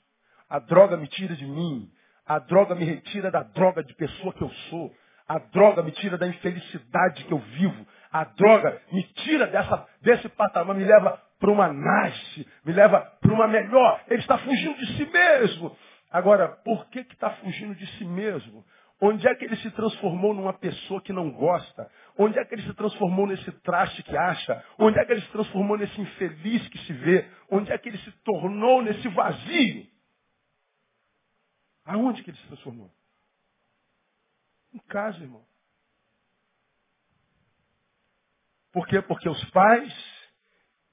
A 0.49 0.59
droga 0.59 0.97
me 0.97 1.07
tira 1.07 1.35
de 1.35 1.45
mim. 1.45 1.91
A 2.25 2.39
droga 2.39 2.75
me 2.75 2.85
retira 2.85 3.31
da 3.31 3.43
droga 3.43 3.83
de 3.83 3.93
pessoa 3.95 4.33
que 4.33 4.43
eu 4.43 4.49
sou. 4.69 4.93
A 5.27 5.39
droga 5.39 5.81
me 5.83 5.91
tira 5.91 6.17
da 6.17 6.27
infelicidade 6.27 7.23
que 7.25 7.33
eu 7.33 7.39
vivo. 7.39 7.87
A 8.11 8.23
droga 8.23 8.81
me 8.91 9.03
tira 9.03 9.47
dessa, 9.47 9.87
desse 10.01 10.29
patamar, 10.29 10.75
me 10.75 10.85
leva 10.85 11.21
para 11.39 11.51
uma 11.51 11.71
nasce, 11.71 12.47
me 12.65 12.73
leva 12.73 13.01
para 13.21 13.33
uma 13.33 13.47
melhor. 13.47 14.01
Ele 14.07 14.21
está 14.21 14.37
fugindo 14.37 14.77
de 14.77 14.97
si 14.97 15.05
mesmo. 15.05 15.75
Agora, 16.09 16.49
por 16.63 16.87
que 16.89 16.99
está 16.99 17.31
fugindo 17.37 17.75
de 17.75 17.85
si 17.97 18.05
mesmo? 18.05 18.65
Onde 18.99 19.27
é 19.27 19.35
que 19.35 19.45
ele 19.45 19.55
se 19.57 19.69
transformou 19.71 20.33
numa 20.33 20.53
pessoa 20.53 21.01
que 21.01 21.13
não 21.13 21.31
gosta? 21.31 21.91
Onde 22.17 22.39
é 22.39 22.45
que 22.45 22.55
ele 22.55 22.63
se 22.63 22.73
transformou 22.73 23.27
nesse 23.27 23.51
traste 23.61 24.01
que 24.01 24.17
acha? 24.17 24.65
Onde 24.79 24.97
é 24.97 25.05
que 25.05 25.11
ele 25.11 25.21
se 25.21 25.31
transformou 25.31 25.77
nesse 25.77 26.01
infeliz 26.01 26.67
que 26.69 26.79
se 26.79 26.93
vê? 26.93 27.29
Onde 27.49 27.71
é 27.71 27.77
que 27.77 27.89
ele 27.89 27.97
se 27.99 28.11
tornou 28.23 28.81
nesse 28.81 29.07
vazio? 29.09 29.85
Aonde 31.85 32.23
que 32.23 32.31
ele 32.31 32.37
se 32.37 32.47
transformou? 32.47 32.91
Em 34.73 34.79
casa, 34.79 35.19
irmão. 35.19 35.45
Por 38.71 38.87
quê? 38.87 39.01
Porque 39.01 39.29
os 39.29 39.49
pais 39.51 39.93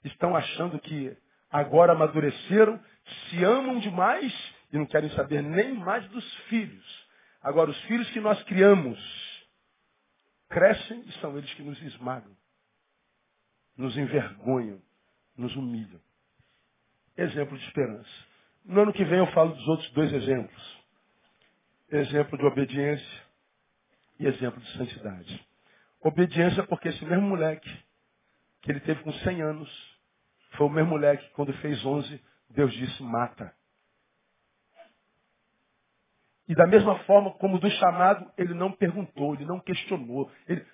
estão 0.04 0.36
achando 0.36 0.78
que 0.78 1.16
agora 1.50 1.92
amadureceram, 1.92 2.82
se 3.28 3.42
amam 3.44 3.78
demais 3.78 4.53
e 4.74 4.78
não 4.78 4.86
querem 4.86 5.08
saber 5.10 5.40
nem 5.40 5.72
mais 5.72 6.04
dos 6.08 6.34
filhos. 6.48 7.08
Agora, 7.40 7.70
os 7.70 7.80
filhos 7.82 8.10
que 8.10 8.18
nós 8.18 8.42
criamos 8.42 8.98
crescem 10.48 11.00
e 11.06 11.12
são 11.20 11.38
eles 11.38 11.52
que 11.54 11.62
nos 11.62 11.80
esmagam, 11.80 12.36
nos 13.76 13.96
envergonham, 13.96 14.82
nos 15.36 15.54
humilham. 15.54 16.00
Exemplo 17.16 17.56
de 17.56 17.64
esperança. 17.66 18.10
No 18.64 18.82
ano 18.82 18.92
que 18.92 19.04
vem 19.04 19.18
eu 19.18 19.28
falo 19.28 19.54
dos 19.54 19.68
outros 19.68 19.88
dois 19.92 20.12
exemplos. 20.12 20.84
Exemplo 21.92 22.36
de 22.36 22.44
obediência 22.44 23.22
e 24.18 24.26
exemplo 24.26 24.60
de 24.60 24.72
santidade. 24.72 25.48
Obediência 26.00 26.64
porque 26.66 26.88
esse 26.88 27.04
mesmo 27.04 27.28
moleque 27.28 27.70
que 28.62 28.72
ele 28.72 28.80
teve 28.80 29.04
com 29.04 29.12
100 29.12 29.40
anos 29.40 29.98
foi 30.56 30.66
o 30.66 30.70
mesmo 30.70 30.90
moleque 30.90 31.24
que 31.28 31.34
quando 31.34 31.52
fez 31.58 31.84
11, 31.84 32.20
Deus 32.50 32.72
disse 32.72 33.02
mata. 33.04 33.54
E 36.48 36.54
da 36.54 36.66
mesma 36.66 36.98
forma 37.00 37.30
como 37.32 37.58
do 37.58 37.70
chamado, 37.70 38.30
ele 38.36 38.52
não 38.52 38.70
perguntou, 38.70 39.34
ele 39.34 39.46
não 39.46 39.60
questionou. 39.60 40.30
Ele, 40.46 40.64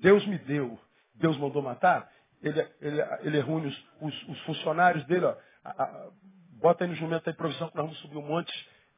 Deus 0.00 0.24
me 0.26 0.38
deu, 0.38 0.78
Deus 1.14 1.36
mandou 1.38 1.62
matar. 1.62 2.08
Ele, 2.42 2.66
ele, 2.80 3.02
ele 3.20 3.40
reúne 3.40 3.68
os, 3.68 3.86
os, 4.00 4.28
os 4.28 4.40
funcionários 4.42 5.04
dele, 5.06 5.26
ó, 5.26 5.34
a, 5.64 5.82
a, 5.82 6.08
bota 6.60 6.84
aí 6.84 6.90
no 6.90 6.96
jumento 6.96 7.28
aí 7.28 7.34
provisão 7.34 7.68
que 7.68 7.76
nós 7.76 7.86
vamos 7.86 8.00
subir 8.00 8.16
um 8.16 8.26
monte. 8.26 8.52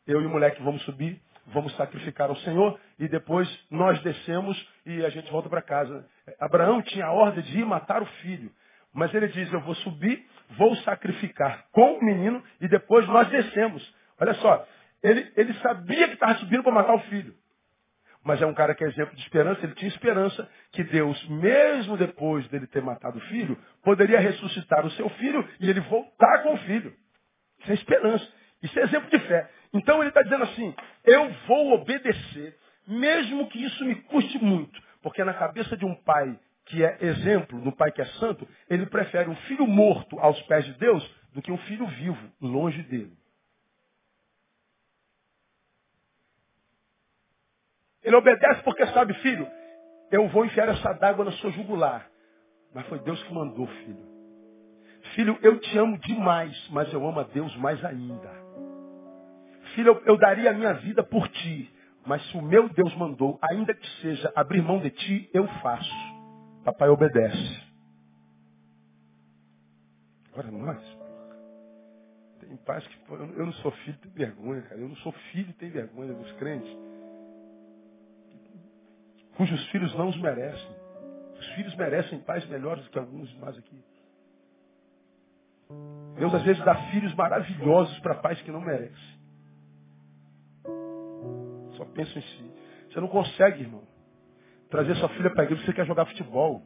Eu 0.06 0.20
e 0.20 0.26
o 0.26 0.30
moleque 0.30 0.62
vamos 0.62 0.82
subir, 0.82 1.20
vamos 1.46 1.74
sacrificar 1.76 2.28
ao 2.28 2.36
Senhor 2.36 2.78
e 2.98 3.08
depois 3.08 3.48
nós 3.70 4.00
descemos 4.02 4.68
e 4.84 5.04
a 5.04 5.08
gente 5.08 5.30
volta 5.30 5.48
para 5.48 5.62
casa. 5.62 6.06
Abraão 6.38 6.82
tinha 6.82 7.06
a 7.06 7.12
ordem 7.12 7.42
de 7.42 7.60
ir 7.60 7.64
matar 7.64 8.02
o 8.02 8.06
filho. 8.06 8.50
Mas 8.92 9.12
ele 9.12 9.28
diz, 9.28 9.52
eu 9.52 9.60
vou 9.60 9.74
subir, 9.76 10.24
vou 10.56 10.76
sacrificar 10.76 11.66
com 11.72 11.98
o 11.98 12.04
menino 12.04 12.42
e 12.60 12.68
depois 12.68 13.06
nós 13.08 13.28
descemos. 13.28 13.94
Olha 14.20 14.34
só, 14.34 14.64
ele, 15.04 15.30
ele 15.36 15.54
sabia 15.54 16.08
que 16.08 16.14
estava 16.14 16.34
subindo 16.36 16.62
para 16.62 16.72
matar 16.72 16.94
o 16.94 17.00
filho. 17.00 17.34
Mas 18.24 18.40
é 18.40 18.46
um 18.46 18.54
cara 18.54 18.74
que 18.74 18.82
é 18.82 18.88
exemplo 18.88 19.14
de 19.14 19.20
esperança, 19.20 19.60
ele 19.62 19.74
tinha 19.74 19.88
esperança 19.88 20.48
que 20.72 20.82
Deus, 20.82 21.28
mesmo 21.28 21.94
depois 21.98 22.48
dele 22.48 22.66
ter 22.66 22.82
matado 22.82 23.18
o 23.18 23.20
filho, 23.22 23.58
poderia 23.82 24.18
ressuscitar 24.18 24.84
o 24.86 24.90
seu 24.92 25.10
filho 25.10 25.46
e 25.60 25.68
ele 25.68 25.80
voltar 25.80 26.42
com 26.42 26.54
o 26.54 26.58
filho. 26.58 26.96
Isso 27.60 27.70
é 27.70 27.74
esperança. 27.74 28.26
Isso 28.62 28.78
é 28.78 28.82
exemplo 28.84 29.10
de 29.10 29.18
fé. 29.26 29.50
Então 29.74 30.00
ele 30.00 30.08
está 30.08 30.22
dizendo 30.22 30.44
assim, 30.44 30.74
eu 31.04 31.30
vou 31.46 31.74
obedecer, 31.74 32.56
mesmo 32.88 33.46
que 33.50 33.62
isso 33.62 33.84
me 33.84 33.96
custe 33.96 34.42
muito. 34.42 34.82
Porque 35.02 35.22
na 35.22 35.34
cabeça 35.34 35.76
de 35.76 35.84
um 35.84 35.94
pai 35.94 36.38
que 36.64 36.82
é 36.82 36.96
exemplo, 37.02 37.60
do 37.60 37.72
pai 37.72 37.92
que 37.92 38.00
é 38.00 38.06
santo, 38.06 38.48
ele 38.70 38.86
prefere 38.86 39.28
um 39.28 39.36
filho 39.36 39.66
morto 39.66 40.18
aos 40.18 40.40
pés 40.42 40.64
de 40.64 40.72
Deus 40.78 41.06
do 41.34 41.42
que 41.42 41.52
um 41.52 41.58
filho 41.58 41.86
vivo, 41.88 42.32
longe 42.40 42.82
dele. 42.84 43.12
Ele 48.04 48.16
obedece 48.16 48.62
porque 48.62 48.86
sabe, 48.88 49.14
filho, 49.14 49.48
eu 50.10 50.28
vou 50.28 50.44
enfiar 50.44 50.68
essa 50.68 50.92
dágua 50.92 51.24
na 51.24 51.32
sua 51.32 51.50
jugular. 51.52 52.06
Mas 52.74 52.86
foi 52.86 52.98
Deus 52.98 53.22
que 53.22 53.32
mandou, 53.32 53.66
filho. 53.66 54.14
Filho, 55.14 55.38
eu 55.42 55.58
te 55.58 55.78
amo 55.78 55.98
demais, 55.98 56.68
mas 56.70 56.92
eu 56.92 57.06
amo 57.06 57.20
a 57.20 57.22
Deus 57.22 57.54
mais 57.56 57.82
ainda. 57.84 58.30
Filho, 59.74 59.92
eu, 59.92 60.02
eu 60.04 60.18
daria 60.18 60.50
a 60.50 60.54
minha 60.54 60.74
vida 60.74 61.02
por 61.02 61.26
ti, 61.28 61.72
mas 62.06 62.22
se 62.30 62.36
o 62.36 62.42
meu 62.42 62.68
Deus 62.68 62.94
mandou, 62.96 63.38
ainda 63.42 63.72
que 63.74 63.88
seja 64.02 64.30
abrir 64.34 64.60
mão 64.60 64.80
de 64.80 64.90
ti, 64.90 65.30
eu 65.32 65.46
faço. 65.62 65.94
Papai 66.64 66.88
obedece. 66.88 67.64
Agora 70.32 70.50
nós, 70.50 70.98
tem 72.40 72.56
pais 72.58 72.86
que, 72.86 72.98
eu 73.10 73.46
não 73.46 73.52
sou 73.54 73.70
filho, 73.70 73.96
tem 73.98 74.10
vergonha, 74.12 74.62
cara. 74.62 74.80
Eu 74.80 74.88
não 74.88 74.96
sou 74.96 75.12
filho, 75.12 75.52
tem 75.54 75.70
vergonha 75.70 76.12
dos 76.12 76.32
crentes 76.32 76.93
cujos 79.36 79.64
filhos 79.70 79.94
não 79.94 80.08
os 80.08 80.16
merecem. 80.20 80.76
Os 81.38 81.46
filhos 81.54 81.74
merecem 81.76 82.20
pais 82.20 82.46
melhores 82.46 82.84
do 82.84 82.90
que 82.90 82.98
alguns 82.98 83.28
de 83.28 83.38
nós 83.38 83.56
aqui. 83.56 83.84
Deus 86.16 86.34
às 86.34 86.42
vezes 86.42 86.64
dá 86.64 86.74
filhos 86.90 87.14
maravilhosos 87.14 87.98
para 88.00 88.14
pais 88.16 88.40
que 88.42 88.50
não 88.50 88.60
merecem. 88.60 89.14
Só 91.76 91.84
pensa 91.86 92.18
em 92.18 92.22
si. 92.22 92.52
Você 92.90 93.00
não 93.00 93.08
consegue, 93.08 93.62
irmão, 93.62 93.82
trazer 94.70 94.94
sua 94.96 95.08
filha 95.10 95.30
para 95.30 95.42
a 95.42 95.44
igreja 95.44 95.62
porque 95.62 95.72
você 95.72 95.76
quer 95.76 95.86
jogar 95.86 96.06
futebol. 96.06 96.62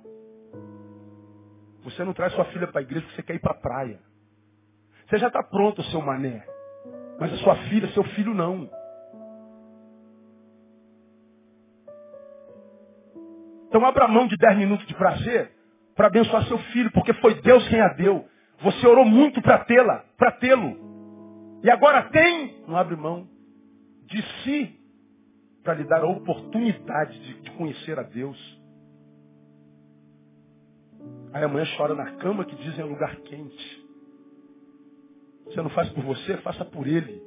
Você 1.85 2.05
não 2.05 2.12
traz 2.12 2.33
sua 2.35 2.45
filha 2.47 2.66
para 2.66 2.81
a 2.81 2.83
igreja 2.83 3.03
porque 3.03 3.16
você 3.16 3.23
quer 3.23 3.35
ir 3.35 3.41
para 3.41 3.53
a 3.53 3.61
praia. 3.61 3.99
Você 5.09 5.19
já 5.19 5.29
está 5.29 5.43
pronto, 5.43 5.83
seu 5.85 6.03
mané. 6.03 6.45
Mas 7.19 7.33
a 7.33 7.37
sua 7.39 7.57
filha, 7.69 7.89
seu 7.93 8.05
filho 8.05 8.35
não. 8.35 8.71
Então 13.69 13.85
abra 13.85 14.09
mão 14.09 14.27
de 14.27 14.37
10 14.37 14.59
minutos 14.59 14.87
de 14.87 14.95
prazer 14.95 15.53
para 15.95 16.07
abençoar 16.07 16.47
seu 16.47 16.59
filho, 16.59 16.91
porque 16.93 17.12
foi 17.14 17.35
Deus 17.43 17.66
quem 17.69 17.81
a 17.81 17.89
deu. 17.89 18.27
Você 18.62 18.87
orou 18.87 19.05
muito 19.05 19.41
para 19.43 19.64
tê-la, 19.64 20.05
para 20.16 20.33
tê-lo. 20.33 21.61
E 21.62 21.71
agora 21.71 22.05
tem, 22.05 22.62
não 22.66 22.77
abre 22.77 22.97
mão 22.97 23.29
de 24.07 24.23
si 24.43 24.75
para 25.62 25.75
lhe 25.75 25.85
dar 25.85 26.03
a 26.03 26.09
oportunidade 26.09 27.19
de, 27.43 27.51
conhecer 27.53 27.99
a 27.99 28.03
Deus. 28.03 28.39
Aí 31.33 31.45
amanhã 31.45 31.66
chora 31.77 31.95
na 31.95 32.12
cama 32.12 32.45
que 32.45 32.57
dizem 32.57 32.81
é 32.81 32.85
lugar 32.85 33.14
quente. 33.16 33.87
Você 35.45 35.61
não 35.61 35.71
faz 35.71 35.91
por 35.91 36.05
você, 36.05 36.37
faça 36.39 36.64
por 36.64 36.87
ele. 36.87 37.21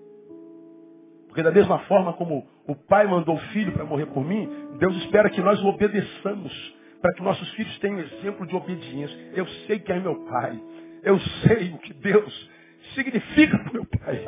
Porque 1.32 1.44
da 1.44 1.52
mesma 1.52 1.80
forma 1.80 2.12
como 2.12 2.46
o 2.68 2.76
pai 2.76 3.08
mandou 3.08 3.36
o 3.36 3.40
filho 3.54 3.72
para 3.72 3.86
morrer 3.86 4.06
por 4.08 4.22
mim, 4.22 4.50
Deus 4.78 4.94
espera 4.98 5.30
que 5.30 5.40
nós 5.40 5.62
o 5.64 5.68
obedeçamos, 5.68 6.76
para 7.02 7.14
que 7.14 7.24
nossos 7.24 7.50
filhos 7.52 7.80
tenham 7.80 8.00
exemplo 8.00 8.46
de 8.46 8.54
obediência. 8.54 9.18
Eu 9.34 9.48
sei 9.66 9.80
quem 9.80 9.96
é 9.96 10.00
meu 10.02 10.26
pai. 10.26 10.62
Eu 11.02 11.18
sei 11.48 11.72
o 11.72 11.78
que 11.78 11.94
Deus 11.94 12.50
significa 12.94 13.58
para 13.60 13.72
meu 13.72 13.86
pai. 13.86 14.26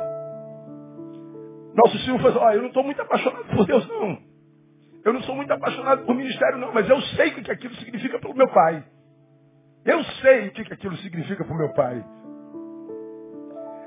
Nossos 1.74 2.02
filhos 2.06 2.22
falam, 2.22 2.42
oh, 2.42 2.50
eu 2.52 2.62
não 2.62 2.68
estou 2.68 2.82
muito 2.82 3.02
apaixonado 3.02 3.44
por 3.54 3.66
Deus, 3.66 3.86
não. 3.86 4.18
Eu 5.04 5.12
não 5.12 5.22
sou 5.24 5.36
muito 5.36 5.52
apaixonado 5.52 6.06
por 6.06 6.14
ministério, 6.14 6.56
não, 6.56 6.72
mas 6.72 6.88
eu 6.88 6.98
sei 7.02 7.28
o 7.28 7.34
que 7.34 7.50
aquilo 7.50 7.74
significa 7.74 8.18
para 8.18 8.30
o 8.30 8.34
meu 8.34 8.48
pai. 8.48 8.82
Eu 9.84 10.02
sei 10.22 10.48
o 10.48 10.52
que 10.52 10.72
aquilo 10.72 10.96
significa 10.96 11.44
para 11.44 11.54
o 11.54 11.58
meu 11.58 11.70
pai. 11.74 12.02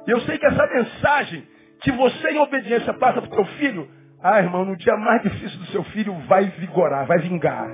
Eu 0.05 0.21
sei 0.21 0.37
que 0.37 0.45
essa 0.45 0.67
mensagem 0.67 1.56
que 1.81 1.91
você 1.91 2.29
em 2.29 2.39
obediência 2.39 2.93
passa 2.95 3.21
para 3.21 3.31
o 3.31 3.35
seu 3.35 3.45
filho, 3.57 3.87
ah, 4.21 4.39
irmão, 4.39 4.65
no 4.65 4.75
dia 4.75 4.95
mais 4.97 5.21
difícil 5.21 5.59
do 5.59 5.65
seu 5.67 5.83
filho 5.85 6.13
vai 6.27 6.45
vigorar, 6.45 7.05
vai 7.05 7.19
vingar. 7.19 7.69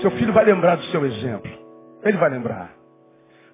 Seu 0.00 0.10
filho 0.12 0.32
vai 0.32 0.44
lembrar 0.44 0.76
do 0.76 0.84
seu 0.84 1.04
exemplo. 1.04 1.50
Ele 2.02 2.16
vai 2.16 2.30
lembrar. 2.30 2.74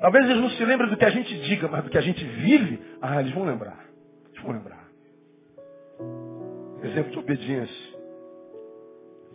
Talvez 0.00 0.28
eles 0.28 0.42
não 0.42 0.50
se 0.50 0.64
lembrem 0.64 0.90
do 0.90 0.96
que 0.96 1.04
a 1.04 1.10
gente 1.10 1.32
diga, 1.42 1.68
mas 1.68 1.84
do 1.84 1.90
que 1.90 1.98
a 1.98 2.02
gente 2.02 2.24
vive, 2.24 2.80
ah, 3.00 3.20
eles 3.20 3.32
vão 3.32 3.44
lembrar. 3.44 3.78
Eles 4.30 4.42
vão 4.42 4.52
lembrar. 4.52 4.82
Exemplo 6.82 7.12
de 7.12 7.18
obediência. 7.18 7.98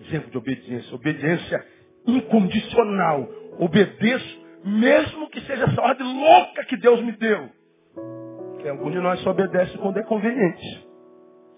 Exemplo 0.06 0.32
de 0.32 0.38
obediência. 0.38 0.96
Obediência 0.96 1.66
incondicional. 2.06 3.30
Obedeço, 3.60 4.46
mesmo 4.64 5.30
que 5.30 5.42
seja 5.42 5.64
essa 5.66 5.82
ordem 5.82 6.06
louca 6.06 6.66
que 6.66 6.78
Deus 6.78 7.02
me 7.02 7.14
deu. 7.14 7.50
Porque 8.68 8.70
alguns 8.70 8.92
de 8.92 9.00
nós 9.00 9.22
só 9.22 9.32
obedecem 9.32 9.78
quando 9.78 9.98
é 9.98 10.04
conveniente. 10.04 10.88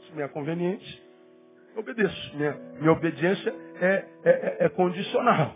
Se 0.05 0.15
não 0.15 0.23
é 0.23 0.27
conveniente, 0.27 1.03
eu 1.75 1.81
obedeço. 1.81 2.37
Minha, 2.37 2.51
minha 2.79 2.91
obediência 2.91 3.53
é, 3.81 4.05
é, 4.23 4.29
é, 4.29 4.57
é 4.65 4.69
condicional. 4.69 5.55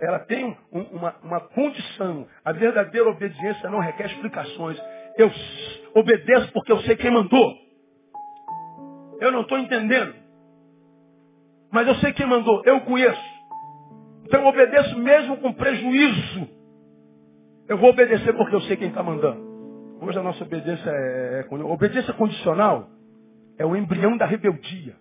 Ela 0.00 0.20
tem 0.20 0.56
um, 0.72 0.80
uma, 0.80 1.16
uma 1.22 1.40
condição. 1.40 2.26
A 2.44 2.52
verdadeira 2.52 3.08
obediência 3.08 3.68
não 3.70 3.80
requer 3.80 4.06
explicações. 4.06 4.80
Eu 5.16 5.30
obedeço 5.94 6.52
porque 6.52 6.70
eu 6.70 6.78
sei 6.82 6.94
quem 6.96 7.10
mandou. 7.10 7.54
Eu 9.20 9.32
não 9.32 9.40
estou 9.40 9.58
entendendo. 9.58 10.14
Mas 11.72 11.88
eu 11.88 11.94
sei 11.96 12.12
quem 12.12 12.26
mandou, 12.26 12.62
eu 12.64 12.80
conheço. 12.82 13.28
Então 14.24 14.42
eu 14.42 14.46
obedeço 14.46 14.98
mesmo 14.98 15.36
com 15.38 15.52
prejuízo. 15.52 16.48
Eu 17.68 17.76
vou 17.78 17.90
obedecer 17.90 18.32
porque 18.36 18.54
eu 18.54 18.60
sei 18.62 18.76
quem 18.76 18.88
está 18.88 19.02
mandando. 19.02 19.47
Hoje 20.00 20.16
a 20.16 20.22
nossa 20.22 20.44
obediência 20.44 20.88
é, 20.88 21.46
é, 21.50 21.54
obediência 21.64 22.12
condicional 22.14 22.88
é 23.58 23.66
o 23.66 23.74
embrião 23.74 24.16
da 24.16 24.26
rebeldia. 24.26 24.94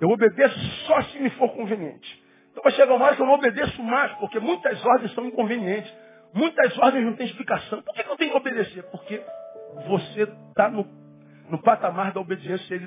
Eu 0.00 0.08
obedeço 0.08 0.58
só 0.86 1.02
se 1.02 1.18
me 1.18 1.28
for 1.30 1.50
conveniente. 1.50 2.24
Então 2.50 2.62
vai 2.62 2.72
chegar 2.72 2.94
uma 2.94 3.04
hora 3.04 3.16
que 3.16 3.22
eu 3.22 3.26
não 3.26 3.34
obedeço 3.34 3.82
mais, 3.82 4.12
porque 4.12 4.40
muitas 4.40 4.82
ordens 4.84 5.12
são 5.12 5.26
inconvenientes. 5.26 5.92
Muitas 6.32 6.76
ordens 6.78 7.04
não 7.04 7.14
têm 7.14 7.26
explicação. 7.26 7.82
Por 7.82 7.94
que 7.94 8.00
eu 8.00 8.16
tenho 8.16 8.30
que 8.30 8.36
obedecer? 8.36 8.82
Porque 8.84 9.22
você 9.86 10.22
está 10.22 10.70
no, 10.70 10.86
no 11.50 11.60
patamar 11.60 12.12
da 12.12 12.20
obediência 12.20 12.80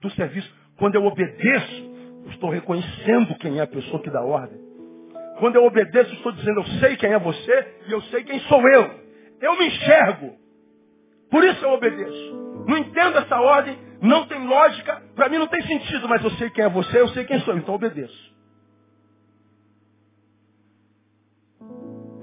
do 0.00 0.10
serviço. 0.12 0.50
Quando 0.78 0.94
eu 0.94 1.04
obedeço, 1.04 1.92
eu 2.24 2.30
estou 2.30 2.48
reconhecendo 2.48 3.34
quem 3.36 3.58
é 3.58 3.62
a 3.62 3.66
pessoa 3.66 4.02
que 4.02 4.10
dá 4.10 4.22
ordem. 4.22 4.58
Quando 5.38 5.56
eu 5.56 5.64
obedeço, 5.64 6.12
estou 6.14 6.32
dizendo, 6.32 6.60
eu 6.60 6.66
sei 6.80 6.96
quem 6.96 7.12
é 7.12 7.18
você 7.18 7.74
e 7.88 7.92
eu 7.92 8.00
sei 8.02 8.24
quem 8.24 8.38
sou 8.40 8.66
eu. 8.68 9.01
Eu 9.42 9.58
me 9.58 9.66
enxergo. 9.66 10.36
Por 11.30 11.44
isso 11.44 11.64
eu 11.64 11.70
obedeço. 11.72 12.64
Não 12.66 12.78
entendo 12.78 13.18
essa 13.18 13.40
ordem, 13.40 13.76
não 14.00 14.26
tem 14.26 14.46
lógica, 14.46 15.02
para 15.16 15.28
mim 15.28 15.38
não 15.38 15.48
tem 15.48 15.60
sentido, 15.62 16.08
mas 16.08 16.22
eu 16.22 16.30
sei 16.32 16.48
quem 16.50 16.64
é 16.64 16.68
você, 16.68 17.00
eu 17.00 17.08
sei 17.08 17.24
quem 17.24 17.40
sou, 17.40 17.56
então 17.56 17.74
obedeço. 17.74 18.32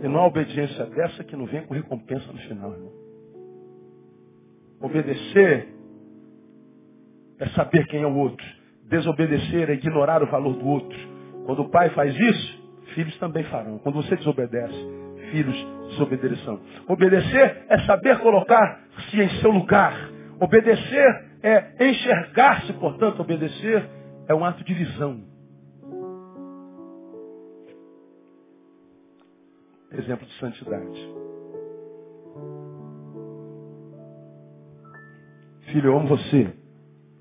E 0.02 0.08
não 0.08 0.22
há 0.22 0.28
obediência 0.28 0.86
dessa 0.86 1.24
que 1.26 1.36
não 1.36 1.46
vem 1.46 1.66
com 1.66 1.74
recompensa 1.74 2.32
no 2.32 2.40
final, 2.40 2.72
irmão. 2.72 2.94
Obedecer 4.82 5.68
é 7.38 7.50
saber 7.50 7.86
quem 7.88 8.02
é 8.02 8.08
o 8.08 8.16
outro. 8.16 8.46
Desobedecer 8.86 9.70
é 9.70 9.74
ignorar 9.74 10.24
o 10.24 10.32
valor 10.32 10.54
do 10.54 10.66
outro. 10.66 10.98
Quando 11.46 11.64
o 11.64 11.70
pai 11.70 11.90
faz 11.90 12.16
isso, 12.18 12.64
filhos 12.94 13.18
também 13.18 13.44
farão. 13.46 13.78
Quando 13.80 13.96
você 13.96 14.16
desobedece, 14.16 15.09
filhos 15.32 15.56
desobedecerão. 15.90 16.60
Obedecer 16.88 17.66
é 17.70 17.80
saber 17.86 18.20
colocar-se 18.20 19.22
em 19.22 19.30
seu 19.42 19.52
lugar. 19.52 19.94
Obedecer 20.40 21.26
é 21.42 21.90
enxergar-se, 21.90 22.74
portanto, 22.74 23.22
obedecer 23.22 23.90
é 24.28 24.34
um 24.34 24.46
ato 24.46 24.64
de 24.64 24.74
visão. 24.74 25.24
Exemplo 29.92 30.26
de 30.28 30.34
santidade. 30.40 31.10
Filho, 35.72 35.90
eu 35.90 35.98
amo 35.98 36.08
você, 36.08 36.54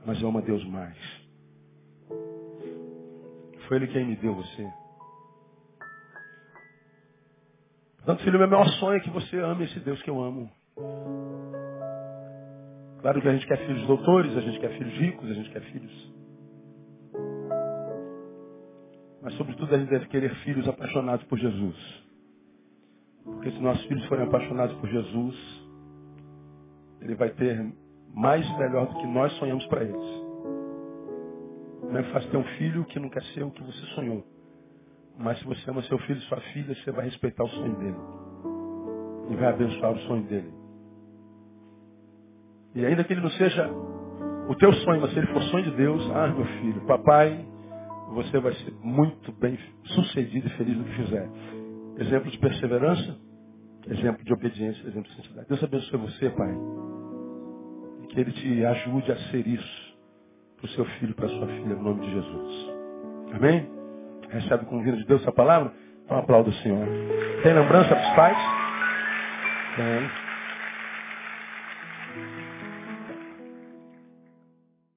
mas 0.04 0.20
eu 0.20 0.28
amo 0.28 0.38
a 0.38 0.42
Deus 0.42 0.64
mais. 0.66 0.96
Foi 3.66 3.76
Ele 3.76 3.86
quem 3.88 4.06
me 4.06 4.16
deu 4.16 4.34
você. 4.34 4.66
Portanto, 7.98 8.24
filho, 8.24 8.38
meu 8.38 8.48
maior 8.48 8.66
sonho 8.78 8.96
é 8.96 9.00
que 9.00 9.10
você 9.10 9.36
ame 9.38 9.64
esse 9.64 9.78
Deus 9.80 10.00
que 10.02 10.10
eu 10.10 10.22
amo. 10.22 10.50
Claro 13.00 13.20
que 13.20 13.28
a 13.28 13.32
gente 13.32 13.46
quer 13.46 13.58
filhos 13.66 13.86
doutores, 13.86 14.36
a 14.36 14.40
gente 14.40 14.58
quer 14.58 14.70
filhos 14.76 14.94
ricos, 14.94 15.30
a 15.30 15.34
gente 15.34 15.50
quer 15.50 15.62
filhos. 15.62 16.14
Mas, 19.22 19.34
sobretudo, 19.34 19.74
a 19.74 19.78
gente 19.78 19.90
deve 19.90 20.06
querer 20.06 20.34
filhos 20.36 20.66
apaixonados 20.68 21.24
por 21.26 21.38
Jesus. 21.38 21.76
Porque 23.24 23.50
se 23.50 23.60
nossos 23.60 23.84
filhos 23.86 24.04
forem 24.06 24.24
apaixonados 24.24 24.74
por 24.78 24.88
Jesus, 24.88 25.36
ele 27.02 27.14
vai 27.14 27.30
ter 27.30 27.72
mais 28.14 28.48
melhor 28.58 28.86
do 28.86 28.94
que 28.96 29.06
nós 29.06 29.32
sonhamos 29.34 29.66
para 29.66 29.84
eles. 29.84 30.28
Não 31.82 31.98
é 31.98 32.02
fácil 32.12 32.30
ter 32.30 32.36
um 32.36 32.44
filho 32.56 32.84
que 32.86 32.98
não 32.98 33.08
quer 33.08 33.22
ser 33.34 33.42
o 33.42 33.50
que 33.50 33.62
você 33.62 33.86
sonhou. 33.94 34.24
Mas 35.18 35.38
se 35.40 35.44
você 35.44 35.68
ama 35.68 35.82
seu 35.82 35.98
filho 35.98 36.18
e 36.18 36.22
sua 36.22 36.40
filha, 36.52 36.74
você 36.74 36.92
vai 36.92 37.04
respeitar 37.06 37.42
o 37.42 37.48
sonho 37.48 37.76
dele. 37.76 37.96
E 39.30 39.36
vai 39.36 39.48
abençoar 39.48 39.92
o 39.92 39.98
sonho 40.00 40.22
dele. 40.22 40.52
E 42.74 42.86
ainda 42.86 43.02
que 43.02 43.12
ele 43.12 43.20
não 43.20 43.30
seja 43.30 43.68
o 44.48 44.54
teu 44.54 44.72
sonho, 44.72 45.00
mas 45.00 45.12
se 45.12 45.18
ele 45.18 45.26
for 45.28 45.42
sonho 45.42 45.64
de 45.64 45.76
Deus, 45.76 46.10
ah, 46.12 46.28
meu 46.28 46.44
filho, 46.44 46.80
papai, 46.86 47.44
você 48.14 48.38
vai 48.38 48.54
ser 48.54 48.72
muito 48.82 49.32
bem 49.32 49.58
sucedido 49.84 50.46
e 50.46 50.50
feliz 50.50 50.76
no 50.76 50.84
que 50.84 50.94
fizer. 50.94 51.28
Exemplo 51.98 52.30
de 52.30 52.38
perseverança, 52.38 53.18
exemplo 53.88 54.24
de 54.24 54.32
obediência, 54.32 54.80
exemplo 54.86 55.10
de 55.10 55.16
sinceridade. 55.16 55.48
Deus 55.48 55.62
abençoe 55.64 55.98
você, 55.98 56.30
pai. 56.30 56.54
E 58.02 58.06
que 58.06 58.20
ele 58.20 58.32
te 58.32 58.64
ajude 58.64 59.10
a 59.10 59.16
ser 59.30 59.46
isso 59.46 59.98
para 60.56 60.66
o 60.66 60.68
seu 60.70 60.84
filho 60.84 61.10
e 61.10 61.14
para 61.14 61.26
a 61.26 61.28
sua 61.28 61.46
filha, 61.46 61.74
no 61.74 61.82
nome 61.82 62.06
de 62.06 62.12
Jesus. 62.12 62.70
Amém? 63.34 63.77
Recebe 64.30 64.64
com 64.66 64.82
vinho 64.82 64.96
de 64.96 65.04
Deus 65.06 65.22
essa 65.22 65.32
palavra? 65.32 65.72
Então 66.04 66.18
aplauda 66.18 66.50
o 66.50 66.54
Senhor. 66.54 66.86
Tem 67.42 67.52
lembrança 67.52 67.94
dos 67.94 68.10
pais? 68.14 68.38
Tem. 69.76 70.27